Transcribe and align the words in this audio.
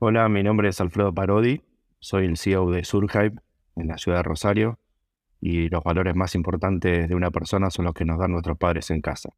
Hola, 0.00 0.28
mi 0.28 0.44
nombre 0.44 0.68
es 0.68 0.80
Alfredo 0.80 1.12
Parodi, 1.12 1.60
soy 1.98 2.26
el 2.26 2.36
CEO 2.36 2.70
de 2.70 2.84
Surhype 2.84 3.40
en 3.74 3.88
la 3.88 3.98
ciudad 3.98 4.18
de 4.18 4.22
Rosario 4.22 4.78
y 5.40 5.68
los 5.70 5.82
valores 5.82 6.14
más 6.14 6.36
importantes 6.36 7.08
de 7.08 7.14
una 7.16 7.32
persona 7.32 7.68
son 7.68 7.86
los 7.86 7.94
que 7.94 8.04
nos 8.04 8.16
dan 8.16 8.30
nuestros 8.30 8.56
padres 8.56 8.92
en 8.92 9.00
casa. 9.00 9.30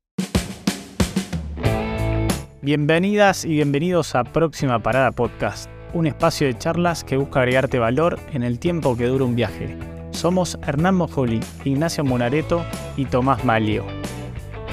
Bienvenidas 2.60 3.46
y 3.46 3.52
bienvenidos 3.52 4.14
a 4.14 4.22
Próxima 4.22 4.82
Parada 4.82 5.12
Podcast, 5.12 5.70
un 5.94 6.06
espacio 6.06 6.46
de 6.46 6.58
charlas 6.58 7.04
que 7.04 7.16
busca 7.16 7.40
agregarte 7.40 7.78
valor 7.78 8.18
en 8.34 8.42
el 8.42 8.58
tiempo 8.58 8.98
que 8.98 9.06
dura 9.06 9.24
un 9.24 9.36
viaje. 9.36 9.78
Somos 10.10 10.58
Hernán 10.66 10.96
Mojoli, 10.96 11.40
Ignacio 11.64 12.04
Monareto 12.04 12.66
y 12.98 13.06
Tomás 13.06 13.46
Malio. 13.46 13.86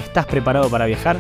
¿Estás 0.04 0.25
preparado 0.25 0.69
para 0.69 0.85
viajar? 0.85 1.15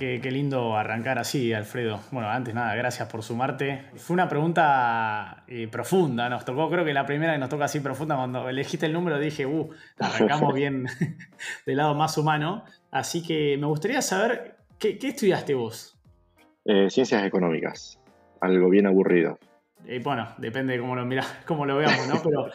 Qué, 0.00 0.30
lindo 0.30 0.76
arrancar 0.76 1.18
así, 1.18 1.52
Alfredo. 1.52 2.00
Bueno, 2.10 2.28
antes 2.28 2.54
nada, 2.54 2.74
gracias 2.74 3.08
por 3.08 3.22
sumarte. 3.22 3.84
Fue 3.96 4.14
una 4.14 4.28
pregunta 4.28 5.44
eh, 5.46 5.68
profunda, 5.68 6.28
nos 6.28 6.44
tocó, 6.44 6.70
creo 6.70 6.84
que 6.84 6.94
la 6.94 7.04
primera 7.04 7.34
que 7.34 7.38
nos 7.38 7.50
toca 7.50 7.66
así 7.66 7.80
profunda, 7.80 8.16
cuando 8.16 8.48
elegiste 8.48 8.86
el 8.86 8.94
número 8.94 9.18
dije, 9.18 9.46
uh, 9.46 9.70
arrancamos 9.98 10.54
bien 10.54 10.86
del 11.66 11.76
lado 11.76 11.94
más 11.94 12.16
humano. 12.16 12.64
Así 12.90 13.22
que 13.22 13.56
me 13.58 13.66
gustaría 13.66 14.00
saber, 14.00 14.56
¿qué, 14.78 14.98
estudiaste 15.00 15.54
vos? 15.54 15.98
Eh, 16.64 16.88
ciencias 16.88 17.22
económicas, 17.24 18.00
algo 18.40 18.70
bien 18.70 18.86
aburrido. 18.86 19.38
Eh, 19.86 20.00
bueno, 20.02 20.28
depende 20.38 20.72
de 20.72 20.80
cómo 20.80 20.96
lo 20.96 21.06
cómo 21.46 21.66
lo 21.66 21.76
veamos, 21.76 22.08
¿no? 22.08 22.22
Pero, 22.22 22.48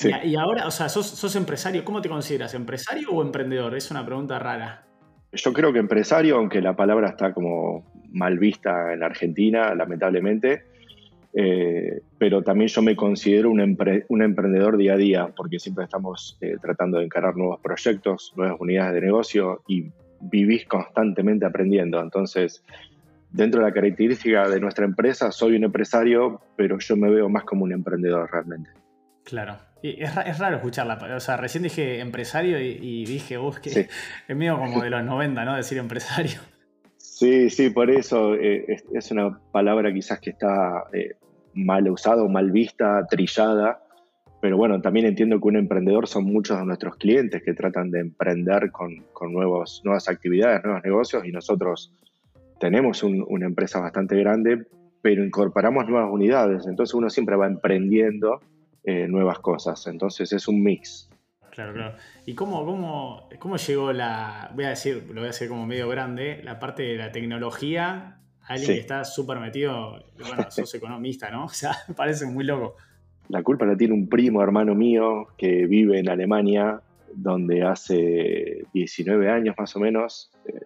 y, 0.24 0.34
ahora, 0.34 0.66
o 0.66 0.70
sea, 0.70 0.88
sos, 0.88 1.06
sos 1.06 1.36
empresario, 1.36 1.84
¿cómo 1.84 2.02
te 2.02 2.08
consideras? 2.08 2.54
¿Empresario 2.54 3.10
o 3.10 3.22
emprendedor? 3.22 3.76
Es 3.76 3.90
una 3.90 4.04
pregunta 4.04 4.38
rara. 4.38 4.87
Yo 5.32 5.52
creo 5.52 5.72
que 5.72 5.78
empresario, 5.78 6.36
aunque 6.36 6.62
la 6.62 6.74
palabra 6.74 7.10
está 7.10 7.34
como 7.34 7.84
mal 8.10 8.38
vista 8.38 8.92
en 8.94 9.02
Argentina, 9.02 9.74
lamentablemente, 9.74 10.62
eh, 11.34 12.00
pero 12.16 12.42
también 12.42 12.68
yo 12.68 12.80
me 12.80 12.96
considero 12.96 13.50
un, 13.50 13.60
emprendedor 14.22 14.76
día 14.78 14.94
a 14.94 14.96
día, 14.96 15.28
porque 15.36 15.58
siempre 15.58 15.84
estamos 15.84 16.38
eh, 16.40 16.56
tratando 16.60 16.98
de 16.98 17.04
encarar 17.04 17.36
nuevos 17.36 17.60
proyectos, 17.60 18.32
nuevas 18.36 18.58
unidades 18.58 18.94
de 18.94 19.00
negocio 19.02 19.62
y 19.68 19.90
vivís 20.20 20.64
constantemente 20.66 21.44
aprendiendo. 21.44 22.00
Entonces, 22.00 22.64
dentro 23.30 23.60
de 23.60 23.66
la 23.66 23.74
característica 23.74 24.48
de 24.48 24.60
nuestra 24.60 24.86
empresa, 24.86 25.30
soy 25.30 25.56
un 25.56 25.64
empresario, 25.64 26.40
pero 26.56 26.78
yo 26.78 26.96
me 26.96 27.10
veo 27.10 27.28
más 27.28 27.44
como 27.44 27.64
un 27.64 27.72
emprendedor 27.72 28.30
realmente. 28.32 28.70
Claro. 29.28 29.58
es, 29.82 30.38
raro 30.38 30.56
escucharla. 30.56 30.98
O 31.14 31.20
sea, 31.20 31.36
recién 31.36 31.62
dije 31.62 32.00
empresario 32.00 32.58
y, 32.58 33.04
dije, 33.04 33.36
vos 33.36 33.60
que 33.60 33.68
es 34.28 34.36
medio 34.36 34.58
como 34.58 34.80
de 34.80 34.88
los 34.88 35.04
90, 35.04 35.44
¿no? 35.44 35.54
Decir 35.54 35.76
empresario. 35.76 36.40
Sí, 36.96 37.50
sí, 37.50 37.68
por 37.68 37.90
eso 37.90 38.34
eh, 38.34 38.78
es, 38.94 39.10
una 39.10 39.38
palabra 39.52 39.92
quizás 39.92 40.18
que 40.18 40.30
está 40.30 40.84
eh, 40.94 41.16
mal 41.52 41.90
usada 41.90 42.26
mal 42.26 42.50
vista, 42.50 43.06
trillada. 43.06 43.82
Pero 44.40 44.56
bueno, 44.56 44.80
también 44.80 45.04
entiendo 45.04 45.38
que 45.40 45.48
un 45.48 45.56
emprendedor 45.56 46.06
son 46.06 46.24
muchos 46.24 46.58
de 46.58 46.64
nuestros 46.64 46.96
clientes 46.96 47.42
que 47.42 47.52
tratan 47.52 47.90
de 47.90 48.00
emprender 48.00 48.70
con, 48.70 49.04
nuevos, 49.32 49.82
nuevas 49.84 50.08
actividades, 50.08 50.64
nuevos 50.64 50.82
negocios 50.84 51.24
y 51.26 51.32
nosotros 51.32 51.92
tenemos 52.60 53.02
una 53.02 53.46
empresa 53.46 53.80
bastante 53.80 54.16
grande, 54.16 54.64
pero 55.02 55.24
incorporamos 55.24 55.86
nuevas 55.88 56.10
unidades. 56.10 56.66
Entonces 56.66 56.94
uno 56.94 57.10
siempre 57.10 57.36
va 57.36 57.46
emprendiendo 57.46 58.40
eh, 58.84 59.06
nuevas 59.08 59.38
cosas. 59.40 59.86
Entonces 59.86 60.32
es 60.32 60.48
un 60.48 60.62
mix. 60.62 61.08
Claro, 61.50 61.72
claro. 61.72 61.96
¿Y 62.24 62.34
cómo, 62.34 62.64
cómo, 62.64 63.28
cómo 63.38 63.56
llegó 63.56 63.92
la, 63.92 64.50
voy 64.54 64.64
a 64.64 64.70
decir, 64.70 65.04
lo 65.08 65.14
voy 65.14 65.24
a 65.24 65.26
decir 65.28 65.48
como 65.48 65.66
medio 65.66 65.88
grande, 65.88 66.40
la 66.44 66.58
parte 66.60 66.84
de 66.84 66.96
la 66.96 67.10
tecnología 67.10 68.18
alguien 68.48 68.74
que 68.74 68.80
está 68.80 69.04
súper 69.04 69.38
metido, 69.38 70.02
bueno, 70.18 70.46
sos 70.50 70.74
economista, 70.74 71.30
¿no? 71.30 71.44
O 71.48 71.48
sea, 71.48 71.72
parece 71.96 72.26
muy 72.26 72.44
loco. 72.44 72.76
La 73.28 73.42
culpa 73.42 73.66
la 73.66 73.76
tiene 73.76 73.94
un 73.94 74.08
primo 74.08 74.42
hermano 74.42 74.74
mío 74.74 75.28
que 75.36 75.66
vive 75.66 75.98
en 75.98 76.08
Alemania, 76.08 76.80
donde 77.14 77.62
hace 77.62 78.64
19 78.72 79.30
años 79.30 79.54
más 79.58 79.76
o 79.76 79.80
menos 79.80 80.30
eh, 80.46 80.60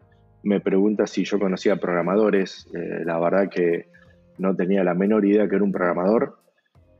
me 0.44 0.60
pregunta 0.60 1.06
si 1.06 1.25
yo 1.25 1.41
conocía 1.41 1.76
programadores. 1.76 2.69
Eh, 2.72 3.03
la 3.04 3.19
verdad 3.19 3.48
que 3.48 3.88
no 4.38 4.54
tenía 4.54 4.84
la 4.84 4.94
menor 4.94 5.25
idea 5.25 5.48
que 5.48 5.56
era 5.56 5.65
un 5.65 5.72
programador 5.72 6.38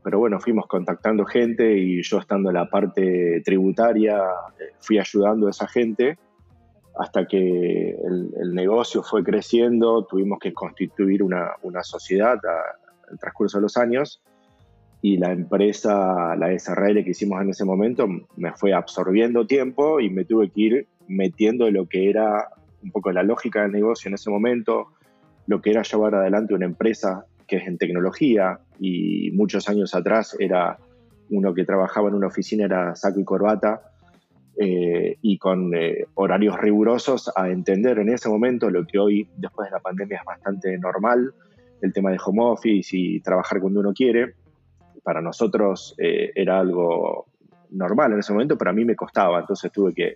pero 0.03 0.19
bueno, 0.19 0.39
fuimos 0.39 0.67
contactando 0.67 1.25
gente 1.25 1.77
y 1.77 2.01
yo 2.03 2.19
estando 2.19 2.49
en 2.49 2.55
la 2.55 2.69
parte 2.69 3.41
tributaria 3.45 4.17
eh, 4.59 4.73
fui 4.79 4.99
ayudando 4.99 5.47
a 5.47 5.51
esa 5.51 5.67
gente 5.67 6.17
hasta 6.99 7.25
que 7.25 7.91
el, 7.91 8.53
negocio 8.53 9.01
fue 9.01 9.23
creciendo, 9.23 10.05
tuvimos 10.05 10.37
que 10.39 10.53
constituir 10.53 11.23
una, 11.23 11.53
una 11.63 11.81
sociedad 11.83 12.37
al 13.09 13.17
transcurso 13.17 13.57
de 13.57 13.63
los 13.63 13.77
años 13.77 14.21
y 15.01 15.17
la 15.17 15.31
empresa, 15.31 16.35
la 16.37 16.57
SRL 16.57 17.03
que 17.03 17.09
hicimos 17.09 17.41
en 17.41 17.49
ese 17.49 17.65
momento, 17.65 18.07
me 18.37 18.53
fue 18.53 18.73
absorbiendo 18.73 19.47
tiempo 19.47 19.99
y 19.99 20.09
me 20.09 20.23
tuve 20.23 20.49
que 20.49 20.61
ir 20.61 20.87
metiendo 21.07 21.67
en 21.67 21.73
lo 21.73 21.87
que 21.87 22.09
era 22.09 22.49
un 22.83 22.91
poco 22.91 23.11
la 23.11 23.23
lógica 23.23 23.63
del 23.63 23.71
negocio 23.71 24.09
en 24.09 24.15
ese 24.15 24.29
momento, 24.29 24.87
lo 25.47 25.61
que 25.61 25.71
era 25.71 25.81
llevar 25.81 26.15
adelante 26.15 26.53
una 26.53 26.65
empresa 26.65 27.25
que 27.53 27.59
es 27.59 27.67
en 27.67 27.77
tecnología 27.77 28.57
y 28.79 29.29
muchos 29.29 29.69
años 29.69 29.93
atrás 29.93 30.35
era 30.39 30.79
uno 31.29 31.53
que 31.53 31.65
trabajaba 31.65 32.09
en 32.09 32.15
una 32.15 32.25
oficina, 32.25 32.65
era 32.65 32.95
saco 32.95 33.19
y 33.19 33.23
corbata, 33.23 33.91
eh, 34.57 35.17
y 35.21 35.37
con 35.37 35.71
eh, 35.75 36.07
horarios 36.15 36.59
rigurosos 36.59 37.31
a 37.35 37.49
entender 37.49 37.99
en 37.99 38.09
ese 38.09 38.27
momento 38.27 38.71
lo 38.71 38.87
que 38.87 38.97
hoy, 38.97 39.29
después 39.37 39.69
de 39.69 39.75
la 39.75 39.81
pandemia, 39.81 40.17
es 40.17 40.25
bastante 40.25 40.75
normal, 40.79 41.31
el 41.79 41.93
tema 41.93 42.09
de 42.09 42.17
home 42.25 42.41
office 42.41 42.97
y 42.97 43.19
trabajar 43.19 43.61
cuando 43.61 43.81
uno 43.81 43.93
quiere. 43.93 44.33
Para 45.03 45.21
nosotros 45.21 45.93
eh, 45.99 46.31
era 46.33 46.59
algo 46.59 47.27
normal 47.69 48.13
en 48.13 48.19
ese 48.19 48.33
momento, 48.33 48.57
pero 48.57 48.71
a 48.71 48.73
mí 48.73 48.83
me 48.83 48.95
costaba, 48.95 49.41
entonces 49.41 49.71
tuve 49.71 49.93
que 49.93 50.15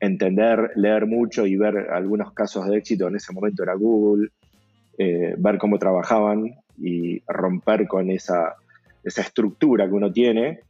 entender, 0.00 0.72
leer 0.74 1.06
mucho 1.06 1.46
y 1.46 1.54
ver 1.54 1.90
algunos 1.92 2.32
casos 2.32 2.66
de 2.66 2.78
éxito. 2.78 3.06
En 3.06 3.14
ese 3.14 3.32
momento 3.32 3.62
era 3.62 3.74
Google, 3.74 4.30
eh, 4.98 5.36
ver 5.38 5.58
cómo 5.58 5.78
trabajaban 5.78 6.63
y 6.78 7.20
romper 7.26 7.86
con 7.86 8.10
esa, 8.10 8.54
esa 9.02 9.22
estructura 9.22 9.86
que 9.86 9.92
uno 9.92 10.12
tiene 10.12 10.60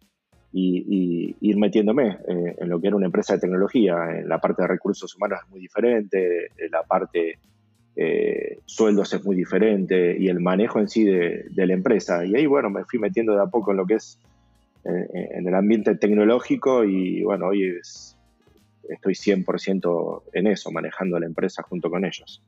y, 0.52 1.36
ir 1.40 1.56
metiéndome 1.56 2.18
eh, 2.28 2.56
en 2.58 2.68
lo 2.68 2.80
que 2.80 2.86
era 2.88 2.96
una 2.96 3.06
empresa 3.06 3.34
de 3.34 3.40
tecnología. 3.40 3.96
En 4.18 4.28
la 4.28 4.38
parte 4.38 4.62
de 4.62 4.68
recursos 4.68 5.14
humanos 5.16 5.40
es 5.42 5.50
muy 5.50 5.60
diferente, 5.60 6.46
en 6.56 6.70
la 6.70 6.82
parte 6.82 7.38
eh, 7.96 8.58
sueldos 8.64 9.12
es 9.14 9.24
muy 9.24 9.36
diferente 9.36 10.16
y 10.18 10.28
el 10.28 10.40
manejo 10.40 10.78
en 10.78 10.88
sí 10.88 11.04
de, 11.04 11.50
la 11.54 11.74
empresa. 11.74 12.24
Y 12.24 12.36
ahí, 12.36 12.46
bueno, 12.46 12.70
me 12.70 12.84
fui 12.84 12.98
metiendo 12.98 13.34
de 13.34 13.42
a 13.42 13.46
poco 13.46 13.72
en 13.72 13.78
lo 13.78 13.86
que 13.86 13.94
es 13.94 14.18
en 14.84 15.48
el 15.48 15.54
ambiente 15.54 15.94
tecnológico 15.94 16.84
y 16.84 17.22
bueno, 17.22 17.46
hoy 17.46 17.78
es, 17.80 18.18
estoy 18.88 19.14
100% 19.14 20.22
en 20.32 20.46
eso, 20.46 20.70
manejando 20.70 21.18
la 21.18 21.26
empresa 21.26 21.62
junto 21.62 21.90
con 21.90 22.04
ellos. 22.04 22.42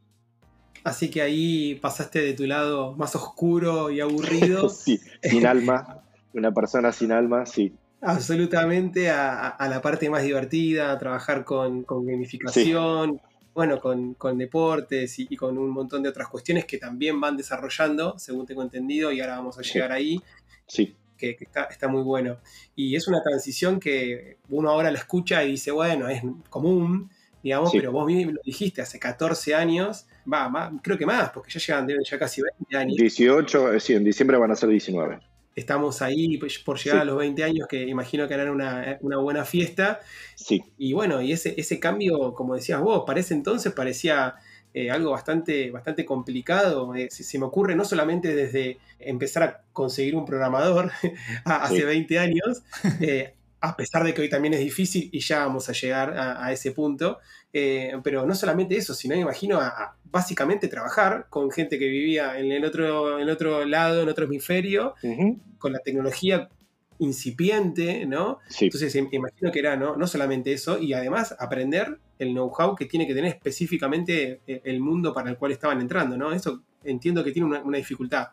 Así 0.87 1.11
que 1.11 1.21
ahí 1.21 1.75
pasaste 1.75 2.21
de 2.21 2.33
tu 2.33 2.47
lado 2.47 2.93
más 2.93 3.17
oscuro 3.17 3.91
y 3.91 4.01
aburrido. 4.01 4.69
sí, 4.69 5.01
sin 5.21 5.45
alma, 5.45 6.05
una 6.33 6.55
persona 6.55 6.93
sin 6.93 7.11
alma, 7.11 7.45
sí. 7.45 7.75
Absolutamente 8.01 9.11
a, 9.11 9.57
la 9.69 9.83
parte 9.83 10.09
más 10.09 10.23
divertida, 10.23 10.93
a 10.93 10.99
trabajar 10.99 11.45
con, 11.45 11.85
gamificación, 11.85 13.21
bueno, 13.53 13.81
con, 13.81 14.39
deportes 14.39 15.19
y, 15.19 15.37
con 15.37 15.59
un 15.59 15.71
montón 15.71 16.05
de 16.05 16.09
otras 16.09 16.29
cuestiones 16.29 16.67
que 16.67 16.79
también 16.79 17.21
van 17.21 17.37
desarrollando, 17.37 18.17
según 18.17 18.47
tengo 18.47 18.63
entendido, 18.63 19.11
y 19.11 19.21
ahora 19.21 19.39
vamos 19.39 19.59
a 19.59 19.63
llegar 19.63 19.91
ahí. 19.91 20.23
Sí. 20.69 20.95
Que, 21.19 21.37
está, 21.41 21.65
está, 21.65 21.89
muy 21.89 22.05
bueno. 22.05 22.37
Y 22.77 22.95
es 22.95 23.09
una 23.09 23.25
transición 23.25 23.81
que 23.81 24.37
uno 24.51 24.71
ahora 24.71 24.93
la 24.93 24.99
escucha 24.99 25.43
y 25.43 25.51
dice, 25.51 25.73
bueno, 25.73 26.09
es 26.09 26.23
común, 26.49 27.11
digamos, 27.47 27.71
pero 27.71 27.93
vos 27.93 28.05
mismo 28.07 28.33
lo 28.33 28.41
dijiste 28.45 28.83
hace 28.83 28.99
14 28.99 29.55
años, 29.55 30.09
va, 30.31 30.73
creo 30.83 30.99
que 30.99 31.07
más, 31.07 31.31
porque 31.31 31.49
ya 31.57 31.61
llegan 31.61 31.89
ya 32.05 32.19
casi 32.19 32.43
20 32.43 32.77
años. 32.77 32.97
18, 32.97 33.73
eh, 33.73 33.79
sí, 33.79 33.95
en 33.95 34.03
diciembre 34.03 34.37
van 34.37 34.51
a 34.51 34.57
ser 34.57 34.69
19. 34.69 35.21
Estamos 35.55 36.03
ahí 36.03 36.39
pues, 36.39 36.59
por 36.59 36.77
llegar 36.77 37.03
a 37.03 37.05
los 37.05 37.17
20 37.17 37.45
años, 37.45 37.69
que 37.69 37.85
imagino 37.85 38.27
que 38.27 38.35
harán 38.35 38.49
una, 38.49 38.99
una 39.01 39.19
buena 39.19 39.45
fiesta. 39.45 40.01
Sí. 40.35 40.61
Y 40.77 40.93
bueno, 40.93 41.23
y 41.23 41.31
ese, 41.31 41.55
ese 41.57 41.79
cambio, 41.79 42.35
como 42.35 42.57
decías 42.57 42.81
vos, 42.81 43.05
parece 43.07 43.35
entonces 43.35 43.73
parecía 43.73 44.35
eh, 44.75 44.91
algo 44.91 45.13
bastante, 45.13 45.71
bastante 45.71 46.05
complicado. 46.05 46.97
Eh, 46.97 47.07
se, 47.13 47.39
me 47.39 47.45
ocurre 47.45 47.77
no 47.77 47.85
solamente 47.85 48.35
desde 48.35 48.79
empezar 48.99 49.43
a 49.45 49.63
conseguir 49.73 50.17
un 50.17 50.25
programador 50.25 50.91
hace 51.45 51.85
20 51.85 52.19
años, 52.19 52.65
a 53.61 53.77
pesar 53.77 54.05
de 54.05 54.15
que 54.15 54.23
hoy 54.23 54.29
también 54.29 54.55
es 54.55 54.61
difícil 54.61 55.09
y 55.13 55.21
ya 55.21 55.47
vamos 55.47 55.69
a 55.69 55.73
llegar 55.73 56.15
a, 56.17 56.53
ese 56.53 56.73
punto, 56.73 57.19
eh, 57.53 57.93
pero 58.03 58.27
no 58.27 58.35
solamente 58.35 58.77
eso, 58.77 58.95
sino 58.95 59.15
me 59.15 59.23
imagino 59.23 59.59
a, 59.59 59.97
básicamente 60.05 60.69
trabajar 60.69 61.27
con 61.31 61.51
gente 61.51 61.79
que 61.79 61.87
vivía 61.87 62.39
en 62.39 62.53
el 62.53 62.65
otro, 62.65 63.19
en 63.19 63.29
otro 63.29 63.65
lado, 63.65 64.03
en 64.03 64.09
otro 64.09 64.27
hemisferio, 64.27 64.95
con 65.59 65.73
la 65.73 65.79
tecnología 65.81 66.49
incipiente, 66.99 68.07
¿no? 68.07 68.39
Sí. 68.49 68.67
Entonces 68.67 68.95
imagino 68.95 69.53
que 69.53 69.59
era 69.59 69.77
¿no? 69.77 69.97
no 69.97 70.07
solamente 70.07 70.53
eso, 70.53 70.79
y 70.79 70.93
además 70.93 71.35
aprender 71.39 71.99
el 72.19 72.33
know-how 72.33 72.75
que 72.75 72.87
tiene 72.87 73.07
que 73.07 73.15
tener 73.15 73.35
específicamente 73.35 74.41
eh, 74.47 74.63
el 74.65 74.81
mundo 74.81 75.13
para 75.13 75.31
el 75.31 75.37
cual 75.37 75.53
estaban 75.53 75.81
entrando, 75.81 76.17
¿no? 76.17 76.33
Eso 76.33 76.63
entiendo 76.85 77.23
que 77.23 77.33
tiene 77.33 77.47
una, 77.47 77.77
dificultad. 77.77 78.29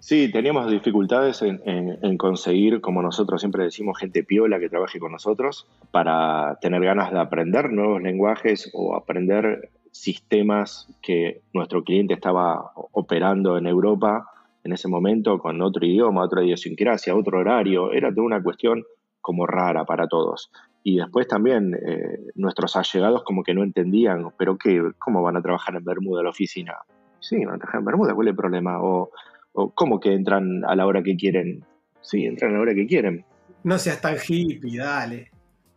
Sí, 0.00 0.30
teníamos 0.30 0.70
dificultades 0.70 1.42
en, 1.42 2.16
conseguir, 2.18 2.80
como 2.80 3.02
nosotros 3.02 3.40
siempre 3.40 3.64
decimos, 3.64 3.98
gente 3.98 4.22
piola 4.22 4.60
que 4.60 4.68
trabaje 4.68 5.00
con 5.00 5.10
nosotros 5.10 5.66
para 5.90 6.56
tener 6.60 6.82
ganas 6.84 7.10
de 7.10 7.18
aprender 7.18 7.70
nuevos 7.72 8.00
lenguajes 8.00 8.70
o 8.74 8.94
aprender 8.94 9.70
sistemas 9.90 10.88
que 11.02 11.42
nuestro 11.52 11.82
cliente 11.82 12.14
estaba 12.14 12.70
operando 12.92 13.58
en 13.58 13.66
Europa 13.66 14.30
en 14.62 14.72
ese 14.72 14.86
momento 14.86 15.38
con 15.38 15.60
otro 15.62 15.84
idioma, 15.84 16.22
otra 16.22 16.44
idiosincrasia, 16.44 17.16
otro 17.16 17.40
horario. 17.40 17.92
Era 17.92 18.10
toda 18.14 18.26
una 18.26 18.42
cuestión 18.42 18.84
como 19.20 19.46
rara 19.46 19.84
para 19.84 20.06
todos. 20.06 20.52
Y 20.84 20.98
después 20.98 21.26
también 21.26 21.74
eh, 21.74 22.20
nuestros 22.36 22.76
allegados 22.76 23.24
como 23.24 23.42
que 23.42 23.52
no 23.52 23.64
entendían, 23.64 24.28
pero 24.38 24.56
qué, 24.56 24.92
¿cómo 24.98 25.22
van 25.22 25.36
a 25.36 25.42
trabajar 25.42 25.74
en 25.74 25.84
Bermuda 25.84 26.22
la 26.22 26.30
oficina? 26.30 26.76
Sí, 27.18 27.44
van 27.44 27.56
a 27.56 27.58
trabajar 27.58 27.80
en 27.80 27.84
Bermuda, 27.84 28.14
¿cuál 28.14 28.28
es 28.28 28.32
el 28.32 28.36
problema? 28.36 28.80
O, 28.80 29.10
o 29.58 29.70
¿cómo 29.70 29.98
que 29.98 30.12
entran 30.12 30.64
a 30.64 30.76
la 30.76 30.86
hora 30.86 31.02
que 31.02 31.16
quieren? 31.16 31.64
Sí, 32.00 32.24
entran 32.24 32.52
a 32.52 32.54
la 32.54 32.60
hora 32.60 32.74
que 32.74 32.86
quieren. 32.86 33.24
No 33.64 33.76
seas 33.76 34.00
tan 34.00 34.16
hippie, 34.16 34.78
dale. 34.78 35.30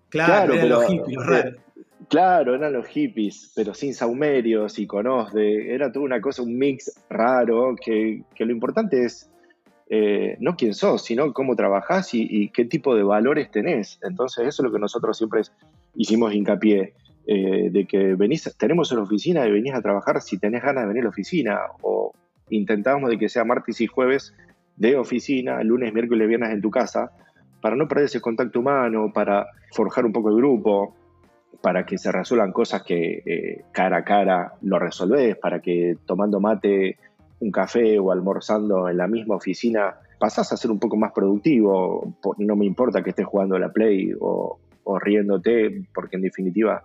Claro, 0.10 0.54
pero, 0.54 0.68
los 0.68 0.86
hippies, 0.86 1.56
Claro, 2.10 2.56
eran 2.56 2.74
los 2.74 2.88
hippies, 2.88 3.54
pero 3.56 3.74
sin 3.74 3.94
saumerios 3.94 4.78
y 4.78 4.86
con 4.86 5.08
osde. 5.08 5.74
Era 5.74 5.92
toda 5.92 6.06
una 6.06 6.22
cosa, 6.22 6.44
un 6.44 6.58
mix 6.58 6.94
raro, 7.10 7.76
que, 7.76 8.24
lo 8.38 8.52
importante 8.52 9.06
es 9.06 9.32
eh, 9.90 10.36
no 10.40 10.56
quién 10.56 10.74
sos, 10.74 11.04
sino 11.04 11.34
cómo 11.34 11.56
trabajás 11.56 12.14
y, 12.14 12.50
qué 12.50 12.66
tipo 12.66 12.96
de 12.96 13.04
valores 13.04 13.50
tenés. 13.50 14.00
Entonces, 14.04 14.48
eso 14.48 14.62
es 14.62 14.66
lo 14.66 14.72
que 14.72 14.80
nosotros 14.80 15.18
siempre 15.18 15.42
hicimos 15.96 16.34
hincapié, 16.34 16.94
eh, 17.26 17.70
de 17.72 17.86
que 17.86 18.16
venís, 18.16 18.54
tenemos 18.58 18.92
una 18.92 19.04
oficina 19.04 19.48
y 19.48 19.52
venís 19.52 19.74
a 19.74 19.82
trabajar 19.82 20.22
si 20.22 20.38
tenés 20.38 20.64
ganas 20.64 20.84
de 20.84 20.88
venir 20.90 21.02
a 21.02 21.06
la 21.06 21.10
oficina, 21.10 21.60
o 21.82 22.14
intentamos 22.52 23.10
de 23.10 23.18
que 23.18 23.30
sea 23.30 23.44
martes 23.44 23.82
y 23.82 23.88
jueves 23.88 24.34
de 24.76 24.96
oficina, 24.96 25.64
lunes, 25.64 25.94
miércoles, 25.94 26.28
viernes 26.28 26.52
en 26.52 26.62
tu 26.62 26.70
casa, 26.70 27.12
para 27.62 27.76
no 27.76 27.88
perder 27.88 28.06
ese 28.06 28.22
contacto 28.22 28.60
humano, 28.60 29.12
para 29.14 29.48
forjar 29.72 30.06
un 30.06 30.12
poco 30.12 30.30
el 30.30 30.36
grupo, 30.36 30.96
para 31.62 31.86
que 31.86 31.98
se 31.98 32.12
resuelvan 32.12 32.52
cosas 32.52 32.84
que 32.84 33.22
eh, 33.26 33.66
cara 33.72 33.98
a 33.98 34.04
cara 34.04 34.54
lo 34.62 34.80
resolvés, 34.80 35.38
para 35.38 35.60
que 35.62 35.98
tomando 36.06 36.40
mate, 36.40 36.98
un 37.40 37.52
café 37.52 38.00
o 38.00 38.12
almorzando 38.12 38.88
en 38.88 38.98
la 38.98 39.08
misma 39.08 39.36
oficina 39.36 39.96
pasás 40.20 40.52
a 40.54 40.58
ser 40.58 40.70
un 40.70 40.80
poco 40.80 40.98
más 40.98 41.12
productivo. 41.12 42.16
No 42.38 42.56
me 42.56 42.66
importa 42.66 43.02
que 43.02 43.10
estés 43.10 43.26
jugando 43.26 43.56
a 43.56 43.60
la 43.60 43.72
Play 43.72 44.14
o, 44.20 44.60
riéndote, 45.00 45.86
porque 45.94 46.18
en 46.18 46.22
definitiva 46.22 46.84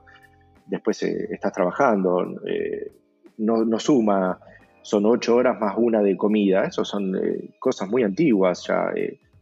después 0.66 1.02
eh, 1.02 1.28
estás 1.30 1.52
trabajando. 1.52 2.40
Eh, 2.46 2.92
no, 3.38 3.78
suma, 3.78 4.38
son 4.86 5.04
ocho 5.04 5.34
horas 5.34 5.60
más 5.60 5.74
una 5.76 6.00
de 6.00 6.16
comida. 6.16 6.64
Eso 6.64 6.84
son 6.84 7.12
cosas 7.58 7.88
muy 7.88 8.04
antiguas 8.04 8.64
ya. 8.68 8.92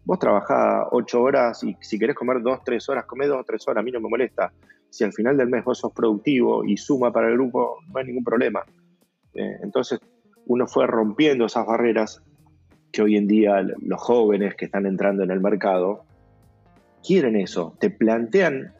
vos 0.05 0.19
trabajás 0.19 0.87
ocho 0.91 1.23
horas 1.23 1.63
y 1.63 1.77
si 1.81 1.99
querés 1.99 2.17
comer 2.17 2.41
dos, 2.41 2.65
tres 2.65 2.89
horas, 2.89 3.05
come 3.05 3.27
dos 3.27 3.45
tres 3.45 3.69
horas, 3.69 3.83
a 3.83 3.85
mí 3.85 3.91
no 3.91 4.01
me 4.01 4.09
molesta 4.09 4.51
si 4.95 5.03
al 5.03 5.13
final 5.13 5.37
del 5.37 5.49
mes 5.49 5.65
vos 5.65 5.79
sos 5.79 5.93
productivo 5.93 6.65
y 6.65 6.77
suma 6.77 7.13
para 7.13 7.27
el 7.27 7.35
grupo, 7.35 7.79
no 7.93 7.99
hay 7.99 8.07
ningún 8.07 8.23
problema. 8.23 8.63
Eh, 9.35 9.59
entonces 9.61 9.99
uno 10.47 10.69
fue 10.69 10.87
rompiendo 10.87 11.47
esas 11.47 11.67
barreras 11.67 12.23
que 12.93 13.03
hoy 13.03 13.17
en 13.17 13.27
día 13.27 13.61
los 13.83 14.01
jóvenes 14.01 14.55
que 14.55 14.67
están 14.67 14.87
entrando 14.87 15.25
en 15.25 15.33
el 15.33 15.41
mercado 15.41 16.05
quieren 17.05 17.35
eso, 17.35 17.77
te 17.81 17.91
plantean 17.91 18.73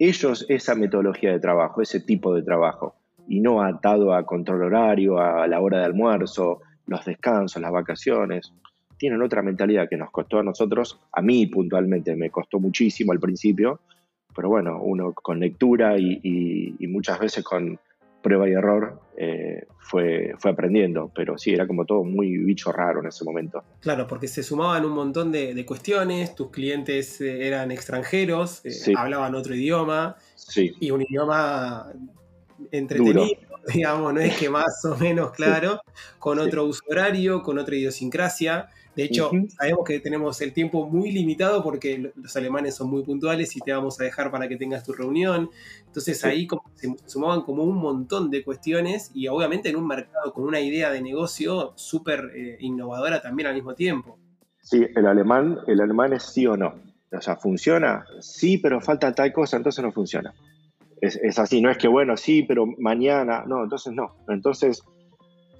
ellos 0.00 0.44
esa 0.48 0.74
metodología 0.74 1.30
de 1.30 1.38
trabajo, 1.38 1.80
ese 1.80 2.00
tipo 2.00 2.34
de 2.34 2.42
trabajo, 2.42 2.96
y 3.28 3.40
no 3.40 3.62
atado 3.62 4.14
a 4.14 4.24
control 4.24 4.64
horario, 4.64 5.18
a 5.18 5.46
la 5.46 5.60
hora 5.60 5.78
de 5.78 5.84
almuerzo, 5.84 6.60
los 6.86 7.04
descansos, 7.04 7.60
las 7.60 7.72
vacaciones. 7.72 8.52
Tienen 8.96 9.22
otra 9.22 9.42
mentalidad 9.42 9.88
que 9.88 9.96
nos 9.96 10.10
costó 10.10 10.38
a 10.38 10.42
nosotros, 10.42 10.98
a 11.12 11.22
mí 11.22 11.46
puntualmente 11.46 12.14
me 12.14 12.30
costó 12.30 12.60
muchísimo 12.60 13.12
al 13.12 13.20
principio, 13.20 13.80
pero 14.34 14.48
bueno, 14.48 14.80
uno 14.82 15.12
con 15.12 15.40
lectura 15.40 15.98
y, 15.98 16.76
muchas 16.88 17.18
veces 17.18 17.42
con 17.42 17.78
prueba 18.22 18.48
y 18.48 18.52
error 18.52 19.00
eh, 19.16 19.66
fue, 19.78 20.34
fue 20.38 20.52
aprendiendo, 20.52 21.10
pero 21.12 21.36
sí, 21.36 21.52
era 21.52 21.66
como 21.66 21.84
todo 21.84 22.04
muy 22.04 22.38
bicho 22.38 22.70
raro 22.70 23.00
en 23.00 23.08
ese 23.08 23.24
momento. 23.24 23.64
Claro, 23.80 24.06
porque 24.06 24.28
se 24.28 24.44
sumaban 24.44 24.84
un 24.84 24.92
montón 24.92 25.32
de, 25.32 25.64
cuestiones, 25.66 26.36
tus 26.36 26.50
clientes 26.50 27.20
eh, 27.20 27.48
eran 27.48 27.72
extranjeros, 27.72 28.64
eh, 28.64 28.94
hablaban 28.96 29.34
otro 29.34 29.54
idioma, 29.54 30.16
y 30.54 30.90
un 30.90 31.02
idioma 31.02 31.92
entretenido, 32.70 33.26
digamos, 33.74 34.14
no 34.14 34.20
es 34.20 34.36
que 34.36 34.48
más 34.48 34.84
o 34.84 34.96
menos 34.96 35.32
claro, 35.32 35.80
con 36.18 36.38
otro 36.38 36.66
uso 36.66 36.82
horario, 36.88 37.42
con 37.42 37.58
otra 37.58 37.76
idiosincrasia. 37.76 38.68
De 38.94 39.04
hecho, 39.04 39.30
sabemos 39.56 39.84
que 39.86 40.00
tenemos 40.00 40.40
el 40.42 40.52
tiempo 40.52 40.86
muy 40.86 41.12
limitado 41.12 41.62
porque 41.62 42.12
los 42.14 42.36
alemanes 42.36 42.74
son 42.74 42.90
muy 42.90 43.02
puntuales 43.02 43.56
y 43.56 43.60
te 43.60 43.72
vamos 43.72 43.98
a 43.98 44.04
dejar 44.04 44.30
para 44.30 44.48
que 44.48 44.56
tengas 44.56 44.84
tu 44.84 44.92
reunión. 44.92 45.48
Entonces 45.86 46.22
ahí 46.24 46.46
se 46.74 46.94
sumaban 47.06 47.40
como 47.40 47.64
un 47.64 47.76
montón 47.76 48.30
de 48.30 48.44
cuestiones 48.44 49.10
y 49.14 49.28
obviamente 49.28 49.70
en 49.70 49.76
un 49.76 49.86
mercado 49.86 50.34
con 50.34 50.44
una 50.44 50.60
idea 50.60 50.90
de 50.90 51.00
negocio 51.00 51.72
súper 51.76 52.32
eh, 52.34 52.58
innovadora 52.60 53.22
también 53.22 53.46
al 53.46 53.54
mismo 53.54 53.74
tiempo. 53.74 54.18
Sí, 54.60 54.86
el 54.94 55.06
alemán, 55.06 55.58
el 55.66 55.80
alemán 55.80 56.12
es 56.12 56.24
sí 56.24 56.46
o 56.46 56.56
no. 56.56 56.74
O 57.10 57.20
sea, 57.20 57.36
¿funciona? 57.36 58.04
Sí, 58.20 58.58
pero 58.58 58.80
falta 58.80 59.12
tal 59.14 59.32
cosa, 59.32 59.56
entonces 59.56 59.82
no 59.82 59.92
funciona. 59.92 60.34
Es, 61.02 61.16
es 61.16 61.38
así, 61.38 61.60
no 61.60 61.70
es 61.70 61.76
que 61.76 61.88
bueno, 61.88 62.16
sí, 62.16 62.44
pero 62.44 62.64
mañana, 62.78 63.44
no, 63.46 63.62
entonces 63.64 63.92
no. 63.92 64.16
Entonces 64.28 64.82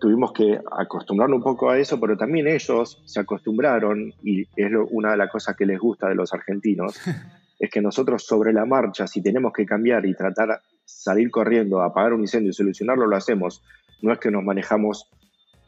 tuvimos 0.01 0.33
que 0.33 0.59
acostumbrarnos 0.81 1.37
un 1.37 1.43
poco 1.45 1.71
a 1.71 1.79
eso, 1.79 2.01
pero 2.01 2.17
también 2.17 2.49
ellos 2.49 3.03
se 3.05 3.21
acostumbraron, 3.21 4.15
y 4.23 4.43
es 4.57 4.73
una 4.91 5.11
de 5.11 5.17
las 5.17 5.31
cosas 5.31 5.57
que 5.57 5.67
les 5.67 5.79
gusta 5.79 6.09
de 6.09 6.15
los 6.15 6.33
argentinos, 6.33 6.99
es 7.61 7.71
que 7.71 7.81
nosotros 7.81 8.25
sobre 8.25 8.53
la 8.53 8.65
marcha, 8.65 9.07
si 9.07 9.23
tenemos 9.23 9.53
que 9.53 9.67
cambiar 9.67 10.07
y 10.07 10.15
tratar 10.15 10.61
salir 10.85 11.31
corriendo, 11.31 11.83
apagar 11.83 12.13
un 12.13 12.23
incendio 12.23 12.51
y 12.51 12.55
solucionarlo, 12.55 13.07
lo 13.07 13.17
hacemos. 13.17 13.63
No 14.03 14.13
es 14.13 14.19
que 14.19 14.31
nos 14.31 14.43
manejamos 14.43 15.09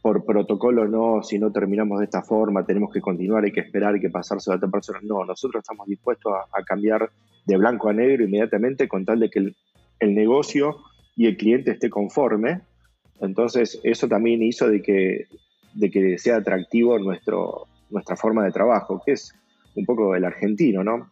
por 0.05 0.25
protocolo, 0.27 0.87
no, 0.87 1.23
si 1.23 1.39
no 1.39 1.51
terminamos 1.51 1.99
de 1.99 2.05
esta 2.05 2.21
forma, 2.21 2.67
tenemos 2.67 2.93
que 2.93 3.01
continuar, 3.01 3.45
hay 3.45 3.53
que 3.53 3.61
esperar, 3.61 3.95
hay 3.95 4.01
que 4.01 4.11
pasarse 4.11 4.53
a 4.53 4.56
otra 4.56 4.69
persona. 4.69 4.99
No, 5.03 5.25
nosotros 5.25 5.62
estamos 5.62 5.87
dispuestos 5.87 6.31
a, 6.53 6.62
cambiar 6.62 7.09
de 7.47 7.56
blanco 7.56 7.89
a 7.89 7.95
negro 7.95 8.25
inmediatamente 8.25 8.87
con 8.87 9.06
tal 9.06 9.21
de 9.21 9.31
que 9.31 9.55
el 10.01 10.15
negocio 10.15 10.77
y 11.17 11.27
el 11.27 11.39
cliente 11.39 11.70
esté 11.70 11.89
conforme 11.89 12.61
entonces, 13.20 13.81
eso 13.82 14.08
también 14.08 14.43
hizo 14.43 14.69
de 14.69 14.82
que, 14.82 15.27
de 15.75 15.91
que 15.91 16.19
sea 16.19 16.37
atractivo 16.37 16.99
nuestra 16.99 18.17
forma 18.17 18.44
de 18.44 18.53
trabajo, 18.53 19.03
que 19.05 19.13
es 19.13 19.34
un 19.75 19.84
poco 19.84 20.15
el 20.15 20.25
argentino, 20.25 20.84
¿no? 20.84 21.11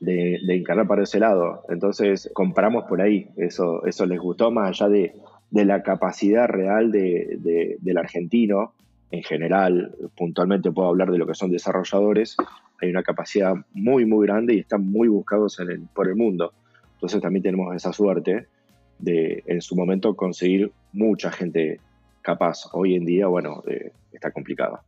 De, 0.00 0.38
encarar 0.48 0.86
para 0.86 1.04
ese 1.04 1.18
lado. 1.18 1.62
Entonces, 1.68 2.30
comparamos 2.34 2.84
por 2.84 3.00
ahí. 3.00 3.28
Eso, 3.36 3.84
eso 3.86 4.06
les 4.06 4.20
gustó 4.20 4.50
más 4.50 4.68
allá 4.68 4.88
de, 4.88 5.14
la 5.50 5.82
capacidad 5.82 6.46
real 6.48 6.90
del 6.90 7.98
argentino 7.98 8.74
en 9.10 9.22
general. 9.22 9.94
Puntualmente 10.16 10.72
puedo 10.72 10.88
hablar 10.88 11.10
de 11.10 11.18
lo 11.18 11.26
que 11.26 11.34
son 11.34 11.50
desarrolladores. 11.50 12.36
Hay 12.80 12.90
una 12.90 13.02
capacidad 13.02 13.54
muy, 13.72 14.04
muy 14.04 14.26
grande 14.26 14.54
y 14.54 14.60
están 14.60 14.84
muy 14.84 15.08
buscados 15.08 15.58
por 15.94 16.08
el 16.08 16.16
mundo. 16.16 16.52
Entonces, 16.94 17.20
también 17.20 17.42
tenemos 17.42 17.74
esa 17.74 17.92
suerte 17.92 18.46
de 18.98 19.42
en 19.46 19.60
su 19.60 19.76
momento 19.76 20.16
conseguir 20.16 20.72
mucha 20.92 21.30
gente 21.30 21.80
capaz. 22.22 22.68
Hoy 22.72 22.94
en 22.94 23.04
día, 23.04 23.26
bueno, 23.26 23.62
eh, 23.66 23.92
está 24.12 24.30
complicado. 24.30 24.80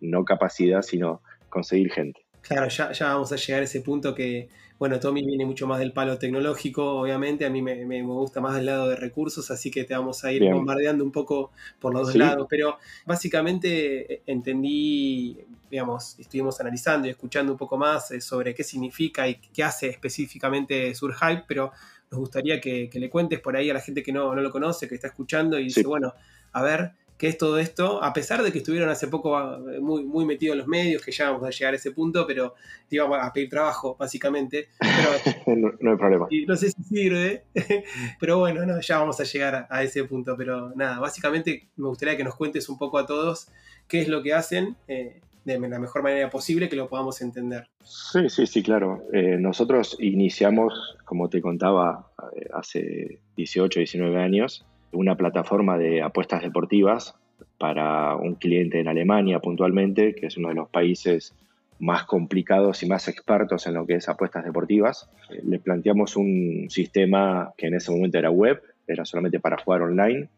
No 0.00 0.24
capacidad, 0.24 0.82
sino 0.82 1.22
conseguir 1.48 1.90
gente. 1.90 2.20
Claro, 2.42 2.68
ya, 2.68 2.92
ya, 2.92 3.14
vamos 3.14 3.32
a 3.32 3.36
llegar 3.36 3.62
a 3.62 3.64
ese 3.64 3.80
punto 3.80 4.14
que, 4.14 4.48
bueno, 4.78 4.98
Tommy 4.98 5.24
viene 5.24 5.46
mucho 5.46 5.66
más 5.66 5.78
del 5.78 5.92
palo 5.92 6.18
tecnológico, 6.18 7.00
obviamente, 7.00 7.44
a 7.44 7.50
mí 7.50 7.62
me, 7.62 7.84
me 7.84 8.02
gusta 8.02 8.40
más 8.40 8.56
del 8.56 8.66
lado 8.66 8.88
de 8.88 8.96
recursos, 8.96 9.50
así 9.50 9.70
que 9.70 9.84
te 9.84 9.94
vamos 9.94 10.24
a 10.24 10.32
ir 10.32 10.44
bombardeando 10.50 11.04
un 11.04 11.12
poco 11.12 11.52
por 11.78 11.94
los 11.94 12.08
dos 12.08 12.16
lados, 12.16 12.46
pero 12.50 12.78
básicamente 13.06 14.14
eh, 14.14 14.22
entendí, 14.26 15.38
digamos, 15.70 16.18
estuvimos 16.18 16.60
analizando 16.60 17.06
y 17.06 17.10
escuchando 17.10 17.52
un 17.52 17.58
poco 17.58 17.76
más 17.76 18.10
eh, 18.10 18.20
sobre 18.20 18.54
qué 18.54 18.64
significa 18.64 19.28
y 19.28 19.36
qué 19.36 19.62
hace 19.62 19.88
específicamente 19.88 20.92
Surhype, 20.94 21.44
pero 21.46 21.72
nos 22.10 22.20
gustaría 22.20 22.60
que, 22.60 22.90
le 22.92 23.10
cuentes 23.10 23.40
por 23.40 23.56
ahí 23.56 23.70
a 23.70 23.74
la 23.74 23.80
gente 23.80 24.02
que 24.02 24.12
no, 24.12 24.34
lo 24.34 24.50
conoce, 24.50 24.88
que 24.88 24.96
está 24.96 25.08
escuchando 25.08 25.58
y 25.58 25.64
dice, 25.64 25.84
bueno, 25.84 26.14
a 26.52 26.62
ver, 26.62 26.92
¿qué 27.18 27.28
es 27.28 27.38
todo 27.38 27.58
esto? 27.58 28.02
A 28.02 28.12
pesar 28.12 28.42
de 28.42 28.52
que 28.52 28.58
estuvieron 28.58 28.88
hace 28.88 29.08
poco 29.08 29.36
ah, 29.36 29.58
muy, 29.80 30.04
muy 30.04 30.24
metidos 30.24 30.54
en 30.54 30.58
los 30.58 30.68
medios, 30.68 31.02
que 31.02 31.12
ya 31.12 31.30
vamos 31.30 31.46
a 31.46 31.50
llegar 31.50 31.74
a 31.74 31.76
ese 31.76 31.92
punto, 31.92 32.26
pero 32.26 32.54
te 32.88 32.96
íbamos 32.96 33.18
a 33.20 33.32
pedir 33.32 33.48
trabajo, 33.48 33.96
básicamente. 33.98 34.68
no, 35.46 35.90
hay 35.90 35.96
problema. 35.96 36.26
Y 36.30 36.46
no 36.46 36.56
sé 36.56 36.70
si 36.70 36.82
sirve, 36.82 37.44
pero 38.20 38.38
bueno, 38.38 38.64
no, 38.66 38.80
ya 38.80 38.98
vamos 38.98 39.20
a 39.20 39.24
llegar 39.24 39.66
a, 39.70 39.82
ese 39.82 40.04
punto. 40.04 40.36
Pero 40.36 40.72
nada, 40.74 40.98
básicamente 40.98 41.68
me 41.76 41.88
gustaría 41.88 42.16
que 42.16 42.24
nos 42.24 42.34
cuentes 42.34 42.68
un 42.68 42.78
poco 42.78 42.98
a 42.98 43.06
todos 43.06 43.48
qué 43.88 44.00
es 44.00 44.08
lo 44.08 44.22
que 44.22 44.34
hacen. 44.34 44.76
Eh, 44.88 45.20
de 45.44 45.58
la 45.58 45.78
mejor 45.78 46.02
manera 46.02 46.30
posible 46.30 46.68
que 46.70 46.76
lo 46.76 46.88
podamos 46.88 47.20
entender. 47.20 47.68
Sí, 47.82 48.30
sí, 48.30 48.46
sí, 48.46 48.62
claro. 48.62 49.02
Eh, 49.12 49.36
nosotros 49.38 49.96
iniciamos, 50.00 50.96
como 51.04 51.28
te 51.28 51.42
contaba, 51.42 52.10
eh, 52.34 52.48
hace 52.54 53.20
18, 53.36 53.80
19 53.80 54.22
años, 54.22 54.64
una 54.94 55.16
plataforma 55.16 55.76
de 55.78 56.02
apuestas 56.02 56.42
deportivas 56.42 57.14
para 57.58 58.16
un 58.16 58.34
cliente 58.34 58.80
en 58.80 58.88
Alemania 58.88 59.40
puntualmente, 59.40 60.14
que 60.14 60.26
es 60.26 60.36
uno 60.36 60.48
de 60.48 60.54
los 60.54 60.68
países 60.68 61.34
más 61.78 62.04
complicados 62.04 62.82
y 62.82 62.86
más 62.86 63.08
expertos 63.08 63.66
en 63.66 63.74
lo 63.74 63.86
que 63.86 63.96
es 63.96 64.08
apuestas 64.08 64.44
deportivas. 64.44 65.10
Eh, 65.30 65.40
le 65.44 65.58
planteamos 65.58 66.16
un 66.16 66.66
sistema 66.68 67.52
que 67.56 67.66
en 67.66 67.74
ese 67.74 67.90
momento 67.90 68.18
era 68.18 68.30
web, 68.30 68.62
era 68.86 69.04
solamente 69.04 69.40
para 69.40 69.58
jugar 69.58 69.82
online. 69.82 70.28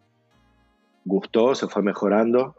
Gustó, 1.04 1.54
se 1.54 1.68
fue 1.68 1.82
mejorando 1.82 2.56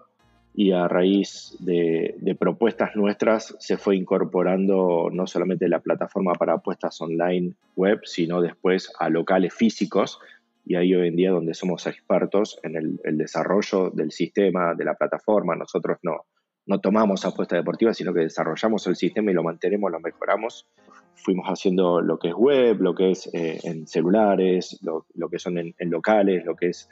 y 0.58 0.72
a 0.72 0.88
raíz 0.88 1.56
de, 1.60 2.36
propuestas 2.39 2.96
nuestras 2.96 3.56
se 3.60 3.77
fue 3.77 3.96
incorporando 3.96 5.10
no 5.12 5.27
solamente 5.27 5.70
la 5.70 5.82
plataforma 5.82 6.34
para 6.34 6.54
apuestas 6.54 7.00
online 7.00 7.54
web, 7.75 8.00
sino 8.06 8.42
después 8.42 8.92
a 9.00 9.10
locales 9.10 9.54
físicos 9.54 10.20
y 10.68 10.76
ahí 10.76 10.94
hoy 10.94 11.08
en 11.08 11.16
día 11.16 11.32
donde 11.32 11.54
somos 11.54 11.88
expertos 11.88 12.60
en 12.62 12.76
el, 12.76 13.18
desarrollo 13.18 13.90
del 13.90 14.12
sistema, 14.12 14.76
de 14.76 14.84
la 14.84 14.96
plataforma. 14.96 15.56
Nosotros 15.56 15.98
no, 16.04 16.26
no 16.66 16.80
tomamos 16.82 17.24
apuestas 17.26 17.60
deportivas, 17.60 17.96
sino 17.96 18.14
que 18.14 18.20
desarrollamos 18.22 18.86
el 18.88 18.98
sistema 18.98 19.32
y 19.32 19.34
lo 19.34 19.44
mantenemos, 19.44 19.90
lo 19.90 20.02
mejoramos. 20.02 20.68
Fuimos 21.16 21.48
haciendo 21.48 22.02
lo 22.02 22.20
que 22.20 22.30
es 22.30 22.34
web, 22.34 22.82
lo 22.82 22.94
que 22.94 23.12
es 23.12 23.34
eh, 23.34 23.60
en 23.64 23.88
celulares, 23.88 24.80
lo, 24.84 25.30
que 25.30 25.40
son 25.40 25.58
en, 25.58 25.74
locales, 25.90 26.44
lo 26.46 26.56
que 26.56 26.68
es 26.68 26.90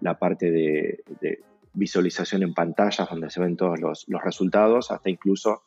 la 0.00 0.18
parte 0.18 0.50
de, 0.50 1.02
visualización 1.74 2.42
en 2.42 2.54
pantallas 2.54 3.08
donde 3.08 3.30
se 3.30 3.40
ven 3.40 3.56
todos 3.56 3.78
los, 3.80 4.06
resultados, 4.24 4.90
hasta 4.90 5.10
incluso 5.10 5.62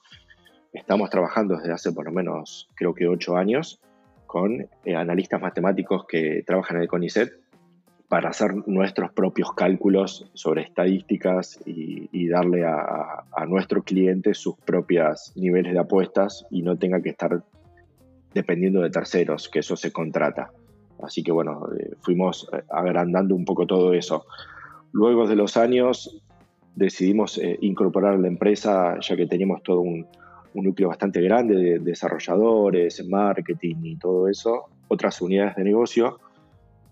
estamos 0.74 1.12
trabajando 1.12 1.56
desde 1.56 1.72
hace 1.72 1.92
por 1.94 2.06
lo 2.06 2.12
menos 2.12 2.68
creo 2.76 2.94
que 2.94 3.08
ocho 3.08 3.38
años 3.38 3.80
con 4.26 4.68
eh, 4.84 4.96
analistas 4.96 5.40
matemáticos 5.40 6.06
que 6.06 6.44
trabajan 6.46 6.78
en 6.78 6.84
el 6.84 6.90
CONICET 6.90 7.43
para 8.14 8.30
hacer 8.30 8.54
nuestros 8.68 9.12
propios 9.12 9.54
cálculos 9.54 10.30
sobre 10.36 10.62
estadísticas 10.62 11.60
y, 11.66 12.28
darle 12.28 12.64
a, 12.64 13.46
nuestro 13.48 13.82
cliente 13.82 14.36
sus 14.36 14.56
propios 14.58 15.32
niveles 15.36 15.74
de 15.74 15.80
apuestas 15.80 16.46
y 16.52 16.62
no 16.62 16.78
tenga 16.78 17.02
que 17.02 17.10
estar 17.10 17.42
dependiendo 18.32 18.82
de 18.82 18.92
terceros, 18.92 19.50
que 19.50 19.62
eso 19.62 19.76
se 19.76 19.92
contrata. 19.92 20.52
Así 21.02 21.24
que 21.24 21.32
bueno, 21.32 21.68
eh, 21.76 21.96
fuimos 22.02 22.48
eh, 22.54 22.62
agrandando 22.70 23.34
un 23.34 23.46
poco 23.46 23.66
todo 23.66 23.96
eso. 23.96 24.28
Luego 24.92 25.26
de 25.26 25.36
los 25.36 25.58
años 25.58 26.22
decidimos 26.76 27.40
eh, 27.40 27.58
incorporar 27.62 28.14
a 28.14 28.18
la 28.20 28.28
empresa, 28.28 28.96
ya 29.00 29.16
que 29.16 29.26
teníamos 29.26 29.64
todo 29.64 29.82
un, 29.82 30.06
núcleo 30.54 30.90
bastante 30.90 31.20
grande 31.20 31.56
de 31.56 31.80
desarrolladores, 31.80 33.04
marketing 33.08 33.78
y 33.82 33.96
todo 33.96 34.28
eso, 34.28 34.66
otras 34.88 35.20
unidades 35.20 35.56
de 35.56 35.64
negocio, 35.64 36.20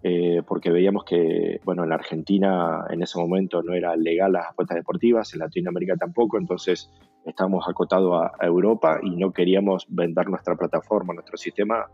eh, 0.03 0.41
porque 0.47 0.71
veíamos 0.71 1.03
que, 1.03 1.59
bueno, 1.63 1.83
en 1.83 1.89
la 1.89 1.95
Argentina 1.95 2.85
en 2.89 3.03
ese 3.03 3.19
momento 3.19 3.61
no 3.61 3.73
era 3.73 3.95
legal 3.95 4.33
las 4.33 4.49
apuestas 4.49 4.77
deportivas, 4.77 5.33
en 5.33 5.39
Latinoamérica 5.39 5.95
tampoco, 5.95 6.37
entonces 6.37 6.91
estábamos 7.25 7.67
acotados 7.69 8.23
a, 8.39 8.45
Europa 8.45 8.99
y 9.03 9.11
no 9.11 9.31
queríamos 9.31 9.85
vender 9.89 10.27
nuestra 10.27 10.55
plataforma, 10.55 11.13
nuestro 11.13 11.37
sistema 11.37 11.85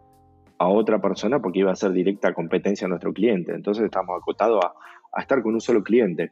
a 0.60 0.68
otra 0.70 1.00
persona 1.00 1.40
porque 1.40 1.60
iba 1.60 1.72
a 1.72 1.76
ser 1.76 1.92
directa 1.92 2.34
competencia 2.34 2.86
a 2.86 2.90
nuestro 2.90 3.14
cliente. 3.14 3.54
Entonces 3.54 3.84
estábamos 3.84 4.22
acotados 4.22 4.64
a, 4.64 4.74
a 5.14 5.22
estar 5.22 5.44
con 5.44 5.54
un 5.54 5.62
solo 5.62 5.84
cliente. 5.84 6.32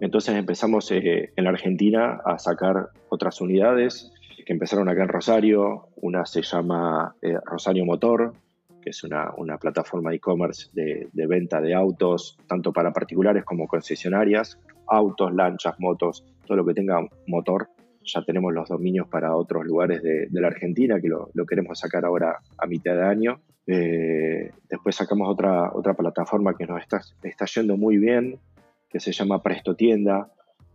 Entonces 0.00 0.34
empezamos 0.34 0.90
eh, 0.90 1.32
en 1.36 1.44
la 1.44 1.50
Argentina 1.50 2.20
a 2.24 2.38
sacar 2.38 2.88
otras 3.08 3.40
unidades 3.40 4.12
que 4.44 4.52
empezaron 4.52 4.88
acá 4.88 5.02
en 5.02 5.08
Rosario. 5.08 5.88
Una 5.96 6.26
se 6.26 6.42
llama 6.42 7.14
eh, 7.22 7.36
Rosario 7.44 7.84
Motor, 7.84 8.34
que 8.82 8.90
es 8.90 9.04
una, 9.04 9.32
una 9.36 9.56
plataforma 9.58 10.12
e-commerce 10.12 10.68
de, 10.72 11.08
de, 11.12 11.26
venta 11.26 11.60
de 11.60 11.74
autos, 11.74 12.36
tanto 12.46 12.72
para 12.72 12.92
particulares 12.92 13.44
como 13.44 13.66
concesionarias, 13.66 14.58
autos, 14.88 15.32
lanchas, 15.32 15.78
motos, 15.78 16.24
todo 16.46 16.58
lo 16.58 16.66
que 16.66 16.74
tenga 16.74 17.06
motor. 17.26 17.68
Ya 18.04 18.22
tenemos 18.22 18.52
los 18.52 18.68
dominios 18.68 19.06
para 19.08 19.36
otros 19.36 19.64
lugares 19.64 20.02
de, 20.02 20.26
de 20.28 20.40
la 20.40 20.48
Argentina, 20.48 21.00
que 21.00 21.08
lo, 21.08 21.30
lo, 21.34 21.46
queremos 21.46 21.78
sacar 21.78 22.04
ahora 22.04 22.40
a 22.58 22.66
mitad 22.66 22.94
de 22.94 23.02
año. 23.04 23.40
Eh, 23.66 24.50
después 24.68 24.96
sacamos 24.96 25.28
otra, 25.28 25.70
otra 25.72 25.94
plataforma 25.94 26.56
que 26.56 26.66
nos 26.66 26.80
está, 26.82 27.00
está 27.22 27.46
yendo 27.46 27.76
muy 27.76 27.96
bien, 27.96 28.38
que 28.90 28.98
se 28.98 29.12
llama 29.12 29.42
Presto 29.42 29.76
Tienda, 29.76 30.32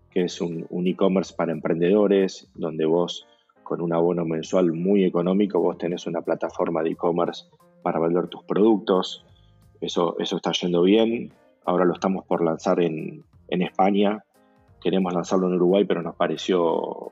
que 0.09 0.23
es 0.23 0.41
un, 0.41 0.65
e-commerce 0.87 1.33
para 1.35 1.51
emprendedores, 1.51 2.49
donde 2.55 2.85
vos 2.85 3.27
con 3.63 3.81
un 3.81 3.93
abono 3.93 4.25
mensual 4.25 4.71
muy 4.71 5.03
económico, 5.03 5.59
vos 5.59 5.77
tenés 5.77 6.07
una 6.07 6.21
plataforma 6.21 6.81
de 6.81 6.91
e-commerce 6.91 7.45
para 7.81 7.99
vender 7.99 8.27
tus 8.27 8.43
productos. 8.43 9.25
Eso, 9.81 10.15
eso 10.19 10.37
está 10.37 10.51
yendo 10.51 10.81
bien. 10.81 11.31
Ahora 11.65 11.85
lo 11.85 11.93
estamos 11.93 12.25
por 12.25 12.43
lanzar 12.43 12.81
en, 12.81 13.23
en 13.49 13.61
España. 13.61 14.23
Queremos 14.81 15.13
lanzarlo 15.13 15.47
en 15.47 15.55
Uruguay, 15.55 15.85
pero 15.85 16.01
nos 16.01 16.15
pareció 16.15 17.11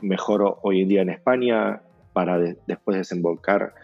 mejor 0.00 0.58
hoy 0.62 0.82
en 0.82 0.88
día 0.88 1.02
en 1.02 1.10
España 1.10 1.82
para 2.12 2.38
después 2.38 2.96
desembocar 2.96 3.74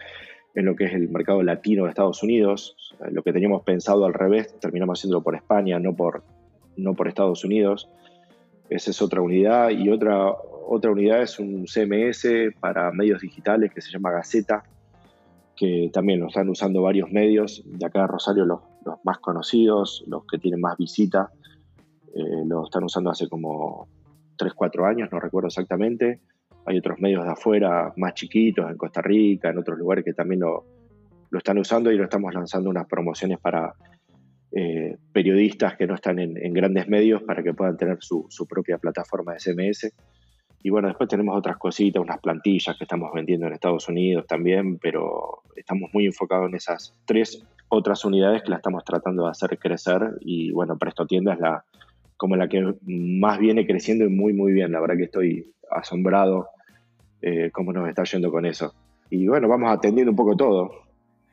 en 0.55 0.65
lo 0.65 0.75
que 0.75 0.85
es 0.85 0.93
el 0.93 1.09
mercado 1.09 1.41
latino 1.43 1.83
de 1.83 1.89
Estados 1.89 2.23
Unidos. 2.23 2.75
Lo 3.11 3.23
que 3.23 3.33
teníamos 3.33 3.63
pensado 3.63 4.05
al 4.05 4.13
revés, 4.13 4.59
terminamos 4.59 4.99
haciéndolo 4.99 5.23
por 5.23 5.35
España, 5.35 5.79
no 5.79 5.95
por, 5.95 6.23
no 6.75 6.93
por 6.93 7.07
Estados 7.07 7.43
Unidos. 7.45 7.89
Esa 8.69 8.91
es 8.91 9.01
otra 9.01 9.21
unidad. 9.21 9.69
Y 9.69 9.89
otra, 9.89 10.31
otra 10.67 10.91
unidad 10.91 11.21
es 11.21 11.39
un 11.39 11.65
CMS 11.65 12.27
para 12.59 12.91
medios 12.91 13.21
digitales 13.21 13.73
que 13.73 13.81
se 13.81 13.91
llama 13.91 14.11
Gaceta, 14.11 14.63
que 15.59 15.89
también 15.91 16.21
lo 16.21 16.27
están 16.27 16.47
usando 16.47 16.81
varios 16.81 17.11
medios. 17.11 17.61
De 17.65 17.85
acá 17.85 18.01
de 18.01 18.07
Rosario, 18.07 18.45
los, 18.45 18.61
más 19.03 19.19
conocidos, 19.19 20.03
los 20.07 20.23
que 20.25 20.37
tienen 20.37 20.61
más 20.61 20.77
visita, 20.77 21.29
eh, 22.15 22.43
lo 22.47 22.63
están 22.63 22.85
usando 22.85 23.09
hace 23.09 23.27
como 23.27 23.87
3, 24.37 24.53
4 24.53 24.85
años, 24.85 25.09
no 25.11 25.19
recuerdo 25.19 25.47
exactamente 25.47 26.21
hay 26.69 26.77
otros 26.77 26.99
medios 26.99 27.23
de 27.23 27.31
afuera 27.31 27.91
más 27.97 28.13
chiquitos, 28.13 28.69
en 28.69 28.77
Costa 28.77 29.01
Rica, 29.01 29.49
en 29.49 29.57
otros 29.57 29.77
lugares 29.77 30.05
que 30.05 30.13
también 30.13 30.41
lo, 30.41 30.65
están 31.31 31.57
usando 31.57 31.91
y 31.91 31.97
lo 31.97 32.03
estamos 32.03 32.33
lanzando 32.33 32.69
unas 32.69 32.87
promociones 32.87 33.39
para 33.39 33.73
eh, 34.51 34.97
periodistas 35.11 35.75
que 35.77 35.87
no 35.87 35.95
están 35.95 36.19
en, 36.19 36.53
grandes 36.53 36.87
medios 36.87 37.23
para 37.23 37.41
que 37.43 37.53
puedan 37.53 37.75
tener 37.75 37.97
su, 38.01 38.27
propia 38.47 38.77
plataforma 38.77 39.33
de 39.33 39.39
SMS. 39.39 39.91
Y 40.61 40.69
bueno, 40.69 40.89
después 40.89 41.09
tenemos 41.09 41.37
otras 41.37 41.57
cositas, 41.57 42.01
unas 42.01 42.19
plantillas 42.19 42.77
que 42.77 42.83
estamos 42.83 43.11
vendiendo 43.13 43.47
en 43.47 43.53
Estados 43.53 43.87
Unidos 43.87 44.27
también, 44.27 44.77
pero 44.77 45.43
estamos 45.55 45.89
muy 45.93 46.05
enfocados 46.05 46.49
en 46.49 46.55
esas 46.55 46.93
tres 47.05 47.45
otras 47.69 48.03
unidades 48.03 48.43
que 48.43 48.49
la 48.49 48.57
estamos 48.57 48.83
tratando 48.83 49.25
de 49.25 49.31
hacer 49.31 49.57
crecer 49.57 50.17
y 50.21 50.51
bueno, 50.51 50.77
Presto 50.77 51.05
Tienda 51.05 51.33
es 51.33 51.39
la 51.39 51.63
como 52.17 52.35
la 52.35 52.49
que 52.49 52.73
más 52.85 53.39
viene 53.39 53.65
creciendo 53.65 54.03
y 54.03 54.09
muy 54.09 54.33
muy 54.33 54.51
bien, 54.51 54.73
la 54.73 54.81
verdad 54.81 54.97
que 54.97 55.03
estoy 55.03 55.53
asombrado 55.71 56.49
eh, 57.21 57.49
cómo 57.51 57.71
nos 57.71 57.87
está 57.87 58.03
yendo 58.03 58.31
con 58.31 58.45
eso. 58.45 58.73
Y 59.09 59.27
bueno, 59.27 59.47
vamos 59.47 59.71
atendiendo 59.71 60.11
un 60.11 60.17
poco 60.17 60.35
todo. 60.35 60.88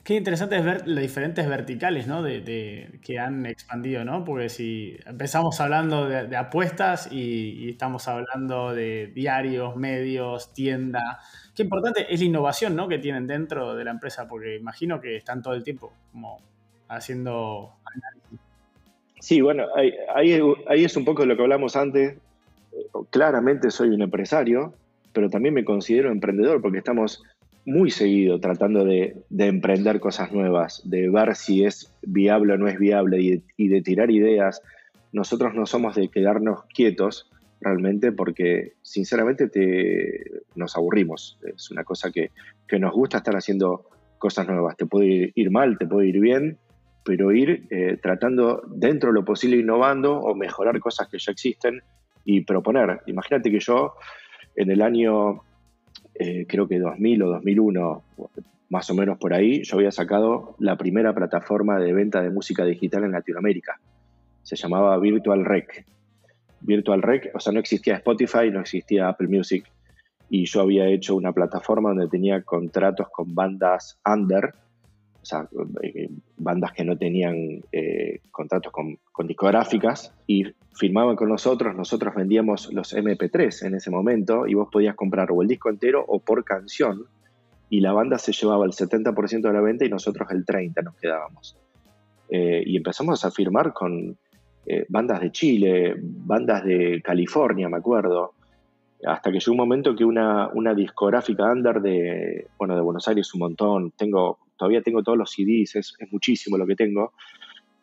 Qué 0.06 0.14
interesante 0.14 0.56
es 0.56 0.64
ver 0.64 0.86
las 0.86 1.02
diferentes 1.02 1.48
verticales 1.48 2.06
¿no? 2.06 2.22
de, 2.22 3.00
que 3.02 3.18
han 3.18 3.44
expandido, 3.44 4.04
¿no? 4.04 4.24
Porque 4.24 4.48
si 4.48 4.96
empezamos 5.04 5.60
hablando 5.60 6.08
de, 6.08 6.36
apuestas 6.36 7.10
y, 7.10 7.70
estamos 7.70 8.06
hablando 8.06 8.72
de 8.72 9.08
diarios, 9.08 9.74
medios, 9.74 10.54
tienda, 10.54 11.18
qué 11.56 11.64
importante 11.64 12.06
es 12.08 12.20
la 12.20 12.26
innovación 12.26 12.76
¿no? 12.76 12.86
que 12.86 12.98
tienen 12.98 13.26
dentro 13.26 13.74
de 13.74 13.82
la 13.82 13.90
empresa, 13.90 14.28
porque 14.28 14.54
imagino 14.54 15.00
que 15.00 15.16
están 15.16 15.42
todo 15.42 15.54
el 15.54 15.64
tiempo 15.64 15.92
como 16.12 16.38
haciendo 16.86 17.72
análisis. 17.84 18.38
Sí, 19.18 19.40
bueno, 19.40 19.64
ahí, 20.14 20.84
es 20.84 20.96
un 20.96 21.04
poco 21.04 21.26
lo 21.26 21.36
que 21.36 21.42
hablamos 21.42 21.74
antes. 21.74 22.16
Claramente 23.10 23.72
soy 23.72 23.88
un 23.88 24.02
empresario, 24.02 24.72
pero 25.12 25.28
también 25.28 25.52
me 25.52 25.64
considero 25.64 26.12
emprendedor 26.12 26.62
porque 26.62 26.78
estamos 26.78 27.24
muy 27.66 27.90
seguido 27.90 28.38
tratando 28.38 28.84
de, 28.84 29.16
emprender 29.36 30.00
cosas 30.00 30.32
nuevas, 30.32 30.80
de 30.84 31.10
ver 31.10 31.34
si 31.34 31.64
es 31.64 31.92
viable 32.02 32.54
o 32.54 32.56
no 32.56 32.68
es 32.68 32.78
viable 32.78 33.20
y, 33.20 33.68
de 33.68 33.82
tirar 33.82 34.10
ideas. 34.10 34.62
Nosotros 35.12 35.54
no 35.54 35.66
somos 35.66 35.96
de 35.96 36.08
quedarnos 36.08 36.64
quietos 36.72 37.28
realmente 37.60 38.12
porque 38.12 38.74
sinceramente 38.82 39.48
te, 39.48 40.42
nos 40.54 40.76
aburrimos. 40.76 41.38
Es 41.54 41.70
una 41.72 41.82
cosa 41.82 42.10
que, 42.12 42.30
nos 42.78 42.92
gusta 42.92 43.18
estar 43.18 43.34
haciendo 43.34 43.84
cosas 44.18 44.46
nuevas. 44.46 44.76
Te 44.76 44.86
puede 44.86 45.32
ir, 45.34 45.50
mal, 45.50 45.76
te 45.76 45.86
puede 45.86 46.08
ir 46.08 46.20
bien, 46.20 46.58
pero 47.04 47.32
ir 47.32 47.66
eh, 47.70 47.98
tratando 48.00 48.62
dentro 48.68 49.10
de 49.10 49.14
lo 49.14 49.24
posible 49.24 49.56
innovando 49.56 50.18
o 50.18 50.36
mejorar 50.36 50.78
cosas 50.78 51.08
que 51.08 51.18
ya 51.18 51.32
existen 51.32 51.82
y 52.24 52.42
proponer. 52.42 53.00
Imagínate 53.06 53.50
que 53.50 53.58
yo 53.58 53.94
en 54.54 54.70
el 54.70 54.82
año, 54.82 55.42
eh, 56.18 56.46
creo 56.48 56.68
que 56.68 56.78
2000 56.78 57.22
o 57.22 57.28
2001, 57.30 58.02
más 58.70 58.90
o 58.90 58.94
menos 58.94 59.18
por 59.18 59.34
ahí, 59.34 59.62
yo 59.64 59.76
había 59.76 59.92
sacado 59.92 60.56
la 60.58 60.76
primera 60.76 61.14
plataforma 61.14 61.78
de 61.78 61.92
venta 61.92 62.22
de 62.22 62.30
música 62.30 62.64
digital 62.64 63.04
en 63.04 63.12
Latinoamérica. 63.12 63.80
Se 64.42 64.56
llamaba 64.56 64.98
Virtual 64.98 65.44
Rec. 65.44 65.84
Virtual 66.60 67.02
Rec, 67.02 67.30
o 67.34 67.40
sea, 67.40 67.52
no 67.52 67.60
existía 67.60 67.96
Spotify, 67.96 68.50
no 68.50 68.60
existía 68.60 69.08
Apple 69.08 69.28
Music, 69.28 69.64
y 70.28 70.46
yo 70.46 70.62
había 70.62 70.88
hecho 70.88 71.14
una 71.14 71.32
plataforma 71.32 71.90
donde 71.90 72.08
tenía 72.08 72.42
contratos 72.42 73.08
con 73.10 73.34
bandas 73.34 73.98
under, 74.04 74.54
o 75.26 75.28
sea, 75.28 75.48
eh, 75.82 76.08
bandas 76.36 76.72
que 76.72 76.84
no 76.84 76.96
tenían 76.96 77.60
eh, 77.72 78.20
contratos 78.30 78.72
con, 78.72 79.26
discográficas, 79.26 80.14
y 80.28 80.44
firmaban 80.72 81.16
con 81.16 81.28
nosotros, 81.28 81.74
nosotros 81.74 82.14
vendíamos 82.14 82.72
los 82.72 82.94
MP3 82.94 83.66
en 83.66 83.74
ese 83.74 83.90
momento, 83.90 84.46
y 84.46 84.54
vos 84.54 84.68
podías 84.70 84.94
comprar 84.94 85.32
o 85.32 85.42
el 85.42 85.48
disco 85.48 85.68
entero 85.68 86.04
o 86.06 86.20
por 86.20 86.44
canción, 86.44 87.06
y 87.68 87.80
la 87.80 87.92
banda 87.92 88.18
se 88.18 88.30
llevaba 88.30 88.66
el 88.66 88.70
70% 88.70 89.40
de 89.40 89.52
la 89.52 89.60
venta 89.60 89.84
y 89.84 89.88
nosotros 89.88 90.28
el 90.30 90.46
30% 90.46 90.84
nos 90.84 90.94
quedábamos. 90.94 91.56
Eh, 92.28 92.62
y 92.64 92.76
empezamos 92.76 93.24
a 93.24 93.30
firmar 93.32 93.72
con 93.72 94.16
bandas 94.88 95.20
de 95.20 95.30
Chile, 95.30 95.94
bandas 96.00 96.64
de 96.64 97.00
California, 97.00 97.68
me 97.68 97.76
acuerdo, 97.76 98.34
hasta 99.04 99.30
que 99.30 99.38
llegó 99.38 99.52
un 99.52 99.58
momento 99.58 99.94
que 99.94 100.04
una, 100.04 100.48
una 100.48 100.74
discográfica 100.74 101.44
under 101.52 101.80
de, 101.80 102.48
bueno, 102.58 102.74
de 102.74 102.82
Buenos 102.82 103.06
Aires 103.06 103.32
un 103.34 103.40
montón, 103.40 103.92
tengo, 103.92 104.38
todavía 104.56 104.82
tengo 104.82 105.02
todos 105.02 105.18
los 105.18 105.30
CDs, 105.30 105.76
es, 105.76 105.96
muchísimo 106.10 106.56
lo 106.56 106.66
que 106.66 106.76
tengo, 106.76 107.12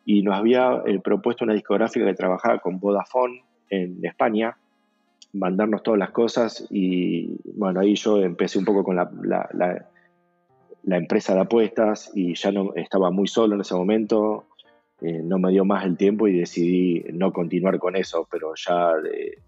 y 0.04 0.22
nos 0.22 0.36
había 0.36 0.82
eh, 0.86 1.00
propuesto 1.00 1.44
una 1.44 1.54
discográfica 1.54 2.06
que 2.06 2.14
trabajaba 2.14 2.58
con 2.58 2.78
Vodafone 2.78 3.44
en 3.70 4.04
España, 4.04 4.56
mandarnos 5.32 5.82
todas 5.82 5.98
las 5.98 6.10
cosas 6.10 6.66
y 6.70 7.36
bueno, 7.56 7.80
ahí 7.80 7.96
yo 7.96 8.22
empecé 8.22 8.58
un 8.58 8.64
poco 8.64 8.84
con 8.84 8.96
la, 8.96 9.10
la, 9.22 10.96
empresa 10.96 11.34
de 11.34 11.40
apuestas 11.40 12.12
y 12.14 12.34
ya 12.34 12.52
no 12.52 12.72
estaba 12.76 13.10
muy 13.10 13.26
solo 13.26 13.54
en 13.54 13.62
ese 13.62 13.74
momento, 13.74 14.44
eh, 15.00 15.20
no 15.24 15.38
me 15.38 15.50
dio 15.50 15.64
más 15.64 15.84
el 15.84 15.96
tiempo 15.96 16.28
y 16.28 16.38
decidí 16.38 17.04
no 17.12 17.32
continuar 17.32 17.78
con 17.78 17.96
eso, 17.96 18.28
pero 18.30 18.52
ya 18.54 18.94
de, 18.96 19.38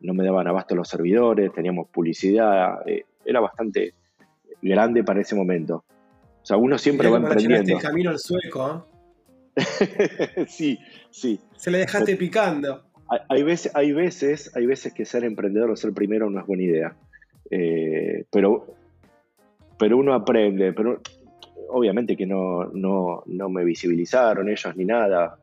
no 0.00 0.14
me 0.14 0.24
daban 0.24 0.48
abasto 0.48 0.74
los 0.74 0.88
servidores, 0.88 1.52
teníamos 1.52 1.88
publicidad, 1.88 2.86
eh, 2.88 3.04
era 3.24 3.40
bastante 3.40 3.94
grande 4.62 5.04
para 5.04 5.20
ese 5.20 5.34
momento. 5.34 5.84
O 6.46 6.48
sea, 6.48 6.56
uno 6.58 6.78
siempre 6.78 7.08
va 7.08 7.16
emprendiendo. 7.16 7.74
el 7.74 7.82
camino 7.82 8.10
al 8.10 8.20
sueco, 8.20 8.86
¿eh? 9.56 10.46
sí, 10.46 10.78
sí. 11.10 11.40
Se 11.56 11.72
le 11.72 11.78
dejaste 11.78 12.14
picando. 12.14 12.84
Hay, 13.28 13.42
veces, 13.42 13.72
hay, 13.74 13.90
veces, 13.90 14.54
hay 14.54 14.64
veces 14.64 14.94
que 14.94 15.04
ser 15.04 15.24
emprendedor 15.24 15.72
o 15.72 15.76
ser 15.76 15.92
primero 15.92 16.30
no 16.30 16.38
es 16.38 16.46
buena 16.46 16.62
idea. 16.62 16.96
Eh, 17.50 18.26
pero, 18.30 18.64
pero 19.76 19.96
uno 19.96 20.14
aprende. 20.14 20.72
Pero 20.72 21.00
obviamente 21.70 22.16
que 22.16 22.26
no, 22.26 22.66
no, 22.66 23.24
no 23.26 23.48
me 23.48 23.64
visibilizaron 23.64 24.48
ellos 24.48 24.76
ni 24.76 24.84
nada, 24.84 25.40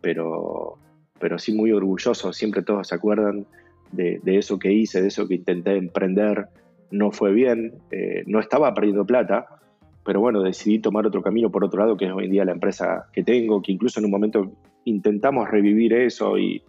pero, 0.00 0.78
pero 1.20 1.38
sí 1.38 1.54
muy 1.54 1.70
orgulloso. 1.70 2.32
Siempre 2.32 2.64
todos 2.64 2.88
se 2.88 2.96
acuerdan 2.96 3.46
de, 3.92 4.20
eso 4.24 4.58
que 4.58 4.72
hice, 4.72 5.00
de 5.00 5.06
eso 5.06 5.28
que 5.28 5.34
intenté 5.34 5.76
emprender, 5.76 6.48
no 6.90 7.12
fue 7.12 7.30
bien, 7.30 7.74
eh, 7.92 8.24
no 8.26 8.40
estaba 8.40 8.74
perdiendo 8.74 9.06
plata, 9.06 9.60
pero 10.04 10.20
bueno, 10.20 10.42
decidí 10.42 10.78
tomar 10.78 11.06
otro 11.06 11.22
camino 11.22 11.50
por 11.50 11.64
otro 11.64 11.80
lado, 11.80 11.96
que 11.96 12.06
es 12.06 12.12
hoy 12.12 12.24
en 12.24 12.30
día 12.30 12.44
la 12.44 12.52
empresa 12.52 13.08
que 13.12 13.22
tengo, 13.22 13.60
que 13.62 13.72
incluso 13.72 14.00
en 14.00 14.06
un 14.06 14.10
momento 14.10 14.52
intentamos 14.84 15.48
revivir 15.48 15.92
eso 15.92 16.38
y 16.38 16.62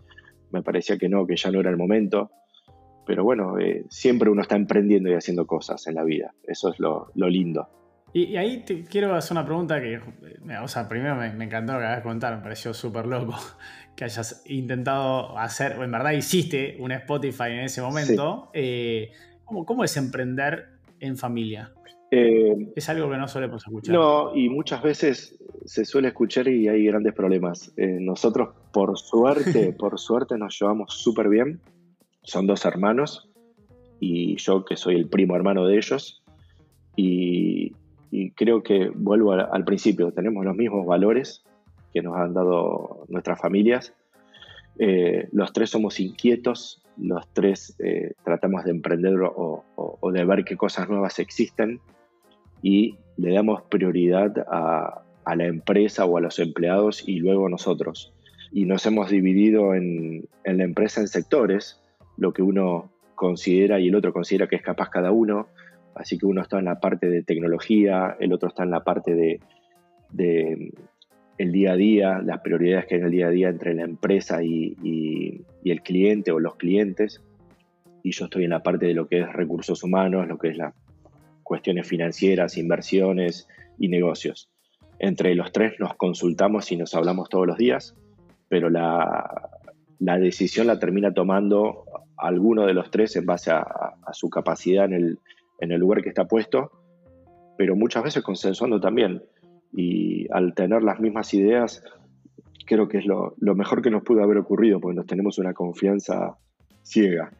me 0.52 0.62
parecía 0.62 0.98
que 0.98 1.08
no, 1.08 1.26
que 1.26 1.36
ya 1.36 1.52
no 1.52 1.60
era 1.60 1.70
el 1.70 1.78
momento. 1.78 2.32
Pero 3.06 3.24
bueno, 3.24 3.58
eh, 3.58 3.86
siempre 3.90 4.30
uno 4.30 4.42
está 4.42 4.56
emprendiendo 4.56 5.10
y 5.10 5.14
haciendo 5.14 5.48
cosas 5.48 5.88
en 5.88 5.96
la 5.96 6.04
vida, 6.04 6.34
eso 6.44 6.72
es 6.72 6.80
lo, 6.80 7.12
lindo. 7.16 7.68
Y, 8.14 8.36
ahí 8.36 8.64
te 8.66 8.84
quiero 8.84 9.16
hacer 9.16 9.32
una 9.38 9.46
pregunta 9.46 9.82
que, 9.82 10.00
o 10.62 10.68
sea, 10.68 10.88
primero 10.90 11.16
me, 11.16 11.32
me 11.32 11.46
encantó 11.46 11.74
lo 11.74 11.80
que 11.80 11.86
acabas 11.86 12.04
de 12.04 12.10
contar, 12.10 12.36
me 12.36 12.44
pareció 12.44 12.74
súper 12.74 13.08
loco 13.08 13.36
que 13.96 14.04
hayas 14.04 14.44
intentado 14.46 15.38
hacer, 15.38 15.80
o 15.80 15.84
en 15.84 15.92
verdad 15.92 16.12
hiciste 16.12 16.76
un 16.80 16.92
Spotify 16.92 17.52
en 17.52 17.62
ese 17.62 17.82
momento. 17.82 18.50
Eh, 18.54 19.12
¿cómo, 19.46 19.84
es 19.84 19.98
emprender 19.98 20.70
en 21.00 21.18
familia? 21.18 21.72
Eh, 22.14 22.74
es 22.76 22.90
algo 22.90 23.10
que 23.10 23.18
no 23.18 23.28
solemos 23.30 23.64
escuchar. 23.66 23.96
No, 23.96 24.36
y 24.36 24.50
muchas 24.50 24.84
veces 24.84 25.40
se 25.64 25.86
suele 25.86 26.10
escuchar 26.10 26.50
y 26.50 26.68
hay 26.68 26.86
grandes 26.86 27.14
problemas. 27.14 27.72
Eh, 27.78 27.98
nosotros, 28.02 28.50
por 28.74 28.98
suerte, 29.00 29.72
por 29.80 29.98
suerte, 29.98 30.38
nos 30.38 30.60
llevamos 30.60 30.94
súper 30.94 31.30
bien. 31.30 31.62
Son 32.24 32.46
dos 32.46 32.66
hermanos 32.66 33.30
y 34.02 34.36
yo 34.36 34.66
que 34.66 34.76
soy 34.76 34.96
el 34.96 35.08
primo 35.08 35.38
hermano 35.38 35.66
de 35.66 35.78
ellos. 35.78 36.22
Y, 36.98 37.74
creo 38.36 38.62
que 38.62 38.92
vuelvo 38.94 39.32
al 39.32 39.64
principio, 39.64 40.12
tenemos 40.12 40.44
los 40.44 40.56
mismos 40.56 40.86
valores, 40.86 41.44
que 41.94 42.02
nos 42.02 42.18
han 42.18 42.34
dado 42.34 43.06
nuestras 43.08 43.40
familias. 43.40 43.94
Eh, 44.80 45.30
los 45.32 45.54
tres 45.54 45.70
somos 45.70 46.00
inquietos, 46.02 46.84
los 46.98 47.26
tres 47.32 47.78
tratamos 48.26 48.66
de 48.66 48.72
emprender 48.72 49.16
o, 49.24 49.64
de 50.12 50.26
ver 50.26 50.44
qué 50.44 50.58
cosas 50.58 50.90
nuevas 50.90 51.20
existen 51.20 51.80
y 52.62 52.98
le 53.18 53.34
damos 53.34 53.64
prioridad 53.64 54.46
a, 54.50 55.04
la 55.36 55.46
empresa 55.46 56.06
o 56.06 56.18
a 56.18 56.22
los 56.22 56.40
empleados 56.40 57.08
y 57.08 57.20
luego 57.20 57.48
a 57.48 57.50
nosotros. 57.50 58.14
Y 58.52 58.66
nos 58.66 58.86
hemos 58.86 59.10
dividido 59.10 59.74
en, 59.76 60.28
la 60.44 60.64
empresa 60.64 61.00
en 61.00 61.08
sectores, 61.08 61.80
lo 62.18 62.34
que 62.34 62.42
uno 62.42 62.92
considera 63.16 63.80
y 63.80 63.88
el 63.88 63.96
otro 63.96 64.12
considera 64.12 64.48
que 64.48 64.58
es 64.58 64.62
capaz 64.62 64.90
cada 64.90 65.12
uno. 65.12 65.48
Así 65.96 66.18
que 66.18 66.26
uno 66.26 66.42
está 66.42 66.60
en 66.60 66.66
la 66.66 66.80
parte 66.80 67.08
de 67.08 67.24
tecnología, 67.24 68.18
el 68.20 68.34
otro 68.34 68.50
está 68.50 68.64
en 68.64 68.72
la 68.72 68.84
parte 68.84 69.14
de, 69.14 69.40
el 71.38 71.52
día 71.52 71.74
a 71.74 71.76
día, 71.76 72.22
las 72.24 72.42
prioridades 72.42 72.88
que 72.88 72.96
hay 72.96 73.02
en 73.02 73.06
el 73.06 73.12
día 73.12 73.28
a 73.28 73.32
día 73.32 73.50
entre 73.50 73.74
la 73.74 73.84
empresa 73.84 74.44
y, 74.44 75.46
el 75.64 75.82
cliente 75.82 76.32
o 76.32 76.40
los 76.40 76.56
clientes. 76.56 77.22
Y 78.04 78.12
yo 78.12 78.26
estoy 78.26 78.46
en 78.46 78.50
la 78.50 78.64
parte 78.64 78.88
de 78.88 78.96
lo 78.96 79.08
que 79.08 79.20
es 79.22 79.32
recursos 79.32 79.84
humanos, 79.84 80.28
lo 80.28 80.38
que 80.38 80.50
es 80.50 80.58
las 80.58 80.74
cuestiones 81.44 81.88
financieras, 81.88 82.58
inversiones 82.58 83.48
y 83.78 83.88
negocios. 83.88 84.50
Entre 85.00 85.36
los 85.36 85.52
tres 85.52 85.74
nos 85.80 85.96
consultamos 85.96 86.72
y 86.72 86.78
nos 86.78 86.94
hablamos 86.94 87.30
todos 87.30 87.48
los 87.48 87.58
días, 87.58 87.96
pero 88.48 88.70
la, 88.70 89.50
decisión 90.00 90.68
la 90.68 90.80
termina 90.80 91.14
tomando 91.14 91.86
alguno 92.18 92.66
de 92.66 92.74
los 92.74 92.92
tres 92.92 93.16
en 93.16 93.26
base 93.26 93.52
a, 93.52 93.66
su 94.14 94.30
capacidad 94.30 94.86
en 94.86 94.94
el, 94.94 95.20
en 95.60 95.72
el 95.72 95.80
lugar 95.80 96.04
que 96.04 96.10
está 96.10 96.26
puesto, 96.26 96.72
pero 97.58 97.76
muchas 97.76 98.04
veces 98.04 98.24
consensuando 98.24 98.80
también 98.80 99.24
y 99.74 100.28
al 100.32 100.54
tener 100.54 100.84
las 100.84 101.00
mismas 101.00 101.34
ideas, 101.34 101.84
creo 102.66 102.88
que 102.88 103.00
es 103.00 103.06
lo, 103.06 103.36
mejor 103.40 103.82
que 103.82 103.90
nos 103.90 104.04
pudo 104.04 104.24
haber 104.24 104.38
ocurrido, 104.38 104.80
porque 104.80 104.96
nos 104.96 105.06
tenemos 105.06 105.38
una 105.40 105.54
confianza 105.54 106.38
ciega 106.84 107.32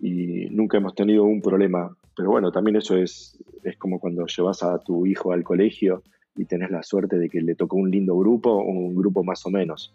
y 0.00 0.46
nunca 0.50 0.78
hemos 0.78 0.94
tenido 0.94 1.24
un 1.24 1.40
problema. 1.40 1.96
Pero 2.16 2.30
bueno, 2.30 2.52
también 2.52 2.76
eso 2.76 2.96
es, 2.96 3.38
es 3.62 3.76
como 3.76 3.98
cuando 3.98 4.26
llevas 4.26 4.62
a 4.62 4.78
tu 4.78 5.06
hijo 5.06 5.32
al 5.32 5.42
colegio 5.42 6.02
y 6.36 6.44
tenés 6.44 6.70
la 6.70 6.82
suerte 6.82 7.18
de 7.18 7.28
que 7.28 7.40
le 7.40 7.54
tocó 7.54 7.76
un 7.76 7.90
lindo 7.90 8.16
grupo 8.16 8.56
un 8.62 8.94
grupo 8.94 9.22
más 9.24 9.44
o 9.46 9.50
menos. 9.50 9.94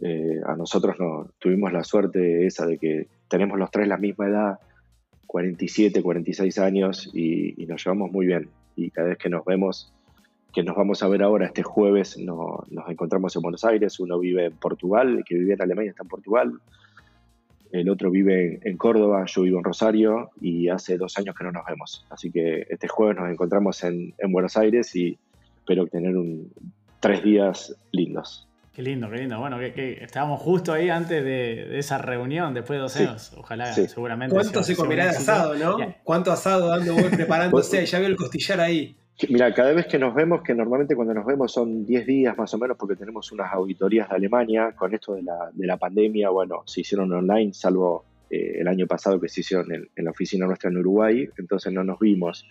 Eh, 0.00 0.40
a 0.44 0.56
nosotros 0.56 0.96
no, 0.98 1.28
tuvimos 1.38 1.72
la 1.72 1.84
suerte 1.84 2.46
esa 2.46 2.66
de 2.66 2.78
que 2.78 3.08
tenemos 3.28 3.58
los 3.58 3.70
tres 3.70 3.86
la 3.86 3.96
misma 3.96 4.28
edad, 4.28 4.58
47, 5.26 6.02
46 6.02 6.58
años 6.58 7.10
y, 7.14 7.62
y 7.62 7.66
nos 7.66 7.84
llevamos 7.84 8.10
muy 8.10 8.26
bien. 8.26 8.48
Y 8.74 8.90
cada 8.90 9.08
vez 9.08 9.18
que 9.18 9.28
nos 9.28 9.44
vemos 9.44 9.92
que 10.52 10.62
nos 10.62 10.76
vamos 10.76 11.02
a 11.02 11.08
ver 11.08 11.22
ahora 11.22 11.46
este 11.46 11.62
jueves, 11.62 12.18
nos 12.18 12.88
encontramos 12.88 13.34
en 13.34 13.42
Buenos 13.42 13.64
Aires, 13.64 13.98
uno 14.00 14.18
vive 14.18 14.46
en 14.46 14.56
Portugal, 14.56 15.18
el 15.18 15.24
que 15.24 15.36
vive 15.36 15.54
en 15.54 15.62
Alemania 15.62 15.90
está 15.90 16.02
en 16.02 16.10
Portugal, 16.10 16.52
el 17.72 17.88
otro 17.88 18.10
vive 18.10 18.60
en, 18.62 18.76
Córdoba, 18.76 19.24
yo 19.26 19.42
vivo 19.42 19.58
en 19.58 19.64
Rosario 19.64 20.30
y 20.40 20.68
hace 20.68 20.98
dos 20.98 21.16
años 21.16 21.34
que 21.34 21.44
no 21.44 21.52
nos 21.52 21.64
vemos. 21.66 22.06
Así 22.10 22.30
que 22.30 22.66
este 22.68 22.86
jueves 22.86 23.16
nos 23.16 23.30
encontramos 23.30 23.82
en, 23.82 24.14
Buenos 24.28 24.56
Aires 24.56 24.94
y 24.94 25.18
espero 25.58 25.86
tener 25.86 26.16
un, 26.16 26.52
tres 27.00 27.24
días 27.24 27.74
lindos. 27.90 28.46
Qué 28.74 28.82
lindo, 28.82 29.10
qué 29.10 29.18
lindo. 29.18 29.38
Bueno, 29.38 29.58
que, 29.58 30.02
estábamos 30.02 30.40
justo 30.40 30.72
ahí 30.72 30.90
antes 30.90 31.24
de, 31.24 31.78
esa 31.78 31.98
reunión, 31.98 32.52
después 32.54 32.76
de 32.76 32.82
dos 32.82 32.96
años. 32.96 33.32
Ojalá, 33.36 33.72
seguramente. 33.72 34.34
¿Cuánto 34.34 34.62
se 34.62 34.76
comerá 34.76 35.04
de 35.04 35.10
asado, 35.10 35.54
no? 35.54 35.76
¿Cuánto 36.04 36.30
asado 36.30 36.68
dando 36.68 36.94
preparándose? 37.10 37.84
ya 37.86 37.98
veo 37.98 38.08
el 38.08 38.16
costillar 38.16 38.60
ahí. 38.60 38.96
Mira, 39.28 39.52
cada 39.54 39.72
vez 39.72 39.86
que 39.86 39.98
nos 39.98 40.14
vemos, 40.14 40.42
que 40.42 40.54
normalmente 40.54 40.94
cuando 40.94 41.14
nos 41.14 41.26
vemos 41.26 41.52
son 41.52 41.86
10 41.86 42.06
días 42.06 42.36
más 42.36 42.52
o 42.54 42.58
menos, 42.58 42.76
porque 42.76 42.96
tenemos 42.96 43.30
unas 43.32 43.52
auditorías 43.52 44.08
de 44.08 44.16
Alemania, 44.16 44.72
con 44.72 44.94
esto 44.94 45.14
de 45.14 45.22
la, 45.22 45.50
de 45.52 45.66
la 45.66 45.76
pandemia, 45.76 46.30
bueno, 46.30 46.62
se 46.66 46.80
hicieron 46.80 47.12
online, 47.12 47.52
salvo 47.52 48.04
eh, 48.30 48.60
el 48.60 48.68
año 48.68 48.86
pasado 48.86 49.20
que 49.20 49.28
se 49.28 49.40
hicieron 49.40 49.66
en, 49.72 50.04
la 50.04 50.10
oficina 50.10 50.46
nuestra 50.46 50.70
en 50.70 50.78
Uruguay, 50.78 51.28
entonces 51.36 51.72
no 51.72 51.84
nos 51.84 51.98
vimos, 51.98 52.46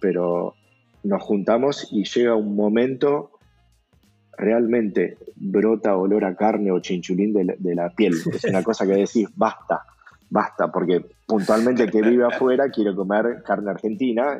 pero 0.00 0.54
nos 1.02 1.22
juntamos 1.22 1.88
y 1.90 2.04
llega 2.04 2.34
un 2.34 2.54
momento, 2.54 3.30
realmente 4.36 5.16
brota 5.34 5.96
olor 5.96 6.24
a 6.24 6.36
carne 6.36 6.70
o 6.70 6.80
chinchulín 6.80 7.32
de 7.32 7.74
la 7.74 7.90
piel, 7.90 8.14
es 8.32 8.44
una 8.44 8.62
cosa 8.62 8.86
que 8.86 8.92
decís, 8.92 9.28
basta, 9.34 9.82
basta, 10.30 10.70
porque 10.70 11.04
puntualmente 11.26 11.86
que 11.86 12.02
vive 12.02 12.24
afuera 12.24 12.68
quiere 12.70 12.94
comer 12.94 13.42
carne 13.44 13.70
argentina 13.70 14.38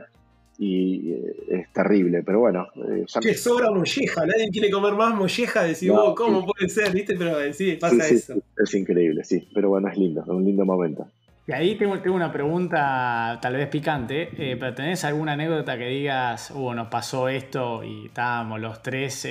y 0.59 1.13
eh, 1.13 1.37
es 1.51 1.73
terrible, 1.73 2.23
pero 2.23 2.41
bueno. 2.41 2.69
Eh, 2.77 3.05
que 3.21 3.35
sobra 3.35 3.71
molleja, 3.71 4.25
nadie 4.27 4.51
quiere 4.51 4.71
comer 4.71 4.95
más 4.95 5.15
molleja, 5.15 5.65
decís 5.65 5.91
vos, 5.91 6.15
¿cómo 6.15 6.47
puede 6.47 6.69
ser? 6.69 6.93
¿Viste? 6.93 7.15
Pero 7.17 7.53
sí, 7.53 7.77
pasa 7.77 8.09
eso. 8.09 8.35
es 8.57 8.75
increíble, 8.75 9.25
sí, 9.25 9.49
pero 9.55 9.69
bueno, 9.71 9.89
es 9.89 9.99
lindo, 9.99 10.23
es 10.23 10.29
un 10.29 10.45
lindo 10.45 10.65
momento. 10.65 11.07
Y 11.49 11.53
ahí 11.53 11.77
tengo, 11.77 12.01
tengo 12.01 12.17
una 12.17 12.33
pregunta 12.33 13.39
tal 13.41 13.55
vez 13.55 13.69
picante, 13.69 14.31
eh, 14.37 14.57
pero 14.59 14.75
¿tenés 14.75 15.05
alguna 15.05 15.33
anécdota 15.33 15.79
que 15.79 15.87
digas, 15.87 16.51
uh, 16.51 16.75
nos 16.75 16.89
pasó 16.89 17.29
esto 17.29 17.85
y 17.85 18.07
estábamos 18.07 18.61
los 18.61 18.83
tres, 18.83 19.29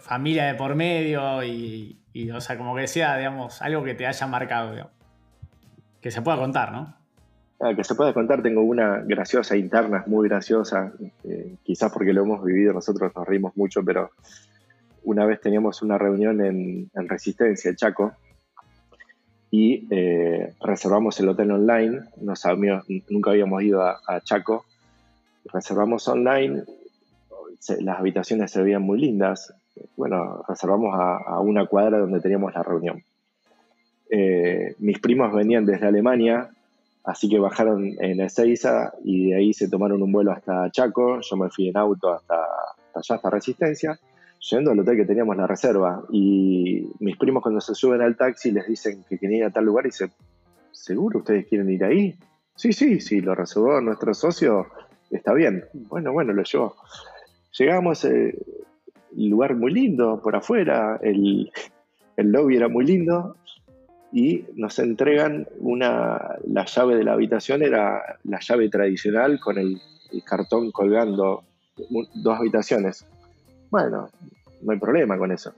familia 0.00 0.44
de 0.46 0.54
por 0.54 0.76
medio 0.76 1.42
y, 1.42 1.98
o 2.32 2.40
sea, 2.40 2.56
como 2.56 2.76
que 2.76 2.86
sea, 2.86 3.16
digamos, 3.16 3.60
algo 3.62 3.82
que 3.82 3.94
te 3.94 4.06
haya 4.06 4.26
marcado, 4.28 4.90
que 6.00 6.10
se 6.12 6.22
pueda 6.22 6.36
contar, 6.36 6.70
¿no? 6.70 6.97
Ah, 7.60 7.74
que 7.74 7.82
se 7.82 7.96
pueda 7.96 8.14
contar, 8.14 8.40
tengo 8.40 8.62
una 8.62 8.98
graciosa 8.98 9.56
interna, 9.56 10.04
muy 10.06 10.28
graciosa, 10.28 10.92
eh, 11.24 11.56
quizás 11.64 11.90
porque 11.92 12.12
lo 12.12 12.22
hemos 12.22 12.44
vivido, 12.44 12.72
nosotros 12.72 13.10
nos 13.16 13.26
reímos 13.26 13.56
mucho, 13.56 13.82
pero 13.84 14.12
una 15.02 15.26
vez 15.26 15.40
teníamos 15.40 15.82
una 15.82 15.98
reunión 15.98 16.40
en, 16.40 16.88
Resistencia, 16.94 17.74
Chaco, 17.74 18.12
y 19.50 19.88
eh, 19.90 20.54
reservamos 20.60 21.18
el 21.18 21.30
hotel 21.30 21.50
online, 21.50 22.02
no 22.20 22.36
sabíamos, 22.36 22.84
nunca 23.08 23.32
habíamos 23.32 23.60
ido 23.64 23.82
a, 23.82 24.20
Chaco, 24.22 24.64
reservamos 25.52 26.06
online, 26.06 26.62
las 27.80 27.98
habitaciones 27.98 28.52
se 28.52 28.62
veían 28.62 28.82
muy 28.82 29.00
lindas, 29.00 29.52
bueno, 29.96 30.44
reservamos 30.46 30.94
a, 30.94 31.40
una 31.40 31.66
cuadra 31.66 31.98
donde 31.98 32.20
teníamos 32.20 32.54
la 32.54 32.62
reunión. 32.62 33.02
Eh, 34.10 34.76
mis 34.78 35.00
primos 35.00 35.34
venían 35.34 35.66
desde 35.66 35.88
Alemania, 35.88 36.50
Así 37.08 37.26
que 37.26 37.38
bajaron 37.38 37.94
en 38.00 38.20
Ezeiza 38.20 38.92
y 39.02 39.30
de 39.30 39.36
ahí 39.36 39.54
se 39.54 39.70
tomaron 39.70 40.02
un 40.02 40.12
vuelo 40.12 40.30
hasta 40.30 40.70
Chaco. 40.70 41.20
Yo 41.22 41.36
me 41.38 41.48
fui 41.48 41.68
en 41.68 41.76
auto 41.78 42.12
hasta, 42.12 42.34
allá, 42.94 43.14
hasta 43.14 43.30
Resistencia, 43.30 43.98
yendo 44.50 44.72
al 44.72 44.80
hotel 44.80 44.98
que 44.98 45.06
teníamos 45.06 45.34
la 45.38 45.46
reserva. 45.46 46.04
Y 46.10 46.86
mis 47.00 47.16
primos 47.16 47.42
cuando 47.42 47.62
se 47.62 47.74
suben 47.74 48.02
al 48.02 48.14
taxi 48.14 48.50
les 48.50 48.66
dicen 48.66 49.06
que 49.08 49.16
quieren 49.16 49.38
ir 49.38 49.44
a 49.44 49.50
tal 49.50 49.64
lugar 49.64 49.86
y 49.86 49.88
dicen, 49.88 50.10
¿seguro 50.70 51.20
ustedes 51.20 51.46
quieren 51.46 51.70
ir 51.70 51.82
ahí? 51.82 52.14
Sí, 52.54 52.74
sí, 52.74 53.00
sí, 53.00 53.22
lo 53.22 53.34
reservó 53.34 53.80
nuestro 53.80 54.12
socio, 54.12 54.66
está 55.10 55.32
bien. 55.32 55.64
Bueno, 55.72 56.12
bueno, 56.12 56.34
lo 56.34 56.42
llevó. 56.42 56.76
Llegamos, 57.58 58.04
eh, 58.04 58.36
lugar 59.16 59.56
muy 59.56 59.72
lindo 59.72 60.20
por 60.22 60.36
afuera, 60.36 61.00
el, 61.02 61.50
el 62.18 62.32
lobby 62.32 62.56
era 62.56 62.68
muy 62.68 62.84
lindo, 62.84 63.34
y 64.12 64.46
nos 64.54 64.78
entregan 64.78 65.46
una, 65.58 66.36
la 66.46 66.64
llave 66.64 66.96
de 66.96 67.04
la 67.04 67.12
habitación, 67.12 67.62
era 67.62 68.18
la 68.24 68.38
llave 68.40 68.68
tradicional 68.68 69.38
con 69.40 69.58
el, 69.58 69.80
cartón 70.24 70.70
colgando 70.70 71.44
dos 72.14 72.38
habitaciones. 72.38 73.04
Bueno, 73.70 74.08
no 74.62 74.72
hay 74.72 74.78
problema 74.78 75.18
con 75.18 75.32
eso. 75.32 75.52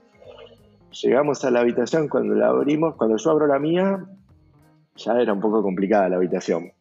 Llegamos 1.01 1.45
a 1.45 1.51
la 1.51 1.61
habitación, 1.61 2.09
cuando 2.09 2.35
la 2.35 2.47
abrimos, 2.47 2.95
cuando 2.95 3.15
yo 3.15 3.31
abro 3.31 3.47
la 3.47 3.59
mía, 3.59 4.05
ya 4.97 5.21
era 5.21 5.31
un 5.31 5.39
poco 5.39 5.63
complicada 5.63 6.09
la 6.09 6.17
habitación. 6.17 6.71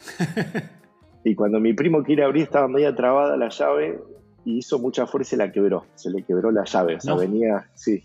y 1.24 1.36
cuando 1.36 1.60
mi 1.60 1.72
primo 1.72 2.02
quiere 2.02 2.24
abrir, 2.24 2.44
estaba 2.44 2.66
media 2.66 2.96
trabada 2.96 3.36
la 3.36 3.48
llave 3.48 4.00
y 4.44 4.58
hizo 4.58 4.80
mucha 4.80 5.06
fuerza 5.06 5.36
y 5.36 5.38
la 5.38 5.52
quebró. 5.52 5.86
Se 5.94 6.10
le 6.10 6.24
quebró 6.24 6.50
la 6.50 6.64
llave, 6.64 6.96
o 6.96 7.00
sea, 7.00 7.14
venía, 7.14 7.70
sí. 7.74 8.02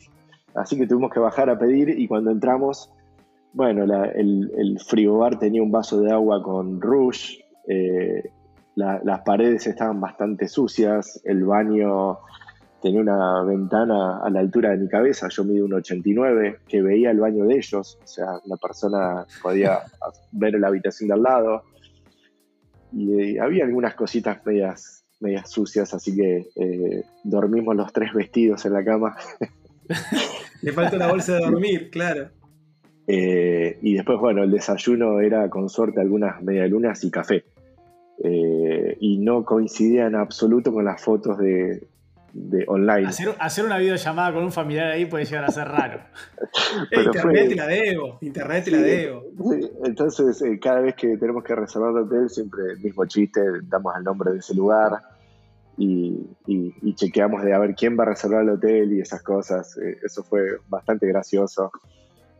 Así 0.53 0.77
que 0.77 0.85
tuvimos 0.85 1.11
que 1.11 1.19
bajar 1.19 1.49
a 1.49 1.57
pedir 1.57 1.89
y 1.89 2.07
cuando 2.07 2.29
entramos 2.29 2.91
bueno, 3.55 3.83
el, 3.83 4.51
el, 4.57 4.79
frigobar 4.81 5.39
tenía 5.39 5.63
un 5.63 5.71
vaso 5.71 6.01
de 6.01 6.11
agua 6.11 6.43
con 6.43 6.81
rouge, 6.81 7.45
eh, 7.69 8.29
las 8.75 9.21
paredes 9.21 9.65
estaban 9.65 10.01
bastante 10.01 10.49
sucias, 10.49 11.21
el 11.23 11.45
baño 11.45 12.19
tenía 12.81 12.99
una 12.99 13.43
ventana 13.43 14.19
a 14.21 14.29
la 14.29 14.41
altura 14.41 14.71
de 14.71 14.77
mi 14.77 14.89
cabeza, 14.89 15.29
yo 15.29 15.45
mido 15.45 15.65
un 15.65 15.73
89, 15.73 16.59
que 16.67 16.81
veía 16.81 17.11
el 17.11 17.19
baño 17.21 17.45
de 17.45 17.55
ellos, 17.55 17.97
o 18.03 18.07
sea, 18.07 18.25
la 18.45 18.57
persona 18.57 19.25
podía 19.41 19.79
ver 20.33 20.59
la 20.59 20.67
habitación 20.67 21.07
de 21.07 21.13
al 21.13 21.23
lado. 21.23 21.63
Y 22.91 23.37
eh, 23.37 23.39
había 23.39 23.63
algunas 23.63 23.95
cositas 23.95 24.45
medias, 24.45 25.05
medias 25.21 25.49
sucias, 25.49 25.93
así 25.93 26.13
que 26.13 26.49
eh, 26.57 27.03
dormimos 27.23 27.73
los 27.73 27.93
tres 27.93 28.13
vestidos 28.13 28.65
en 28.65 28.73
la 28.73 28.83
cama. 28.83 29.15
Le 30.61 30.73
falta 30.73 30.97
una 30.97 31.07
bolsa 31.07 31.35
de 31.35 31.39
dormir, 31.39 31.89
claro. 31.89 32.29
Eh, 33.07 33.77
y 33.81 33.93
después, 33.93 34.19
bueno, 34.19 34.43
el 34.43 34.51
desayuno 34.51 35.19
era 35.19 35.49
con 35.49 35.69
suerte 35.69 36.01
algunas 36.01 36.41
medialunas 36.41 37.03
y 37.03 37.11
café. 37.11 37.45
Eh, 38.23 38.97
y 38.99 39.17
no 39.17 39.43
coincidía 39.43 40.07
en 40.07 40.15
absoluto 40.15 40.73
con 40.73 40.85
las 40.85 41.01
fotos 41.03 41.37
de, 41.37 41.87
online. 42.67 43.07
Hacer, 43.07 43.65
una 43.65 43.77
videollamada 43.77 44.33
con 44.33 44.43
un 44.43 44.51
familiar 44.51 44.87
ahí 44.87 45.05
puede 45.05 45.25
llegar 45.25 45.45
a 45.45 45.51
ser 45.51 45.67
raro. 45.67 46.01
internet 46.91 47.49
te 47.49 47.55
la 47.55 47.67
debo, 47.67 48.17
internet 48.21 48.65
te 48.65 48.71
la 48.71 48.77
debo. 48.79 49.23
entonces, 49.83 50.41
eh, 50.41 50.59
cada 50.59 50.81
vez 50.81 50.95
que 50.95 51.17
tenemos 51.17 51.43
que 51.43 51.55
reservar 51.55 51.91
el 51.91 51.97
hotel, 51.97 52.29
siempre 52.29 52.63
el 52.73 52.79
mismo 52.79 53.05
chiste, 53.05 53.41
damos 53.63 53.95
el 53.97 54.03
nombre 54.03 54.31
de 54.31 54.39
ese 54.39 54.55
lugar 54.55 55.01
y, 55.77 56.25
y 56.47 56.95
chequeamos 56.95 57.43
de 57.43 57.53
a 57.53 57.59
ver 57.59 57.75
quién 57.75 57.97
va 57.99 58.03
a 58.03 58.07
reservar 58.07 58.43
el 58.43 58.49
hotel 58.49 58.93
y 58.93 59.01
esas 59.01 59.21
cosas. 59.21 59.77
eso 60.03 60.23
fue 60.23 60.57
bastante 60.67 61.05
gracioso. 61.07 61.71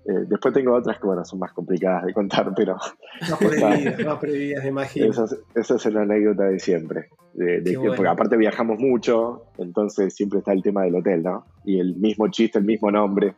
Eh, 0.08 0.26
después 0.28 0.54
tengo 0.54 0.74
otras 0.76 1.00
que, 1.00 1.08
bueno, 1.08 1.26
son 1.26 1.40
más 1.40 1.52
complicadas 1.52 2.06
de 2.06 2.14
contar, 2.14 2.54
pero... 2.56 2.78
Más 3.22 3.40
prohibidas, 3.40 4.00
más 4.06 4.20
prohibidas, 4.20 4.66
imagino. 4.66 5.10
Esa 5.10 5.76
es, 5.76 5.86
una 5.88 6.02
anécdota 6.04 6.44
de 6.44 6.60
siempre. 6.60 7.10
De, 7.34 7.78
Porque 7.86 8.08
aparte 8.08 8.38
viajamos 8.38 8.80
mucho, 8.80 9.48
entonces 9.58 10.14
siempre 10.14 10.40
está 10.40 10.54
el 10.54 10.62
tema 10.62 10.84
del 10.84 10.96
hotel, 10.96 11.24
¿no? 11.24 11.46
Y 11.66 11.80
el 11.80 11.96
mismo 11.96 12.30
chiste, 12.30 12.60
el 12.60 12.66
mismo 12.66 12.92
nombre. 12.92 13.34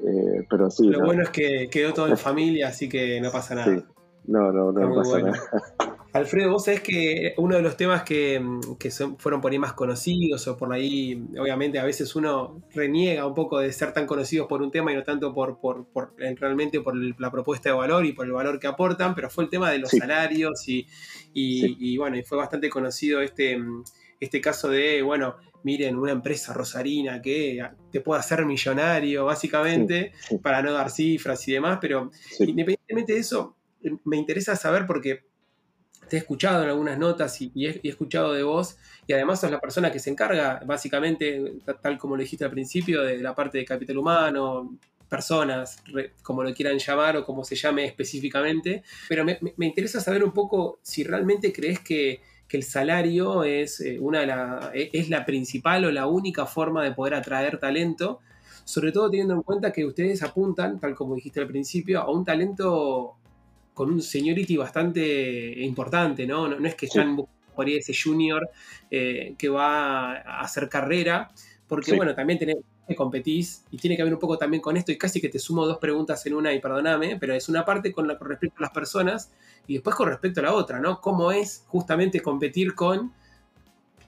Eh, 0.00 0.46
pero 0.48 0.70
sí. 0.70 0.86
Lo 0.88 1.04
bueno 1.04 1.22
es 1.22 1.30
que 1.30 1.68
quedó 1.70 1.94
todo 1.94 2.08
en 2.08 2.16
familia, 2.18 2.68
así 2.68 2.88
que 2.88 3.20
no 3.20 3.30
pasa 3.30 3.54
nada. 3.54 3.74
Sí. 3.74 3.82
No, 4.26 4.52
no, 4.52 4.72
no, 4.72 4.94
pasa 4.94 5.18
nada. 5.20 5.38
Alfredo, 6.14 6.52
vos 6.52 6.66
sabés 6.66 6.80
que 6.80 7.34
uno 7.38 7.56
de 7.56 7.62
los 7.62 7.76
temas 7.76 8.04
que, 8.04 8.40
fueron 9.18 9.40
por 9.40 9.50
ahí 9.50 9.58
más 9.58 9.72
conocidos 9.72 10.46
o 10.46 10.56
por 10.56 10.72
ahí, 10.72 11.20
obviamente 11.36 11.80
a 11.80 11.84
veces 11.84 12.14
uno 12.14 12.62
reniega 12.72 13.26
un 13.26 13.34
poco 13.34 13.58
de 13.58 13.72
ser 13.72 13.92
tan 13.92 14.06
conocidos 14.06 14.46
por 14.46 14.62
un 14.62 14.70
tema 14.70 14.92
y 14.92 14.94
no 14.94 15.02
tanto 15.02 15.34
por, 15.34 15.58
por, 15.58 15.88
realmente 16.16 16.80
por 16.80 16.94
la 17.20 17.32
propuesta 17.32 17.70
de 17.70 17.74
valor 17.74 18.06
y 18.06 18.12
por 18.12 18.26
el 18.26 18.32
valor 18.32 18.60
que 18.60 18.68
aportan, 18.68 19.16
pero 19.16 19.28
fue 19.28 19.42
el 19.42 19.50
tema 19.50 19.72
de 19.72 19.78
los 19.78 19.90
salarios 19.90 20.68
y, 20.68 20.86
y, 21.32 21.96
bueno, 21.96 22.16
y 22.16 22.22
fue 22.22 22.38
bastante 22.38 22.70
conocido 22.70 23.20
este, 23.20 23.58
este 24.20 24.40
caso 24.40 24.68
de, 24.68 25.02
bueno, 25.02 25.34
miren, 25.64 25.96
una 25.96 26.12
empresa 26.12 26.52
rosarina 26.52 27.20
que 27.20 27.60
te 27.90 28.00
puede 28.00 28.20
hacer 28.20 28.46
millonario, 28.46 29.24
básicamente, 29.24 30.12
para 30.40 30.62
no 30.62 30.74
dar 30.74 30.92
cifras 30.92 31.48
y 31.48 31.54
demás, 31.54 31.78
pero 31.80 32.12
independientemente 32.38 33.14
de 33.14 33.18
eso, 33.18 33.56
me 34.04 34.16
interesa 34.16 34.54
saber 34.54 34.86
porque 34.86 35.33
te 36.08 36.16
he 36.16 36.18
escuchado 36.18 36.62
en 36.62 36.68
algunas 36.68 36.98
notas 36.98 37.40
y, 37.40 37.66
he, 37.66 37.80
escuchado 37.84 38.32
de 38.32 38.42
vos, 38.42 38.76
y 39.06 39.12
además 39.12 39.40
sos 39.40 39.50
la 39.50 39.60
persona 39.60 39.90
que 39.90 39.98
se 39.98 40.10
encarga, 40.10 40.60
básicamente, 40.64 41.56
tal 41.82 41.98
como 41.98 42.16
lo 42.16 42.22
dijiste 42.22 42.44
al 42.44 42.50
principio, 42.50 43.02
de 43.02 43.18
la 43.18 43.34
parte 43.34 43.58
de 43.58 43.64
capital 43.64 43.98
humano, 43.98 44.78
personas, 45.08 45.82
como 46.22 46.42
lo 46.42 46.52
quieran 46.54 46.78
llamar 46.78 47.16
o 47.16 47.24
como 47.24 47.44
se 47.44 47.54
llame 47.54 47.84
específicamente, 47.84 48.82
pero 49.08 49.24
me, 49.24 49.38
interesa 49.58 50.00
saber 50.00 50.24
un 50.24 50.32
poco 50.32 50.78
si 50.82 51.04
realmente 51.04 51.52
crees 51.52 51.80
que, 51.80 52.20
el 52.54 52.62
salario 52.62 53.42
es, 53.42 53.80
eh, 53.80 53.98
una 53.98 54.24
la, 54.24 54.70
e, 54.72 54.88
es 54.92 55.10
la 55.10 55.26
principal 55.26 55.86
o 55.86 55.90
la 55.90 56.06
única 56.06 56.46
forma 56.46 56.84
de 56.84 56.92
poder 56.92 57.14
atraer 57.14 57.58
talento, 57.58 58.20
sobre 58.64 58.92
todo 58.92 59.10
teniendo 59.10 59.34
en 59.34 59.42
cuenta 59.42 59.72
que 59.72 59.84
ustedes 59.84 60.22
apuntan, 60.22 60.78
tal 60.78 60.94
como 60.94 61.16
dijiste 61.16 61.40
al 61.40 61.48
principio, 61.48 62.00
a 62.00 62.12
un 62.12 62.24
talento 62.24 63.16
con 63.74 63.90
un 63.90 64.00
seniority 64.00 64.56
bastante 64.56 65.60
importante, 65.60 66.26
¿no? 66.26 66.48
No, 66.48 66.66
es 66.66 66.74
que 66.74 66.86
están 66.86 67.16
por 67.16 67.66
ahí 67.66 67.76
ese 67.76 67.92
junior 67.94 68.48
eh, 68.90 69.34
que 69.36 69.48
va 69.48 70.14
a 70.14 70.40
hacer 70.40 70.68
carrera, 70.68 71.30
porque 71.66 71.94
bueno, 71.94 72.14
también 72.14 72.38
tenés 72.38 72.56
que 72.86 72.94
competís 72.94 73.64
y 73.70 73.78
tiene 73.78 73.96
que 73.96 74.04
ver 74.04 74.12
un 74.12 74.20
poco 74.20 74.36
también 74.36 74.60
con 74.60 74.76
esto 74.76 74.92
y 74.92 74.98
casi 74.98 75.20
que 75.20 75.28
te 75.28 75.38
sumo 75.38 75.66
dos 75.66 75.78
preguntas 75.78 76.24
en 76.26 76.34
una 76.34 76.52
y 76.52 76.60
perdóname, 76.60 77.16
pero 77.18 77.34
es 77.34 77.48
una 77.48 77.64
parte 77.64 77.92
con, 77.92 78.06
la, 78.06 78.18
con 78.18 78.28
respecto 78.28 78.56
a 78.58 78.62
las 78.62 78.70
personas 78.72 79.30
y 79.66 79.74
después 79.74 79.96
con 79.96 80.08
respecto 80.08 80.40
a 80.40 80.44
la 80.44 80.52
otra, 80.52 80.80
¿no? 80.80 81.00
¿Cómo 81.00 81.32
es 81.32 81.64
justamente 81.68 82.20
competir 82.20 82.74
con, 82.74 83.12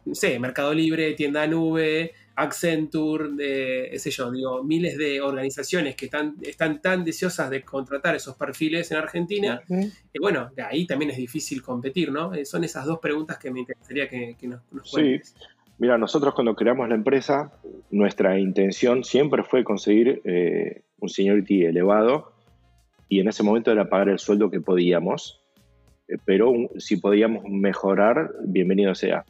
no 0.05 0.15
sé, 0.15 0.39
Mercado 0.39 0.75
Libre, 0.75 1.15
tienda 1.15 1.47
nube, 1.47 2.13
Accenture, 2.39 3.31
de, 3.33 3.99
sé 3.99 4.11
yo, 4.11 4.31
digo, 4.31 4.63
miles 4.63 4.99
de 4.99 5.23
organizaciones 5.23 5.97
que 5.97 6.05
están, 6.05 6.37
están 6.43 6.83
tan 6.83 7.03
deseosas 7.03 7.49
de 7.49 7.63
contratar 7.63 8.15
esos 8.15 8.37
perfiles 8.37 8.91
en 8.91 8.99
Argentina, 8.99 9.63
y 9.69 10.19
bueno, 10.21 10.51
de 10.55 10.63
ahí 10.63 10.87
también 10.87 11.11
es 11.11 11.17
difícil 11.17 11.63
competir, 11.63 12.13
¿no? 12.13 12.35
Eh, 12.35 12.45
son 12.45 12.63
esas 12.65 12.85
dos 12.85 12.99
preguntas 12.99 13.39
que 13.39 13.51
me 13.51 13.61
interesaría 13.61 14.07
que, 14.09 14.37
nos, 14.43 14.61
nos 14.71 14.91
Sí, 14.91 15.19
mira, 15.79 15.97
nosotros 15.97 16.35
cuando 16.35 16.55
creamos 16.55 16.87
la 16.91 16.95
empresa, 16.95 17.53
nuestra 17.91 18.39
intención 18.39 19.03
siempre 19.03 19.43
fue 19.43 19.65
conseguir 19.65 20.21
eh, 20.25 20.83
un 20.99 21.09
seniority 21.09 21.65
elevado, 21.65 22.35
y 23.09 23.21
en 23.21 23.29
ese 23.29 23.43
momento 23.43 23.73
era 23.73 23.89
pagar 23.89 24.11
el 24.11 24.19
sueldo 24.19 24.51
que 24.51 24.61
podíamos, 24.61 25.41
pero 26.27 26.53
si 26.77 26.97
podíamos 26.99 27.45
mejorar, 27.49 28.31
bienvenido 28.45 28.95
sea. 28.95 29.25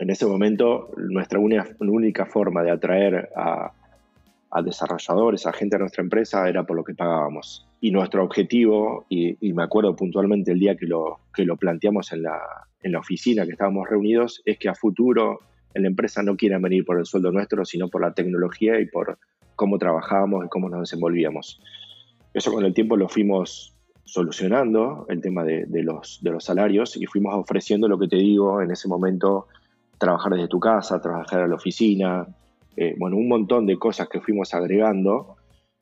En 0.00 0.08
ese 0.08 0.24
momento, 0.24 0.90
nuestra 0.96 1.38
única, 1.38 2.24
forma 2.24 2.62
de 2.62 2.70
atraer 2.70 3.28
a, 3.36 3.70
desarrolladores, 4.64 5.46
a 5.46 5.52
gente 5.52 5.76
de 5.76 5.80
nuestra 5.80 6.02
empresa, 6.02 6.48
era 6.48 6.64
por 6.64 6.78
lo 6.78 6.84
que 6.84 6.94
pagábamos. 6.94 7.68
Y 7.82 7.90
nuestro 7.90 8.24
objetivo, 8.24 9.04
y, 9.10 9.36
me 9.52 9.62
acuerdo 9.62 9.94
puntualmente 9.94 10.52
el 10.52 10.58
día 10.58 10.74
que 10.74 10.86
lo, 10.86 11.20
que 11.34 11.44
lo 11.44 11.58
planteamos 11.58 12.14
en 12.14 12.22
la, 12.22 12.40
en 12.82 12.92
la 12.92 12.98
oficina 12.98 13.44
que 13.44 13.52
estábamos 13.52 13.90
reunidos, 13.90 14.40
es 14.46 14.58
que 14.58 14.70
a 14.70 14.74
futuro 14.74 15.40
en 15.74 15.82
la 15.82 15.88
empresa 15.88 16.22
no 16.22 16.34
quiera 16.34 16.58
venir 16.58 16.86
por 16.86 16.98
el 16.98 17.04
sueldo 17.04 17.30
nuestro, 17.30 17.66
sino 17.66 17.88
por 17.88 18.00
la 18.00 18.14
tecnología 18.14 18.80
y 18.80 18.86
por 18.86 19.18
cómo 19.54 19.76
trabajábamos 19.76 20.46
y 20.46 20.48
cómo 20.48 20.70
nos 20.70 20.80
desenvolvíamos. 20.80 21.60
Eso 22.32 22.50
con 22.50 22.64
el 22.64 22.72
tiempo 22.72 22.96
lo 22.96 23.06
fuimos 23.06 23.76
solucionando, 24.04 25.04
el 25.10 25.20
tema 25.20 25.44
de, 25.44 25.66
los, 25.82 26.20
de 26.22 26.30
los 26.30 26.42
salarios, 26.42 26.96
y 26.96 27.04
fuimos 27.04 27.34
ofreciendo 27.34 27.86
lo 27.86 27.98
que 27.98 28.08
te 28.08 28.16
digo 28.16 28.62
en 28.62 28.70
ese 28.70 28.88
momento, 28.88 29.46
trabajar 30.00 30.32
desde 30.32 30.48
tu 30.48 30.58
casa, 30.58 31.00
trabajar 31.00 31.42
a 31.42 31.46
la 31.46 31.54
oficina, 31.54 32.26
eh, 32.76 32.96
bueno, 32.98 33.16
un 33.16 33.28
montón 33.28 33.66
de 33.66 33.78
cosas 33.78 34.08
que 34.08 34.20
fuimos 34.20 34.54
agregando 34.54 35.36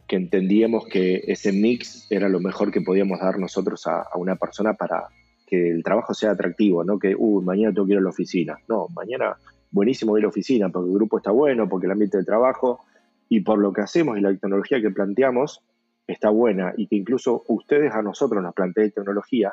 que 0.08 0.16
entendíamos 0.16 0.86
que 0.86 1.22
ese 1.26 1.52
mix 1.52 2.10
era 2.10 2.28
lo 2.28 2.40
mejor 2.40 2.72
que 2.72 2.80
podíamos 2.80 3.20
dar 3.20 3.38
nosotros 3.38 3.86
a, 3.86 4.00
a 4.00 4.16
una 4.16 4.36
persona 4.36 4.72
para 4.72 5.06
que 5.46 5.70
el 5.70 5.84
trabajo 5.84 6.14
sea 6.14 6.32
atractivo, 6.32 6.82
no 6.82 6.98
que, 6.98 7.14
uh, 7.16 7.42
mañana 7.42 7.72
tengo 7.72 7.86
que 7.86 7.92
ir 7.92 7.98
a 7.98 8.02
la 8.02 8.08
oficina. 8.08 8.58
No, 8.68 8.88
mañana 8.96 9.36
buenísimo 9.70 10.16
ir 10.16 10.22
a 10.22 10.26
la 10.26 10.28
oficina 10.30 10.70
porque 10.70 10.88
el 10.88 10.94
grupo 10.94 11.18
está 11.18 11.30
bueno, 11.30 11.68
porque 11.68 11.86
el 11.86 11.92
ambiente 11.92 12.16
de 12.18 12.24
trabajo 12.24 12.80
y 13.28 13.40
por 13.40 13.58
lo 13.58 13.72
que 13.72 13.82
hacemos 13.82 14.18
y 14.18 14.22
la 14.22 14.30
tecnología 14.30 14.80
que 14.80 14.90
planteamos 14.90 15.62
está 16.06 16.30
buena 16.30 16.72
y 16.76 16.86
que 16.86 16.96
incluso 16.96 17.44
ustedes 17.48 17.92
a 17.92 18.00
nosotros 18.00 18.42
nos 18.42 18.54
planteen 18.54 18.90
tecnología, 18.92 19.52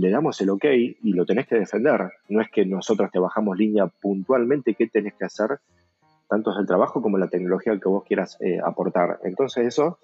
le 0.00 0.10
damos 0.10 0.40
el 0.40 0.50
ok 0.50 0.64
y 1.02 1.12
lo 1.12 1.24
tenés 1.24 1.46
que 1.46 1.56
defender. 1.56 2.12
No 2.28 2.40
es 2.40 2.50
que 2.50 2.64
nosotros 2.66 3.10
te 3.10 3.18
bajamos 3.18 3.56
línea 3.56 3.86
puntualmente 3.86 4.74
qué 4.74 4.86
tenés 4.86 5.14
que 5.14 5.24
hacer, 5.24 5.58
tanto 6.28 6.52
es 6.52 6.58
el 6.58 6.66
trabajo 6.66 7.00
como 7.00 7.18
la 7.18 7.28
tecnología 7.28 7.78
que 7.78 7.88
vos 7.88 8.04
quieras 8.04 8.36
eh, 8.40 8.58
aportar. 8.64 9.20
Entonces 9.24 9.66
eso 9.66 9.98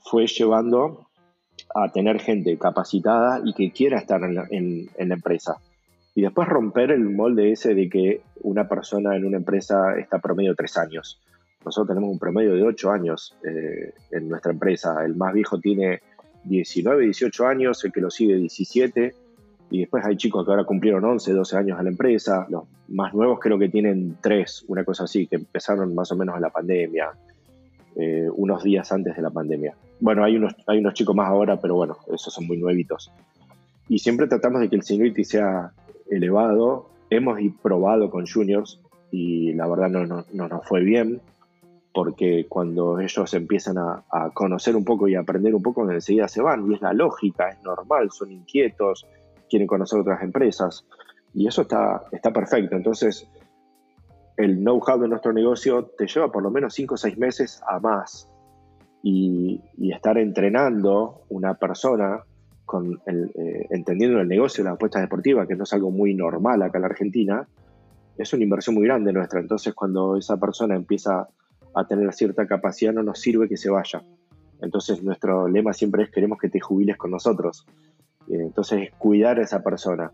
fue 0.00 0.26
llevando 0.26 1.06
a 1.74 1.90
tener 1.90 2.20
gente 2.20 2.56
capacitada 2.56 3.40
y 3.44 3.52
que 3.52 3.72
quiera 3.72 3.98
estar 3.98 4.20
en 4.22 4.34
la 4.34 5.14
empresa. 5.14 5.56
Y 6.14 6.22
después 6.22 6.48
romper 6.48 6.90
el 6.90 7.04
molde 7.04 7.52
ese 7.52 7.74
de 7.74 7.88
que 7.88 8.22
una 8.42 8.68
persona 8.68 9.14
en 9.14 9.24
una 9.24 9.36
empresa 9.36 9.96
está 9.98 10.18
promedio 10.18 10.54
tres 10.56 10.76
años. 10.76 11.20
Nosotros 11.64 11.88
tenemos 11.94 12.10
un 12.10 12.18
promedio 12.18 12.54
de 12.54 12.62
ocho 12.62 12.90
años 12.90 13.36
eh, 13.44 13.92
en 14.10 14.28
nuestra 14.28 14.50
empresa. 14.50 15.04
El 15.04 15.14
más 15.14 15.32
viejo 15.32 15.60
tiene 15.60 16.00
19, 16.42 17.04
18 17.04 17.46
años, 17.46 17.84
el 17.84 17.92
que 17.92 18.00
lo 18.00 18.10
sigue 18.10 18.34
17. 18.34 19.14
Y 19.70 19.80
después 19.80 20.04
hay 20.04 20.16
chicos 20.16 20.44
que 20.44 20.50
ahora 20.50 20.64
cumplieron 20.64 21.04
11, 21.04 21.32
12 21.32 21.56
años 21.56 21.78
en 21.78 21.84
la 21.84 21.90
empresa. 21.90 22.46
Los 22.48 22.64
más 22.88 23.12
nuevos 23.12 23.38
creo 23.40 23.58
que 23.58 23.68
tienen 23.68 24.16
tres, 24.20 24.64
una 24.68 24.84
cosa 24.84 25.04
así, 25.04 25.26
que 25.26 25.36
empezaron 25.36 25.94
más 25.94 26.10
o 26.12 26.16
menos 26.16 26.36
en 26.36 26.42
la 26.42 26.50
pandemia, 26.50 27.10
eh, 27.96 28.28
unos 28.34 28.62
días 28.62 28.90
antes 28.92 29.14
de 29.14 29.22
la 29.22 29.30
pandemia. 29.30 29.74
Bueno, 30.00 30.24
hay 30.24 30.36
unos, 30.36 30.54
hay 30.66 30.78
unos 30.78 30.94
chicos 30.94 31.14
más 31.14 31.28
ahora, 31.28 31.60
pero 31.60 31.74
bueno, 31.74 31.98
esos 32.12 32.32
son 32.32 32.46
muy 32.46 32.56
nuevitos. 32.56 33.12
Y 33.88 33.98
siempre 33.98 34.26
tratamos 34.26 34.60
de 34.60 34.68
que 34.68 34.76
el 34.76 34.82
seniority 34.82 35.24
sea 35.24 35.72
elevado. 36.10 36.88
Hemos 37.10 37.38
probado 37.62 38.10
con 38.10 38.26
juniors 38.26 38.80
y 39.10 39.52
la 39.54 39.66
verdad 39.66 39.88
no, 39.88 40.06
no, 40.06 40.24
no 40.32 40.48
nos 40.48 40.66
fue 40.66 40.80
bien 40.80 41.20
porque 41.98 42.46
cuando 42.48 43.00
ellos 43.00 43.34
empiezan 43.34 43.76
a, 43.76 44.30
conocer 44.32 44.76
un 44.76 44.84
poco 44.84 45.08
y 45.08 45.16
a 45.16 45.20
aprender 45.20 45.52
un 45.52 45.62
poco, 45.62 45.90
enseguida 45.90 46.28
se 46.28 46.40
van. 46.40 46.70
Y 46.70 46.74
es 46.74 46.80
la 46.80 46.92
lógica, 46.92 47.48
es 47.48 47.60
normal, 47.64 48.12
son 48.12 48.30
inquietos, 48.30 49.04
quieren 49.48 49.66
conocer 49.66 50.00
otras 50.00 50.22
empresas. 50.22 50.86
Y 51.34 51.46
eso 51.46 51.62
está, 51.62 52.04
está 52.12 52.32
perfecto. 52.32 52.76
Entonces, 52.76 53.28
el 54.36 54.58
know-how 54.58 54.98
de 55.00 55.08
nuestro 55.08 55.32
negocio 55.32 55.84
te 55.98 56.06
lleva 56.06 56.30
por 56.30 56.42
lo 56.42 56.50
menos 56.50 56.72
5 56.74 56.94
o 56.94 56.96
6 56.96 57.18
meses 57.18 57.60
a 57.68 57.80
más. 57.80 58.28
Y, 59.02 59.60
estar 59.92 60.18
entrenando 60.18 61.22
una 61.28 61.54
persona 61.54 62.22
con 62.64 63.00
eh, 63.06 63.66
entendiendo 63.70 64.20
el 64.20 64.28
negocio 64.28 64.62
de 64.62 64.70
las 64.70 64.76
apuestas 64.76 65.02
deportivas, 65.02 65.48
que 65.48 65.56
no 65.56 65.64
es 65.64 65.72
algo 65.72 65.90
muy 65.90 66.14
normal 66.14 66.62
acá 66.62 66.78
en 66.78 66.82
la 66.82 66.88
Argentina, 66.88 67.48
es 68.16 68.32
una 68.32 68.44
inversión 68.44 68.74
muy 68.74 68.84
grande 68.84 69.12
nuestra. 69.12 69.40
Entonces, 69.40 69.74
cuando 69.74 70.16
esa 70.16 70.36
persona 70.36 70.76
empieza 70.76 71.28
a 71.74 71.86
tener 71.86 72.12
cierta 72.12 72.46
capacidad, 72.46 72.92
no 72.92 73.02
nos 73.02 73.20
sirve 73.20 73.48
que 73.48 73.56
se 73.56 73.70
vaya. 73.70 74.02
Entonces, 74.60 75.02
nuestro 75.02 75.48
lema 75.48 75.72
siempre 75.72 76.04
es 76.04 76.10
queremos 76.10 76.38
que 76.38 76.48
te 76.48 76.60
jubiles 76.60 76.96
con 76.96 77.10
nosotros. 77.10 77.66
Eh, 78.30 78.36
entonces, 78.40 78.90
cuidar 78.98 79.38
a 79.38 79.42
esa 79.42 79.62
persona. 79.62 80.12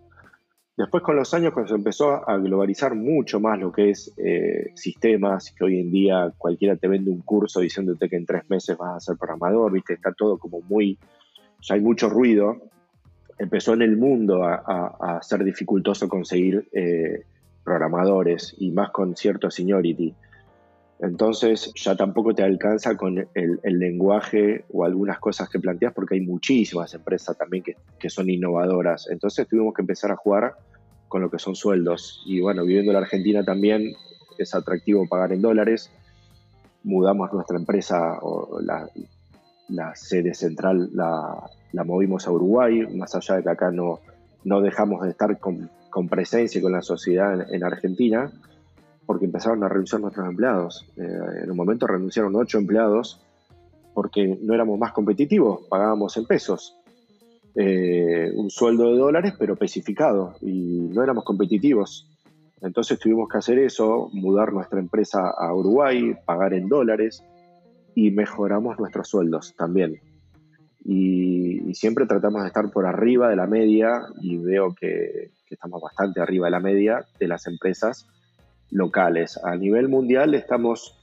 Después, 0.76 1.02
con 1.04 1.16
los 1.16 1.32
años, 1.34 1.52
cuando 1.52 1.68
se 1.68 1.76
empezó 1.76 2.28
a 2.28 2.36
globalizar 2.36 2.94
mucho 2.96 3.38
más 3.38 3.58
lo 3.60 3.70
que 3.70 3.90
es 3.90 4.12
eh, 4.16 4.72
sistemas, 4.74 5.54
que 5.56 5.64
hoy 5.64 5.78
en 5.78 5.92
día 5.92 6.32
cualquiera 6.36 6.76
te 6.76 6.88
vende 6.88 7.10
un 7.10 7.20
curso 7.20 7.60
diciéndote 7.60 8.08
que 8.08 8.16
en 8.16 8.26
tres 8.26 8.48
meses 8.50 8.76
vas 8.76 8.96
a 8.96 9.00
ser 9.00 9.16
programador, 9.16 9.70
viste, 9.70 9.94
está 9.94 10.12
todo 10.12 10.36
como 10.36 10.60
muy 10.62 10.98
ya 11.64 11.76
hay 11.76 11.80
mucho 11.80 12.08
ruido, 12.10 12.58
empezó 13.38 13.72
en 13.72 13.82
el 13.82 13.96
mundo 13.96 14.44
a, 14.44 15.18
ser 15.22 15.44
dificultoso 15.44 16.08
conseguir 16.08 16.68
eh, 16.72 17.24
programadores 17.64 18.54
y 18.58 18.70
más 18.70 18.90
con 18.90 19.16
cierto 19.16 19.50
seniority. 19.50 20.14
Entonces 21.00 21.72
ya 21.74 21.96
tampoco 21.96 22.34
te 22.34 22.42
alcanza 22.42 22.96
con 22.96 23.26
el, 23.34 23.60
lenguaje 23.64 24.64
o 24.72 24.84
algunas 24.84 25.18
cosas 25.18 25.48
que 25.48 25.58
planteas 25.58 25.92
porque 25.92 26.14
hay 26.14 26.20
muchísimas 26.20 26.94
empresas 26.94 27.36
también 27.36 27.64
que, 27.98 28.10
son 28.10 28.30
innovadoras. 28.30 29.08
Entonces 29.10 29.48
tuvimos 29.48 29.74
que 29.74 29.82
empezar 29.82 30.12
a 30.12 30.16
jugar 30.16 30.54
con 31.08 31.20
lo 31.20 31.30
que 31.30 31.38
son 31.38 31.56
sueldos. 31.56 32.22
Y 32.26 32.40
bueno, 32.40 32.64
viviendo 32.64 32.92
en 32.92 32.94
la 32.94 33.00
Argentina 33.00 33.44
también 33.44 33.92
es 34.38 34.54
atractivo 34.54 35.06
pagar 35.08 35.32
en 35.32 35.42
dólares. 35.42 35.90
Mudamos 36.84 37.32
nuestra 37.32 37.56
empresa 37.56 38.18
o 38.22 38.60
la, 38.60 38.88
sede 39.96 40.34
central 40.34 40.90
la, 40.92 41.84
movimos 41.84 42.26
a 42.28 42.30
Uruguay, 42.30 42.86
más 42.94 43.14
allá 43.14 43.36
de 43.36 43.42
que 43.42 43.50
acá 43.50 43.70
no, 43.72 44.00
dejamos 44.60 45.02
de 45.02 45.10
estar 45.10 45.38
con, 45.38 45.70
presencia 46.08 46.62
con 46.62 46.72
la 46.72 46.82
sociedad 46.82 47.52
en, 47.52 47.64
Argentina, 47.64 48.30
porque 49.06 49.26
empezaron 49.26 49.62
a 49.64 49.68
renunciar 49.68 50.00
nuestros 50.00 50.26
empleados. 50.26 50.86
Eh, 50.96 51.42
en 51.42 51.50
un 51.50 51.56
momento 51.56 51.86
renunciaron 51.86 52.34
ocho 52.36 52.58
empleados 52.58 53.20
porque 53.94 54.38
no 54.42 54.54
éramos 54.54 54.78
más 54.78 54.92
competitivos, 54.92 55.66
pagábamos 55.68 56.16
en 56.16 56.26
pesos. 56.26 56.76
Eh, 57.54 58.32
un 58.34 58.50
sueldo 58.50 58.90
de 58.90 58.98
dólares, 58.98 59.34
pero 59.38 59.54
especificado, 59.54 60.34
y 60.40 60.80
no 60.92 61.02
éramos 61.02 61.24
competitivos. 61.24 62.10
Entonces 62.60 62.98
tuvimos 62.98 63.28
que 63.28 63.38
hacer 63.38 63.58
eso, 63.58 64.10
mudar 64.12 64.52
nuestra 64.52 64.80
empresa 64.80 65.30
a 65.30 65.54
Uruguay, 65.54 66.16
pagar 66.26 66.54
en 66.54 66.68
dólares, 66.68 67.22
y 67.94 68.10
mejoramos 68.10 68.78
nuestros 68.78 69.08
sueldos 69.08 69.54
también. 69.56 70.00
Y, 70.84 71.72
siempre 71.74 72.06
tratamos 72.06 72.42
de 72.42 72.48
estar 72.48 72.70
por 72.70 72.86
arriba 72.86 73.28
de 73.28 73.36
la 73.36 73.46
media 73.46 74.02
y 74.20 74.36
veo 74.36 74.74
que, 74.74 75.30
estamos 75.50 75.80
bastante 75.80 76.20
arriba 76.20 76.46
de 76.46 76.50
la 76.50 76.60
media 76.60 77.04
de 77.18 77.28
las 77.28 77.46
empresas 77.46 78.08
locales. 78.70 79.38
A 79.42 79.56
nivel 79.56 79.88
mundial 79.88 80.34
estamos 80.34 80.94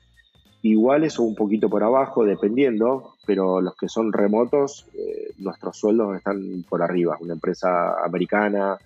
iguales 0.61 1.19
o 1.19 1.23
un 1.23 1.35
poquito 1.35 1.69
por 1.69 1.83
abajo, 1.83 2.23
dependiendo, 2.23 3.15
pero 3.25 3.61
los 3.61 3.75
que 3.75 3.87
son 3.89 4.13
remotos, 4.13 4.85
eh, 4.93 5.31
nuestros 5.37 5.77
sueldos 5.77 6.15
están 6.15 6.63
por 6.69 6.83
arriba. 6.83 7.17
Una 7.19 7.33
empresa 7.33 8.03
americana 8.03 8.77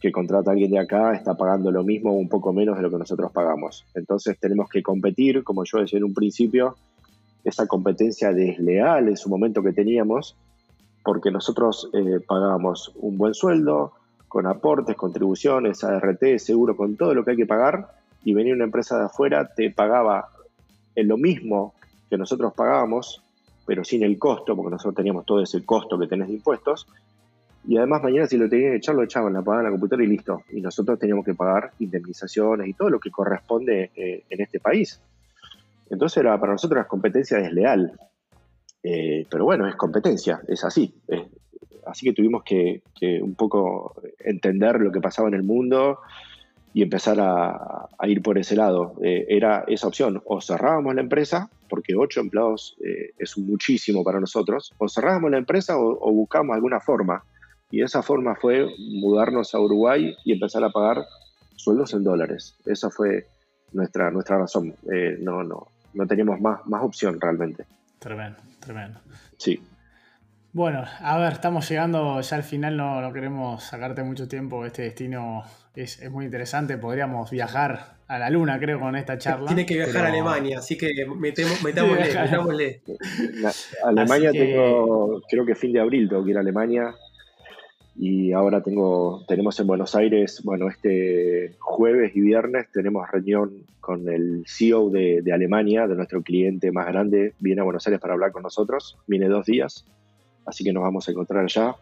que 0.00 0.12
contrata 0.12 0.50
a 0.50 0.52
alguien 0.52 0.70
de 0.70 0.78
acá 0.78 1.14
está 1.14 1.34
pagando 1.34 1.70
lo 1.70 1.82
mismo 1.82 2.10
o 2.10 2.14
un 2.14 2.28
poco 2.28 2.52
menos 2.52 2.76
de 2.76 2.82
lo 2.82 2.90
que 2.90 2.98
nosotros 2.98 3.32
pagamos. 3.32 3.84
Entonces 3.94 4.38
tenemos 4.38 4.68
que 4.68 4.82
competir, 4.82 5.42
como 5.42 5.64
yo 5.64 5.78
decía 5.78 5.98
en 5.98 6.04
un 6.04 6.14
principio, 6.14 6.76
esa 7.44 7.66
competencia 7.66 8.32
desleal 8.32 9.08
en 9.08 9.16
su 9.16 9.30
momento 9.30 9.62
que 9.62 9.72
teníamos, 9.72 10.36
porque 11.02 11.30
nosotros 11.30 11.88
eh, 11.94 12.20
pagábamos 12.26 12.92
un 12.96 13.16
buen 13.16 13.32
sueldo, 13.32 13.92
con 14.28 14.46
aportes, 14.46 14.96
contribuciones, 14.96 15.82
ART, 15.84 16.38
seguro, 16.38 16.76
con 16.76 16.96
todo 16.96 17.14
lo 17.14 17.24
que 17.24 17.30
hay 17.30 17.36
que 17.36 17.46
pagar, 17.46 17.88
y 18.26 18.34
venía 18.34 18.54
una 18.54 18.64
empresa 18.64 18.98
de 18.98 19.04
afuera, 19.04 19.54
te 19.54 19.70
pagaba 19.70 20.30
en 20.96 21.06
lo 21.06 21.16
mismo 21.16 21.74
que 22.10 22.18
nosotros 22.18 22.52
pagábamos, 22.54 23.22
pero 23.64 23.84
sin 23.84 24.02
el 24.02 24.18
costo, 24.18 24.56
porque 24.56 24.72
nosotros 24.72 24.96
teníamos 24.96 25.24
todo 25.24 25.40
ese 25.40 25.64
costo 25.64 25.96
que 25.96 26.08
tenés 26.08 26.26
de 26.26 26.34
impuestos, 26.34 26.88
y 27.68 27.76
además 27.76 28.02
mañana 28.02 28.26
si 28.26 28.36
lo 28.36 28.48
tenían 28.48 28.72
que 28.72 28.78
echar, 28.78 28.96
lo 28.96 29.04
echaban, 29.04 29.32
la 29.32 29.42
pagaban 29.42 29.66
la 29.66 29.70
computadora 29.70 30.04
y 30.04 30.08
listo. 30.08 30.42
Y 30.50 30.60
nosotros 30.60 30.98
teníamos 30.98 31.24
que 31.24 31.34
pagar 31.34 31.70
indemnizaciones 31.78 32.66
y 32.66 32.74
todo 32.74 32.90
lo 32.90 32.98
que 32.98 33.12
corresponde 33.12 33.92
eh, 33.94 34.24
en 34.28 34.40
este 34.40 34.58
país. 34.58 35.00
Entonces 35.88 36.18
era, 36.18 36.38
para 36.40 36.52
nosotros 36.52 36.78
la 36.78 36.88
competencia 36.88 37.38
desleal. 37.38 37.92
Eh, 38.82 39.24
pero 39.30 39.44
bueno, 39.44 39.68
es 39.68 39.76
competencia, 39.76 40.40
es 40.48 40.64
así. 40.64 40.92
así 41.86 42.06
que 42.06 42.12
tuvimos 42.12 42.42
que, 42.42 42.82
un 43.22 43.36
poco 43.36 43.94
entender 44.18 44.80
lo 44.80 44.90
que 44.90 45.00
pasaba 45.00 45.28
en 45.28 45.34
el 45.34 45.44
mundo 45.44 46.00
y 46.76 46.82
empezar 46.82 47.16
a, 47.18 47.88
ir 48.06 48.20
por 48.20 48.36
ese 48.36 48.54
lado. 48.54 48.96
Eh, 49.02 49.24
era 49.30 49.64
esa 49.66 49.86
opción, 49.86 50.20
o 50.26 50.42
cerrábamos 50.42 50.94
la 50.94 51.00
empresa, 51.00 51.48
porque 51.70 51.94
ocho 51.96 52.20
empleados 52.20 52.76
eh, 52.84 53.14
es 53.18 53.38
muchísimo 53.38 54.04
para 54.04 54.20
nosotros, 54.20 54.74
o 54.76 54.86
cerrábamos 54.86 55.30
la 55.30 55.38
empresa 55.38 55.78
o, 55.78 56.12
buscábamos 56.12 56.54
alguna 56.54 56.78
forma 56.78 57.24
Y 57.70 57.80
esa 57.80 58.02
forma 58.02 58.36
fue 58.36 58.68
mudarnos 59.00 59.54
a 59.54 59.58
Uruguay 59.58 60.14
y 60.22 60.34
empezar 60.34 60.62
a 60.64 60.68
pagar 60.68 61.02
sueldos 61.54 61.94
en 61.94 62.04
dólares. 62.04 62.58
Esa 62.66 62.90
fue 62.90 63.26
nuestra, 63.72 64.10
nuestra 64.10 64.36
razón. 64.36 64.74
Eh, 64.92 65.16
no, 65.18 65.42
no, 65.42 65.68
no 65.94 66.06
teníamos 66.06 66.42
más, 66.42 66.60
más 66.66 66.82
opción 66.82 67.18
realmente. 67.18 67.64
Tremendo, 67.98 68.38
tremendo. 68.60 69.00
Sí. 69.38 69.58
Bueno, 70.56 70.84
a 71.00 71.18
ver, 71.18 71.34
estamos 71.34 71.68
llegando 71.68 72.18
ya 72.22 72.36
al 72.36 72.42
final, 72.42 72.78
no, 72.78 73.02
no 73.02 73.12
queremos 73.12 73.62
sacarte 73.62 74.02
mucho 74.02 74.26
tiempo. 74.26 74.64
Este 74.64 74.80
destino 74.80 75.42
es, 75.74 76.00
es, 76.00 76.10
muy 76.10 76.24
interesante. 76.24 76.78
Podríamos 76.78 77.30
viajar 77.30 77.98
a 78.08 78.18
la 78.18 78.30
luna, 78.30 78.58
creo, 78.58 78.80
con 78.80 78.96
esta 78.96 79.18
charla. 79.18 79.48
Tiene 79.48 79.66
que 79.66 79.74
viajar 79.74 80.06
a 80.06 80.08
Alemania, 80.08 80.60
así 80.60 80.78
que 80.78 81.04
metemos, 81.14 81.62
metámosle, 81.62 82.06
metámosle. 82.06 82.80
Alemania 83.84 84.32
tengo, 84.32 85.20
creo 85.28 85.44
que 85.44 85.54
fin 85.54 85.74
de 85.74 85.80
abril 85.80 86.08
tengo 86.08 86.24
que 86.24 86.30
ir 86.30 86.38
a 86.38 86.40
Alemania. 86.40 86.94
Y 87.94 88.32
ahora 88.32 88.62
tengo, 88.62 89.26
tenemos 89.28 89.60
en 89.60 89.66
Buenos 89.66 89.94
Aires, 89.94 90.40
bueno, 90.42 90.70
este 90.70 91.54
jueves 91.58 92.16
y 92.16 92.22
viernes 92.22 92.72
tenemos 92.72 93.06
reunión 93.10 93.66
con 93.80 94.08
el 94.08 94.44
CEO 94.46 94.88
de, 94.88 95.20
de 95.20 95.32
Alemania, 95.34 95.86
de 95.86 95.96
nuestro 95.96 96.22
cliente 96.22 96.72
más 96.72 96.86
grande, 96.86 97.34
viene 97.40 97.60
a 97.60 97.64
Buenos 97.64 97.86
Aires 97.86 98.00
para 98.00 98.14
hablar 98.14 98.32
con 98.32 98.42
nosotros, 98.42 98.98
viene 99.06 99.28
dos 99.28 99.46
días, 99.46 99.86
así 100.46 100.64
que 100.64 100.72
nos 100.72 100.82
vamos 100.82 101.08
a 101.08 101.10
encontrar 101.10 101.44
allá. 101.44 101.76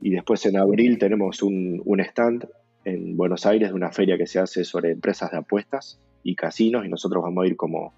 Y 0.00 0.10
después 0.10 0.44
en 0.46 0.56
abril 0.56 0.98
tenemos 0.98 1.42
un, 1.42 1.82
stand 2.00 2.48
en 2.84 3.16
Buenos 3.16 3.46
Aires 3.46 3.68
de 3.68 3.74
una 3.74 3.92
feria 3.92 4.18
que 4.18 4.26
se 4.26 4.40
hace 4.40 4.64
sobre 4.64 4.90
empresas 4.90 5.30
de 5.30 5.38
apuestas 5.38 6.00
y 6.24 6.34
casinos 6.34 6.84
y 6.84 6.88
nosotros 6.88 7.22
vamos 7.22 7.44
a 7.44 7.46
ir 7.46 7.56
como 7.56 7.92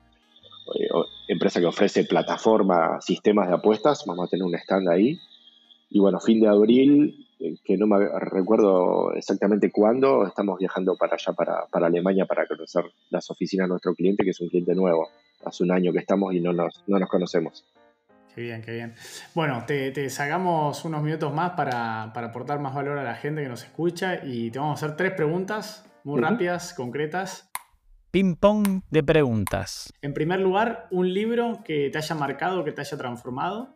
eh, 0.75 0.89
empresa 1.29 1.61
que 1.61 1.67
ofrece 1.67 2.05
plataforma, 2.05 3.01
sistemas 3.01 3.49
de 3.49 3.55
apuestas, 3.55 4.05
vamos 4.07 4.27
a 4.27 4.31
tener 4.31 4.45
un 4.45 4.55
stand 4.55 4.89
ahí. 4.89 5.19
Y 5.91 6.01
bueno, 6.01 6.21
fin 6.21 6.41
de 6.41 6.49
abril, 6.49 7.27
eh, 7.41 7.55
que 7.65 7.77
no 7.77 7.87
me 7.87 8.07
recuerdo 8.19 9.13
exactamente 9.15 9.71
cuándo, 9.71 10.27
estamos 10.27 10.59
viajando 10.59 10.97
para 10.97 11.15
allá, 11.15 11.33
para, 11.33 11.67
para, 11.67 11.87
Alemania, 11.87 12.27
para 12.27 12.47
conocer 12.47 12.85
las 13.11 13.31
oficinas 13.31 13.67
de 13.67 13.71
nuestro 13.71 13.95
cliente, 13.95 14.25
que 14.25 14.31
es 14.31 14.41
un 14.41 14.49
cliente 14.49 14.75
nuevo. 14.75 15.09
Hace 15.45 15.63
un 15.63 15.71
año 15.71 15.93
que 15.93 16.01
estamos 16.01 16.35
y 16.35 16.41
no 16.41 16.53
nos, 16.53 16.83
no 16.87 16.99
nos 16.99 17.09
conocemos. 17.09 17.65
Qué 18.35 18.41
bien, 18.43 18.63
qué 18.63 18.73
bien. 18.73 18.95
Bueno, 19.33 19.63
te, 19.65 19.93
te 19.93 20.11
sacamos 20.11 20.85
unos 20.85 21.03
minutos 21.05 21.33
más 21.33 21.53
para, 21.53 22.11
para, 22.13 22.29
aportar 22.29 22.59
más 22.59 22.75
valor 22.75 22.99
a 22.99 23.05
la 23.05 23.15
gente 23.15 23.43
que 23.43 23.49
nos 23.49 23.63
escucha 23.63 24.25
y 24.25 24.51
te 24.51 24.59
vamos 24.59 24.83
a 24.83 24.87
hacer 24.87 24.97
tres 24.97 25.13
preguntas 25.13 25.87
muy 26.03 26.19
uh 26.19 26.25
-huh. 26.25 26.31
rápidas, 26.31 26.75
concretas. 26.75 27.49
Ping 28.11 28.35
pong 28.35 28.83
de 28.91 29.03
preguntas. 29.05 29.93
En 30.03 30.15
primer 30.15 30.41
lugar, 30.41 30.89
un 30.91 31.13
libro 31.15 31.61
que 31.65 31.91
te 31.91 31.99
haya 31.99 32.15
marcado, 32.17 32.65
que 32.65 32.73
te 32.73 32.81
haya 32.81 32.99
transformado. 32.99 33.69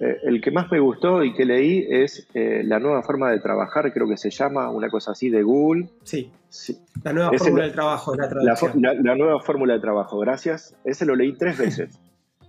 Eh, 0.00 0.16
el 0.22 0.40
que 0.40 0.50
más 0.50 0.70
me 0.72 0.80
gustó 0.80 1.22
y 1.22 1.34
que 1.34 1.44
leí 1.44 1.86
es 1.90 2.26
eh, 2.32 2.62
La 2.64 2.78
nueva 2.78 3.02
forma 3.02 3.30
de 3.30 3.38
trabajar, 3.38 3.92
creo 3.92 4.08
que 4.08 4.16
se 4.16 4.30
llama, 4.30 4.70
una 4.70 4.88
cosa 4.88 5.12
así 5.12 5.28
de 5.28 5.42
Google. 5.42 5.90
Sí, 6.04 6.32
sí. 6.48 6.78
la 7.04 7.12
nueva 7.12 7.30
Ese 7.32 7.44
fórmula 7.44 7.64
del 7.64 7.72
trabajo, 7.74 8.16
la, 8.16 8.28
la, 8.28 8.54
la, 8.76 8.94
la 8.94 9.14
nueva 9.14 9.40
fórmula 9.40 9.74
de 9.74 9.80
trabajo, 9.80 10.18
gracias. 10.18 10.74
Ese 10.84 11.04
lo 11.04 11.14
leí 11.14 11.34
tres 11.36 11.58
veces. 11.58 12.00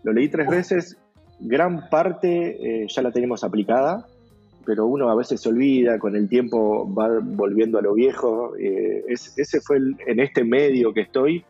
lo 0.04 0.14
leí 0.14 0.30
tres 0.30 0.48
veces 0.48 0.98
gran 1.42 1.90
parte 1.90 2.84
eh, 2.84 2.88
ya 2.88 3.02
la 3.02 3.12
tenemos 3.12 3.44
aplicada, 3.44 4.08
pero 4.66 4.86
uno 4.86 5.10
a 5.10 5.16
veces 5.16 5.42
se 5.42 5.50
olvida, 5.50 5.98
con 6.00 6.16
el 6.16 6.30
tiempo 6.30 6.92
va 6.94 7.10
volviendo 7.22 7.80
a 7.80 7.82
lo 7.82 7.94
viejo. 7.94 8.56
Eh, 8.58 9.04
es, 9.08 9.38
ese 9.38 9.60
fue 9.62 9.78
el, 9.78 9.96
en 10.06 10.20
este 10.20 10.44
medio 10.44 10.94
que 10.94 11.02
estoy, 11.02 11.44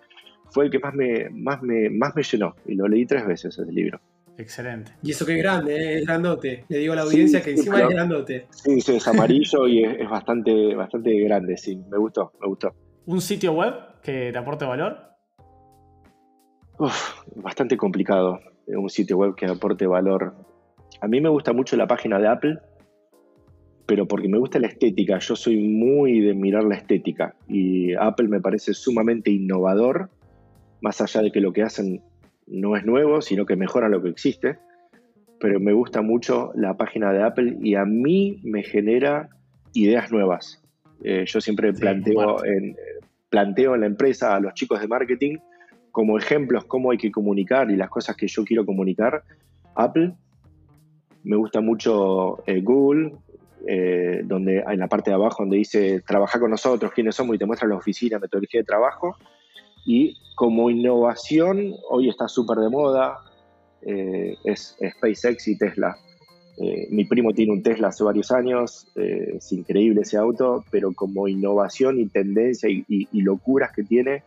fue 0.50 0.66
el 0.66 0.72
que 0.72 0.80
más 0.80 0.94
me, 0.94 1.30
más, 1.30 1.62
me, 1.62 1.90
más 1.90 2.16
me 2.16 2.24
llenó 2.24 2.56
y 2.66 2.76
lo 2.76 2.88
leí 2.88 3.06
tres 3.06 3.26
veces 3.26 3.58
ese 3.58 3.72
libro. 3.72 4.00
Excelente. 4.38 4.94
Y 5.04 5.12
eso 5.12 5.26
que 5.26 5.36
es 5.36 5.44
grande, 5.44 5.76
¿eh? 5.76 5.98
es 6.00 6.06
grandote. 6.06 6.64
Le 6.70 6.78
digo 6.80 6.94
a 6.94 6.96
la 6.96 7.02
audiencia 7.04 7.40
sí, 7.40 7.46
que 7.46 7.52
encima 7.52 7.76
claro. 7.76 7.90
es 7.90 7.96
grandote. 7.96 8.48
Sí, 8.50 8.82
sí, 8.82 8.96
es 8.96 9.08
amarillo 9.08 9.68
y 9.68 9.84
es, 9.84 10.00
es, 10.00 10.10
bastante, 10.10 10.74
bastante 10.74 11.20
grande, 11.20 11.58
sí. 11.58 11.80
Me 11.92 11.98
gustó, 11.98 12.32
me 12.42 12.48
gustó. 12.48 12.74
¿Un 13.06 13.22
sitio 13.22 13.52
web 13.54 13.74
que 14.02 14.32
te 14.32 14.38
aporte 14.38 14.66
valor? 14.66 14.98
Uf, 16.80 17.24
bastante 17.36 17.78
complicado 17.78 18.40
un 18.78 18.90
sitio 18.90 19.18
web 19.18 19.36
que 19.36 19.46
aporte 19.46 19.88
valor. 19.88 20.34
A 21.02 21.08
mí 21.08 21.22
me 21.22 21.30
gusta 21.30 21.54
mucho 21.54 21.76
la 21.76 21.88
página 21.88 22.20
de 22.20 22.28
Apple, 22.28 22.58
pero 23.86 24.08
porque 24.08 24.30
me 24.30 24.38
gusta 24.38 24.60
la 24.60 24.68
estética. 24.68 25.20
Yo 25.20 25.36
soy 25.36 25.58
muy 25.58 26.22
de 26.22 26.34
mirar 26.34 26.64
la 26.64 26.76
estética 26.76 27.36
y 27.48 27.94
Apple 27.94 28.28
me 28.28 28.40
parece 28.40 28.74
sumamente 28.74 29.32
innovador, 29.32 30.10
más 30.82 31.02
allá 31.02 31.22
de 31.22 31.32
que 31.32 31.42
lo 31.42 31.54
que 31.54 31.64
hacen 31.64 32.02
no 32.48 32.76
es 32.76 32.86
nuevo, 32.86 33.22
sino 33.22 33.46
que 33.46 33.56
mejora 33.56 33.90
lo 33.90 34.02
que 34.02 34.10
existe. 34.10 34.58
Pero 35.40 35.60
me 35.60 35.74
gusta 35.74 36.02
mucho 36.02 36.52
la 36.56 36.78
página 36.78 37.12
de 37.12 37.24
Apple 37.24 37.58
y 37.62 37.76
a 37.76 37.86
mí 37.86 38.40
me 38.44 38.64
genera 38.64 39.30
ideas 39.74 40.12
nuevas. 40.12 40.62
Eh, 41.04 41.26
yo 41.26 41.42
siempre 41.42 41.74
sí, 41.74 41.82
planteo, 41.82 42.46
en, 42.46 42.76
planteo 43.30 43.74
en 43.74 43.82
la 43.82 43.88
empresa 43.88 44.36
a 44.36 44.40
los 44.40 44.54
chicos 44.54 44.80
de 44.80 44.88
marketing 44.88 45.38
como 45.92 46.18
ejemplos 46.18 46.66
cómo 46.66 46.92
hay 46.92 46.98
que 46.98 47.12
comunicar 47.12 47.70
y 47.70 47.76
las 47.76 47.90
cosas 47.90 48.16
que 48.16 48.28
yo 48.28 48.44
quiero 48.44 48.66
comunicar, 48.66 49.24
Apple. 49.76 50.14
Me 51.24 51.36
gusta 51.36 51.62
mucho 51.62 52.44
eh, 52.48 52.62
Google, 52.62 53.14
eh, 53.68 54.22
donde 54.24 54.60
en 54.60 54.80
la 54.80 54.88
parte 54.88 55.12
de 55.12 55.16
abajo 55.16 55.44
donde 55.44 55.58
dice 55.58 56.02
trabaja 56.02 56.40
con 56.40 56.50
nosotros, 56.50 56.92
quiénes 56.94 57.16
somos 57.16 57.36
y 57.36 57.40
te 57.40 57.46
muestra 57.46 57.68
la 57.68 57.76
oficina, 57.76 58.20
metodología 58.20 58.62
de 58.62 58.66
trabajo. 58.66 59.16
Y 59.86 60.18
como 60.36 60.70
innovación, 60.70 61.74
hoy 61.90 62.10
está 62.10 62.28
súper 62.28 62.58
de 62.58 62.70
moda, 62.70 63.20
eh, 63.82 64.36
es, 64.44 64.78
SpaceX 64.98 65.48
y 65.48 65.58
Tesla. 65.58 65.96
Eh, 66.58 66.88
mi 66.92 67.06
primo 67.06 67.34
tiene 67.34 67.54
un 67.54 67.64
Tesla 67.64 67.88
hace 67.88 68.04
varios 68.04 68.32
años, 68.32 68.88
eh, 68.96 69.36
es 69.38 69.52
increíble 69.52 70.02
ese 70.02 70.18
auto, 70.18 70.64
pero 70.70 70.92
como 70.94 71.28
innovación 71.28 72.00
y 72.00 72.08
tendencia 72.08 72.70
y, 72.70 72.84
y, 72.88 73.08
y 73.12 73.22
locuras 73.22 73.72
que 73.72 73.84
tiene, 73.84 74.24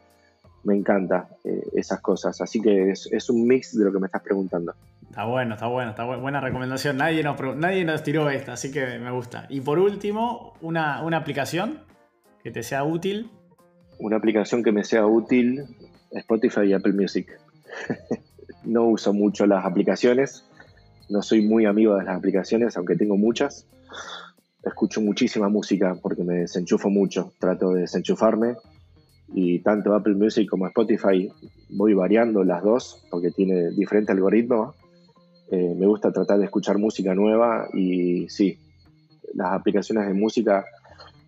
me 0.65 0.75
encanta 0.75 1.29
eh, 1.45 1.63
esas 1.75 2.01
cosas. 2.01 2.41
Así 2.41 2.61
que 2.61 2.91
es, 2.91 3.09
es, 3.13 3.31
un 3.31 3.47
mix 3.47 3.77
de 3.77 3.85
lo 3.85 3.93
que 3.93 3.99
me 3.99 4.07
estás 4.07 4.23
preguntando. 4.23 4.75
Está 5.09 5.25
bueno, 5.25 5.55
está 5.55 5.67
bueno, 5.67 5.91
está 5.91 6.05
buena 6.05 6.41
recomendación. 6.41 6.97
Nadie 6.97 7.23
nos, 7.23 7.41
nadie 7.57 7.85
nos 7.85 8.03
tiró 8.03 8.29
esta, 8.31 8.55
así 8.55 8.73
que 8.73 8.99
me 8.99 9.11
gusta. 9.11 9.47
Y 9.49 9.61
por 9.61 9.79
último, 9.79 10.55
una, 10.61 11.03
una 11.03 11.19
aplicación 11.19 11.81
que 12.43 12.51
te 12.51 12.63
sea 12.63 12.85
útil. 12.85 13.31
Una 13.99 14.17
aplicación 14.17 14.63
que 14.63 14.73
me 14.73 14.85
sea 14.85 15.07
útil, 15.07 15.65
Spotify 16.11 16.63
y 16.63 16.73
Apple 16.73 16.95
Music. 16.95 17.29
no 18.65 18.85
uso 18.85 19.13
mucho 19.13 19.47
las 19.47 19.65
aplicaciones, 19.65 20.45
no 21.09 21.23
soy 21.23 21.43
muy 21.43 21.67
amigo 21.67 21.97
de 21.97 22.05
las 22.05 22.17
aplicaciones, 22.17 22.77
aunque 22.77 22.97
tengo 22.97 23.17
muchas. 23.17 23.67
Escucho 24.65 25.03
muchísima 25.03 25.49
música 25.49 25.95
porque 26.01 26.25
me 26.25 26.37
desenchufo 26.37 26.89
mucho, 26.89 27.35
trato 27.39 27.73
de 27.73 27.83
desenchufarme 27.83 28.57
y 29.35 29.59
tanto 29.59 29.95
Apple 29.95 30.15
Music 30.15 30.49
como 30.49 30.67
Spotify 30.69 31.31
voy 31.71 31.93
variando 31.93 32.45
las 32.45 32.63
dos 32.63 33.05
porque 33.11 33.33
tiene 33.33 33.71
diferente 33.71 34.13
algoritmo. 34.13 34.75
Eh, 35.51 35.75
me 35.77 35.87
gusta 35.87 36.13
tratar 36.13 36.39
de 36.39 36.45
escuchar 36.45 36.79
música 36.79 37.15
nueva 37.15 37.69
y 37.75 38.29
sí, 38.29 38.57
las 39.35 39.53
aplicaciones 39.53 40.07
de 40.07 40.15
música, 40.15 40.65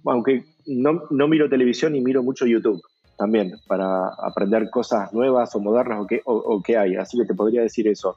aunque 0.05 0.45
no, 0.67 1.03
no 1.11 1.29
miro 1.29 1.49
televisión 1.49 1.97
y 1.97 2.01
miro 2.01 2.23
mucho 2.23 2.47
YouTube 2.47 2.81
también 3.19 3.55
para 3.67 4.09
aprender 4.09 4.71
cosas 4.71 5.13
nuevas 5.13 5.55
o 5.57 5.61
modernas 5.61 6.01
o 6.01 6.07
qué, 6.07 6.21
o, 6.25 6.35
o 6.35 6.63
qué 6.63 6.77
hay. 6.77 6.95
Así 6.97 7.19
que 7.19 7.25
te 7.25 7.35
podría 7.35 7.63
decir 7.63 7.89
eso. 7.89 8.17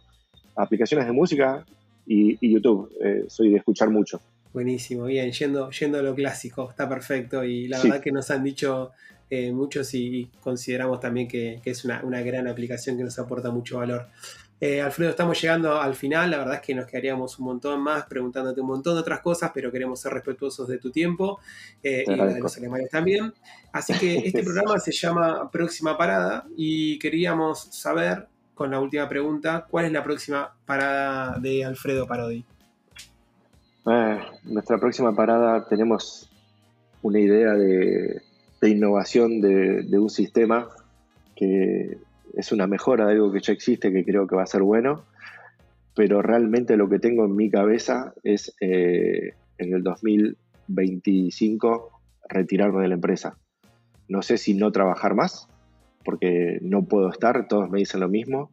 Aplicaciones 0.55 1.07
de 1.07 1.13
música 1.13 1.65
y, 2.05 2.37
y 2.45 2.53
YouTube. 2.53 2.91
Eh, 3.03 3.25
soy 3.27 3.51
de 3.51 3.57
escuchar 3.57 3.89
mucho. 3.89 4.21
Buenísimo, 4.53 5.05
bien, 5.05 5.31
yendo, 5.31 5.69
yendo 5.71 5.99
a 5.99 6.01
lo 6.01 6.15
clásico, 6.15 6.69
está 6.69 6.87
perfecto. 6.89 7.43
Y 7.43 7.67
la 7.67 7.77
sí. 7.77 7.87
verdad 7.87 8.03
que 8.03 8.11
nos 8.11 8.29
han 8.29 8.43
dicho 8.43 8.91
eh, 9.29 9.51
muchos 9.51 9.93
y 9.93 10.29
consideramos 10.41 10.99
también 10.99 11.27
que, 11.27 11.59
que 11.63 11.71
es 11.71 11.85
una, 11.85 12.01
una, 12.03 12.21
gran 12.21 12.47
aplicación 12.47 12.97
que 12.97 13.03
nos 13.03 13.19
aporta 13.19 13.51
mucho 13.51 13.77
valor. 13.77 14.07
Eh, 14.61 14.81
Alfredo, 14.81 15.11
estamos 15.11 15.41
llegando 15.41 15.79
al 15.79 15.95
final, 15.95 16.31
la 16.31 16.39
verdad 16.39 16.55
es 16.55 16.61
que 16.61 16.75
nos 16.75 16.85
quedaríamos 16.85 17.39
un 17.39 17.45
montón 17.45 17.81
más 17.81 18.05
preguntándote 18.05 18.59
un 18.59 18.67
montón 18.67 18.95
de 18.95 19.01
otras 19.01 19.21
cosas, 19.21 19.51
pero 19.53 19.71
queremos 19.71 20.01
ser 20.01 20.11
respetuosos 20.11 20.67
de 20.67 20.77
tu 20.79 20.91
tiempo 20.91 21.39
eh, 21.81 22.03
y 22.05 22.13
de 22.13 22.39
los 22.39 22.57
alemanes 22.57 22.89
también. 22.89 23.33
Así 23.71 23.93
que 23.93 24.17
este 24.25 24.43
programa 24.43 24.77
se 24.79 24.91
llama 24.91 25.49
Próxima 25.49 25.97
Parada 25.97 26.45
y 26.57 26.99
queríamos 26.99 27.69
saber, 27.71 28.27
con 28.53 28.71
la 28.71 28.81
última 28.81 29.07
pregunta, 29.07 29.65
¿cuál 29.69 29.85
es 29.85 29.93
la 29.93 30.03
próxima 30.03 30.53
parada 30.65 31.39
de 31.39 31.63
Alfredo 31.63 32.05
Parodi? 32.05 32.43
Nuestra 34.43 34.77
próxima 34.77 35.15
parada 35.15 35.65
tenemos 35.67 36.29
una 37.01 37.19
idea 37.19 37.53
de, 37.53 38.21
de 38.61 38.69
innovación 38.69 39.41
de, 39.41 39.83
de, 39.83 39.99
un 39.99 40.09
sistema 40.09 40.69
que 41.35 41.97
es 42.33 42.51
una 42.51 42.67
mejora 42.67 43.05
de 43.05 43.13
algo 43.13 43.31
que 43.31 43.41
ya 43.41 43.53
existe, 43.53 43.91
que 43.91 44.03
creo 44.03 44.27
que 44.27 44.35
va 44.35 44.43
a 44.43 44.47
ser 44.47 44.61
bueno, 44.61 45.05
pero 45.95 46.21
realmente 46.21 46.77
lo 46.77 46.87
que 46.87 46.99
tengo 46.99 47.25
en 47.25 47.35
mi 47.35 47.49
cabeza 47.49 48.13
es 48.23 48.55
eh, 48.61 49.33
en 49.57 49.73
el 49.73 49.83
2025 49.83 51.91
retirarme 52.29 52.83
de 52.83 52.87
la 52.87 52.95
empresa. 52.95 53.37
No 54.07 54.21
sé 54.21 54.37
si 54.37 54.53
no 54.53 54.71
trabajar 54.71 55.13
más, 55.13 55.49
porque 56.05 56.59
no 56.61 56.85
puedo 56.85 57.09
estar, 57.09 57.47
todos 57.47 57.69
me 57.69 57.79
dicen 57.79 57.99
lo 57.99 58.07
mismo, 58.07 58.51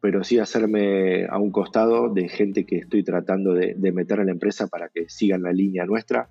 pero 0.00 0.22
sí 0.24 0.38
hacerme 0.38 1.26
a 1.26 1.38
un 1.38 1.50
costado 1.50 2.12
de 2.12 2.28
gente 2.28 2.66
que 2.66 2.76
estoy 2.76 3.02
tratando 3.02 3.54
de, 3.54 3.74
meter 3.92 4.20
a 4.20 4.24
la 4.24 4.32
empresa 4.32 4.66
para 4.66 4.90
que 4.90 5.08
sigan 5.08 5.42
la 5.42 5.52
línea 5.52 5.86
nuestra 5.86 6.28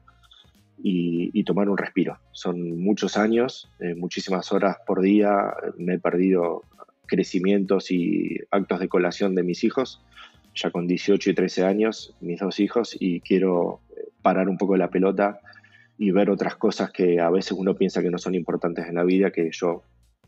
y, 0.85 1.43
tomar 1.45 1.69
un 1.69 1.77
respiro. 1.77 2.17
Son 2.33 2.77
muchos 2.77 3.15
años, 3.15 3.69
eh, 3.79 3.95
muchísimas 3.95 4.51
horas 4.51 4.77
por 4.85 5.01
día, 5.01 5.53
me 5.77 5.95
he 5.95 5.99
perdido 5.99 6.63
crecimientos 7.05 7.89
y 7.89 8.37
actos 8.51 8.79
de 8.79 8.89
colación 8.89 9.33
de 9.33 9.43
mis 9.43 9.63
hijos, 9.63 10.03
ya 10.53 10.71
con 10.71 10.85
18 10.85 11.29
y 11.29 11.33
13 11.33 11.63
años, 11.63 12.15
mis 12.19 12.39
dos 12.39 12.59
hijos, 12.59 12.97
y 12.99 13.21
quiero 13.21 13.79
eh, 13.95 14.09
parar 14.21 14.49
un 14.49 14.57
poco 14.57 14.75
la 14.75 14.89
pelota 14.89 15.39
y 15.97 16.11
ver 16.11 16.29
otras 16.29 16.57
cosas 16.57 16.91
que 16.91 17.19
a 17.21 17.29
veces 17.29 17.53
uno 17.53 17.75
piensa 17.75 18.01
que 18.01 18.09
no 18.09 18.17
son 18.17 18.35
importantes 18.35 18.85
en 18.87 18.95
la 18.95 19.05
vida, 19.05 19.31
que 19.31 19.49
yo 19.51 19.83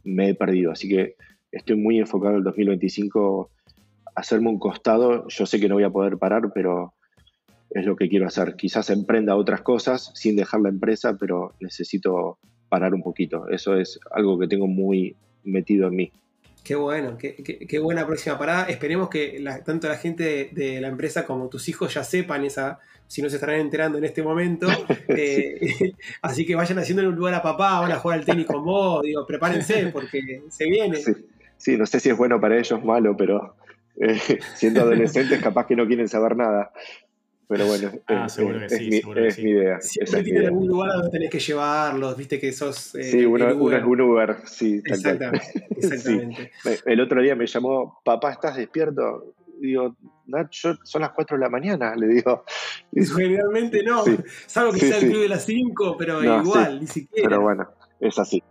me 0.06 0.30
he 0.30 0.36
perdido. 0.36 0.72
Así 0.72 0.88
que 0.88 1.16
estoy 1.52 1.76
muy 1.76 2.00
enfocado 2.00 2.34
en 2.34 2.38
el 2.40 2.44
2025 2.46 3.50
hacerme 4.16 4.50
un 4.50 4.60
costado. 4.60 5.28
Yo 5.28 5.46
sé 5.46 5.60
que 5.60 5.68
no 5.68 5.76
voy 5.76 5.84
a 5.84 5.90
poder 5.90 6.18
parar, 6.18 6.52
pero 6.54 6.94
es 7.76 7.86
lo 7.86 7.98
que 7.98 8.08
quiero 8.08 8.26
hacer. 8.26 8.56
Quizás 8.56 8.90
emprenda 8.90 9.36
otras 9.36 9.62
cosas 9.62 10.12
sin 10.16 10.38
dejar 10.38 10.62
la 10.62 10.70
empresa, 10.70 11.18
pero 11.20 11.54
necesito 11.60 12.40
parar 12.70 12.94
un 12.94 13.04
poquito. 13.04 13.50
Eso 13.50 13.76
es 13.76 14.00
algo 14.12 14.40
que 14.40 14.48
tengo 14.48 14.66
muy 14.66 15.18
metido 15.44 15.90
en 15.90 15.96
mí. 15.96 16.12
Qué 16.64 16.74
bueno, 16.76 17.18
qué, 17.18 17.36
qué, 17.36 17.80
buena 17.80 18.08
próxima 18.08 18.40
parada. 18.40 18.64
Esperemos 18.64 19.10
que 19.10 19.44
tanto 19.66 19.90
la 19.90 19.98
gente 19.98 20.50
de, 20.54 20.80
la 20.80 20.88
empresa 20.88 21.26
como 21.26 21.50
tus 21.50 21.68
hijos 21.68 21.94
ya 21.94 22.04
sepan 22.04 22.46
esa, 22.46 22.80
si 23.08 23.22
no 23.22 23.30
se 23.30 23.36
estarán 23.36 23.60
enterando 23.60 23.98
en 23.98 24.06
este 24.06 24.24
momento. 24.24 24.68
Eh, 25.08 25.94
así 26.22 26.46
que 26.46 26.56
vayan 26.56 26.80
haciendo 26.80 27.08
un 27.08 27.16
lugar 27.16 27.36
a 27.36 27.42
papá, 27.42 27.80
van 27.80 27.92
a 27.92 27.98
jugar 27.98 28.20
al 28.20 28.26
tenis 28.26 28.46
con 28.46 28.66
vos, 28.66 29.04
digo, 29.04 29.26
prepárense 29.26 29.88
porque 29.94 30.42
se 30.50 30.66
viene. 30.66 30.98
Sí. 31.58 31.78
no 31.78 31.86
sé 31.86 32.00
si 32.00 32.10
es 32.10 32.18
bueno 32.18 32.42
para 32.42 32.58
ellos, 32.58 32.84
malo, 32.84 33.16
pero 33.16 33.56
eh, 33.98 34.20
siendo 34.56 34.82
adolescentes 34.82 35.42
capaz 35.42 35.68
que 35.68 35.76
no 35.76 35.86
quieren 35.86 36.10
saber 36.10 36.36
nada. 36.36 36.72
Pero 37.48 37.68
bueno, 37.68 37.92
ah, 38.08 38.26
es, 38.26 38.34
seguro 38.34 38.60
que 38.60 38.70
sí, 38.70 38.88
mi, 38.90 38.98
seguro 38.98 39.26
es 39.26 39.38
mi 39.38 39.52
idea. 39.52 39.80
Siempre 39.80 40.48
algún 40.48 40.68
lugar 40.68 40.94
donde 40.94 41.10
tenés 41.12 41.30
que 41.30 41.40
llevarlos, 41.40 42.18
viste 42.18 42.40
que 42.40 42.52
sos. 42.52 42.96
Eh, 42.96 43.04
sí, 43.04 43.26
uno, 43.26 43.48
es 43.48 43.84
un 43.84 44.02
Uber, 44.02 44.38
sí. 44.46 44.82
Exactamente. 44.86 45.68
exactamente. 45.70 46.52
El 46.86 47.02
otro 47.02 47.22
día 47.22 47.36
me 47.36 47.46
llamó, 47.46 48.02
papá, 48.04 48.32
¿estás 48.32 48.56
despierto? 48.56 49.36
digo, 49.60 49.96
Nacho, 50.28 50.78
son 50.84 51.02
las 51.02 51.12
4 51.12 51.38
de 51.38 51.44
la 51.44 51.50
mañana, 51.50 51.96
le 51.96 52.08
digo. 52.08 52.44
Generalmente 52.94 53.84
no, 53.84 54.04
salvo 54.46 54.74
que 54.74 54.80
sea 54.80 54.98
el 54.98 55.10
club 55.10 55.22
de 55.22 55.30
las 55.30 55.46
5, 55.46 55.96
pero 55.98 56.24
igual, 56.24 56.82
ni 56.82 56.88
siquiera. 56.88 57.30
Pero 57.30 57.42
bueno, 57.42 57.70
es 58.00 58.18
así. 58.18 58.44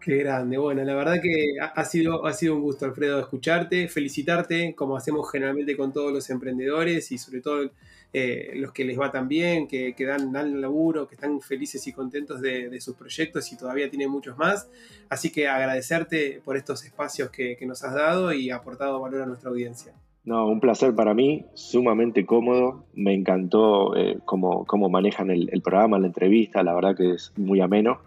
Qué 0.00 0.18
grande. 0.18 0.56
Bueno, 0.56 0.84
la 0.84 0.94
verdad 0.94 1.20
que 1.20 1.56
ha 1.60 1.84
sido, 1.84 2.26
ha 2.26 2.32
sido 2.32 2.54
un 2.54 2.62
gusto, 2.62 2.84
Alfredo, 2.84 3.18
escucharte, 3.18 3.88
felicitarte, 3.88 4.74
como 4.76 4.96
hacemos 4.96 5.30
generalmente 5.30 5.76
con 5.76 5.92
todos 5.92 6.12
los 6.12 6.30
emprendedores 6.30 7.10
y 7.10 7.18
sobre 7.18 7.40
todo 7.40 7.70
eh, 8.12 8.52
los 8.54 8.72
que 8.72 8.84
les 8.84 8.98
va 8.98 9.10
tan 9.10 9.28
bien, 9.28 9.68
que, 9.68 9.94
que 9.94 10.04
dan, 10.04 10.32
dan 10.32 10.60
laburo, 10.60 11.06
que 11.06 11.14
están 11.14 11.40
felices 11.40 11.86
y 11.86 11.92
contentos 11.92 12.40
de, 12.40 12.80
sus 12.80 12.94
proyectos 12.96 13.52
y 13.52 13.56
todavía 13.56 13.90
tienen 13.90 14.10
muchos 14.10 14.36
más. 14.38 14.68
Así 15.08 15.30
que 15.30 15.48
agradecerte 15.48 16.40
por 16.44 16.56
estos 16.56 16.84
espacios 16.84 17.30
que, 17.30 17.56
nos 17.66 17.82
has 17.82 17.94
dado 17.94 18.32
y 18.32 18.50
aportado 18.50 19.00
valor 19.00 19.22
a 19.22 19.26
nuestra 19.26 19.50
audiencia. 19.50 19.92
No, 20.24 20.46
un 20.46 20.60
placer 20.60 20.94
para 20.94 21.14
mí, 21.14 21.46
sumamente 21.54 22.24
cómodo. 22.26 22.84
Me 22.94 23.14
encantó 23.14 23.96
eh, 23.96 24.18
cómo, 24.24 24.88
manejan 24.88 25.30
el, 25.30 25.48
el 25.52 25.62
programa, 25.62 25.98
la 25.98 26.06
entrevista, 26.06 26.62
la 26.62 26.74
verdad 26.74 26.96
que 26.96 27.12
es 27.12 27.32
muy 27.36 27.60
ameno 27.60 28.00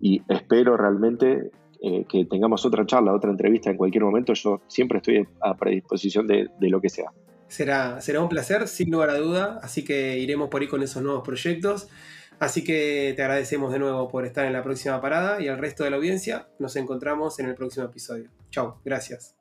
y 0.00 0.22
espero 0.28 0.76
realmente 0.76 1.50
eh, 1.80 2.06
que 2.08 2.24
tengamos 2.24 2.64
otra 2.64 2.86
charla, 2.86 3.12
otra 3.12 3.30
entrevista 3.30 3.70
en 3.70 3.76
cualquier 3.76 4.04
momento. 4.04 4.32
Yo 4.32 4.62
siempre 4.68 4.98
estoy 4.98 5.26
a 5.40 5.54
predisposición 5.54 6.26
de, 6.26 6.48
lo 6.60 6.80
que 6.80 6.88
sea. 6.88 7.12
Será, 7.54 8.00
un 8.20 8.28
placer, 8.28 8.66
sin 8.66 8.90
lugar 8.90 9.10
a 9.10 9.18
duda, 9.18 9.60
así 9.62 9.84
que 9.84 10.18
iremos 10.18 10.48
por 10.48 10.60
ahí 10.60 10.66
con 10.66 10.82
esos 10.82 11.02
nuevos 11.02 11.22
proyectos. 11.22 11.86
Así 12.40 12.64
que 12.64 13.12
te 13.14 13.22
agradecemos 13.22 13.72
de 13.72 13.78
nuevo 13.78 14.08
por 14.08 14.26
estar 14.26 14.44
en 14.44 14.52
la 14.52 14.64
próxima 14.64 15.00
parada 15.00 15.40
y 15.40 15.46
al 15.46 15.58
resto 15.58 15.84
de 15.84 15.90
la 15.90 15.96
audiencia 15.96 16.48
nos 16.58 16.74
encontramos 16.74 17.38
en 17.38 17.46
el 17.46 17.54
próximo 17.54 17.86
episodio. 17.86 18.28
Chao, 18.50 18.80
gracias. 18.84 19.36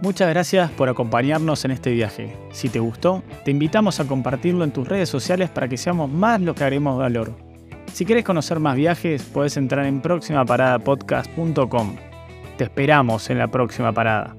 Muchas 0.00 0.30
gracias 0.30 0.70
por 0.70 0.88
acompañarnos 0.88 1.66
en 1.66 1.72
este 1.72 1.90
viaje. 1.90 2.34
Si 2.52 2.70
te 2.70 2.78
gustó, 2.78 3.22
te 3.44 3.50
invitamos 3.50 4.00
a 4.00 4.06
compartirlo 4.06 4.64
en 4.64 4.70
tus 4.70 4.88
redes 4.88 5.10
sociales 5.10 5.50
para 5.50 5.68
que 5.68 5.76
seamos 5.76 6.08
más 6.10 6.40
lo 6.40 6.54
que 6.54 6.64
haremos 6.64 6.98
valor. 6.98 7.34
Si 7.92 8.06
quieres 8.06 8.24
conocer 8.24 8.60
más 8.60 8.76
viajes, 8.76 9.24
puedes 9.24 9.58
entrar 9.58 9.84
en 9.84 10.00
próximaparadapodcast.com. 10.00 11.96
Te 12.56 12.64
esperamos 12.64 13.28
en 13.28 13.38
la 13.38 13.48
próxima 13.48 13.92
parada. 13.92 14.36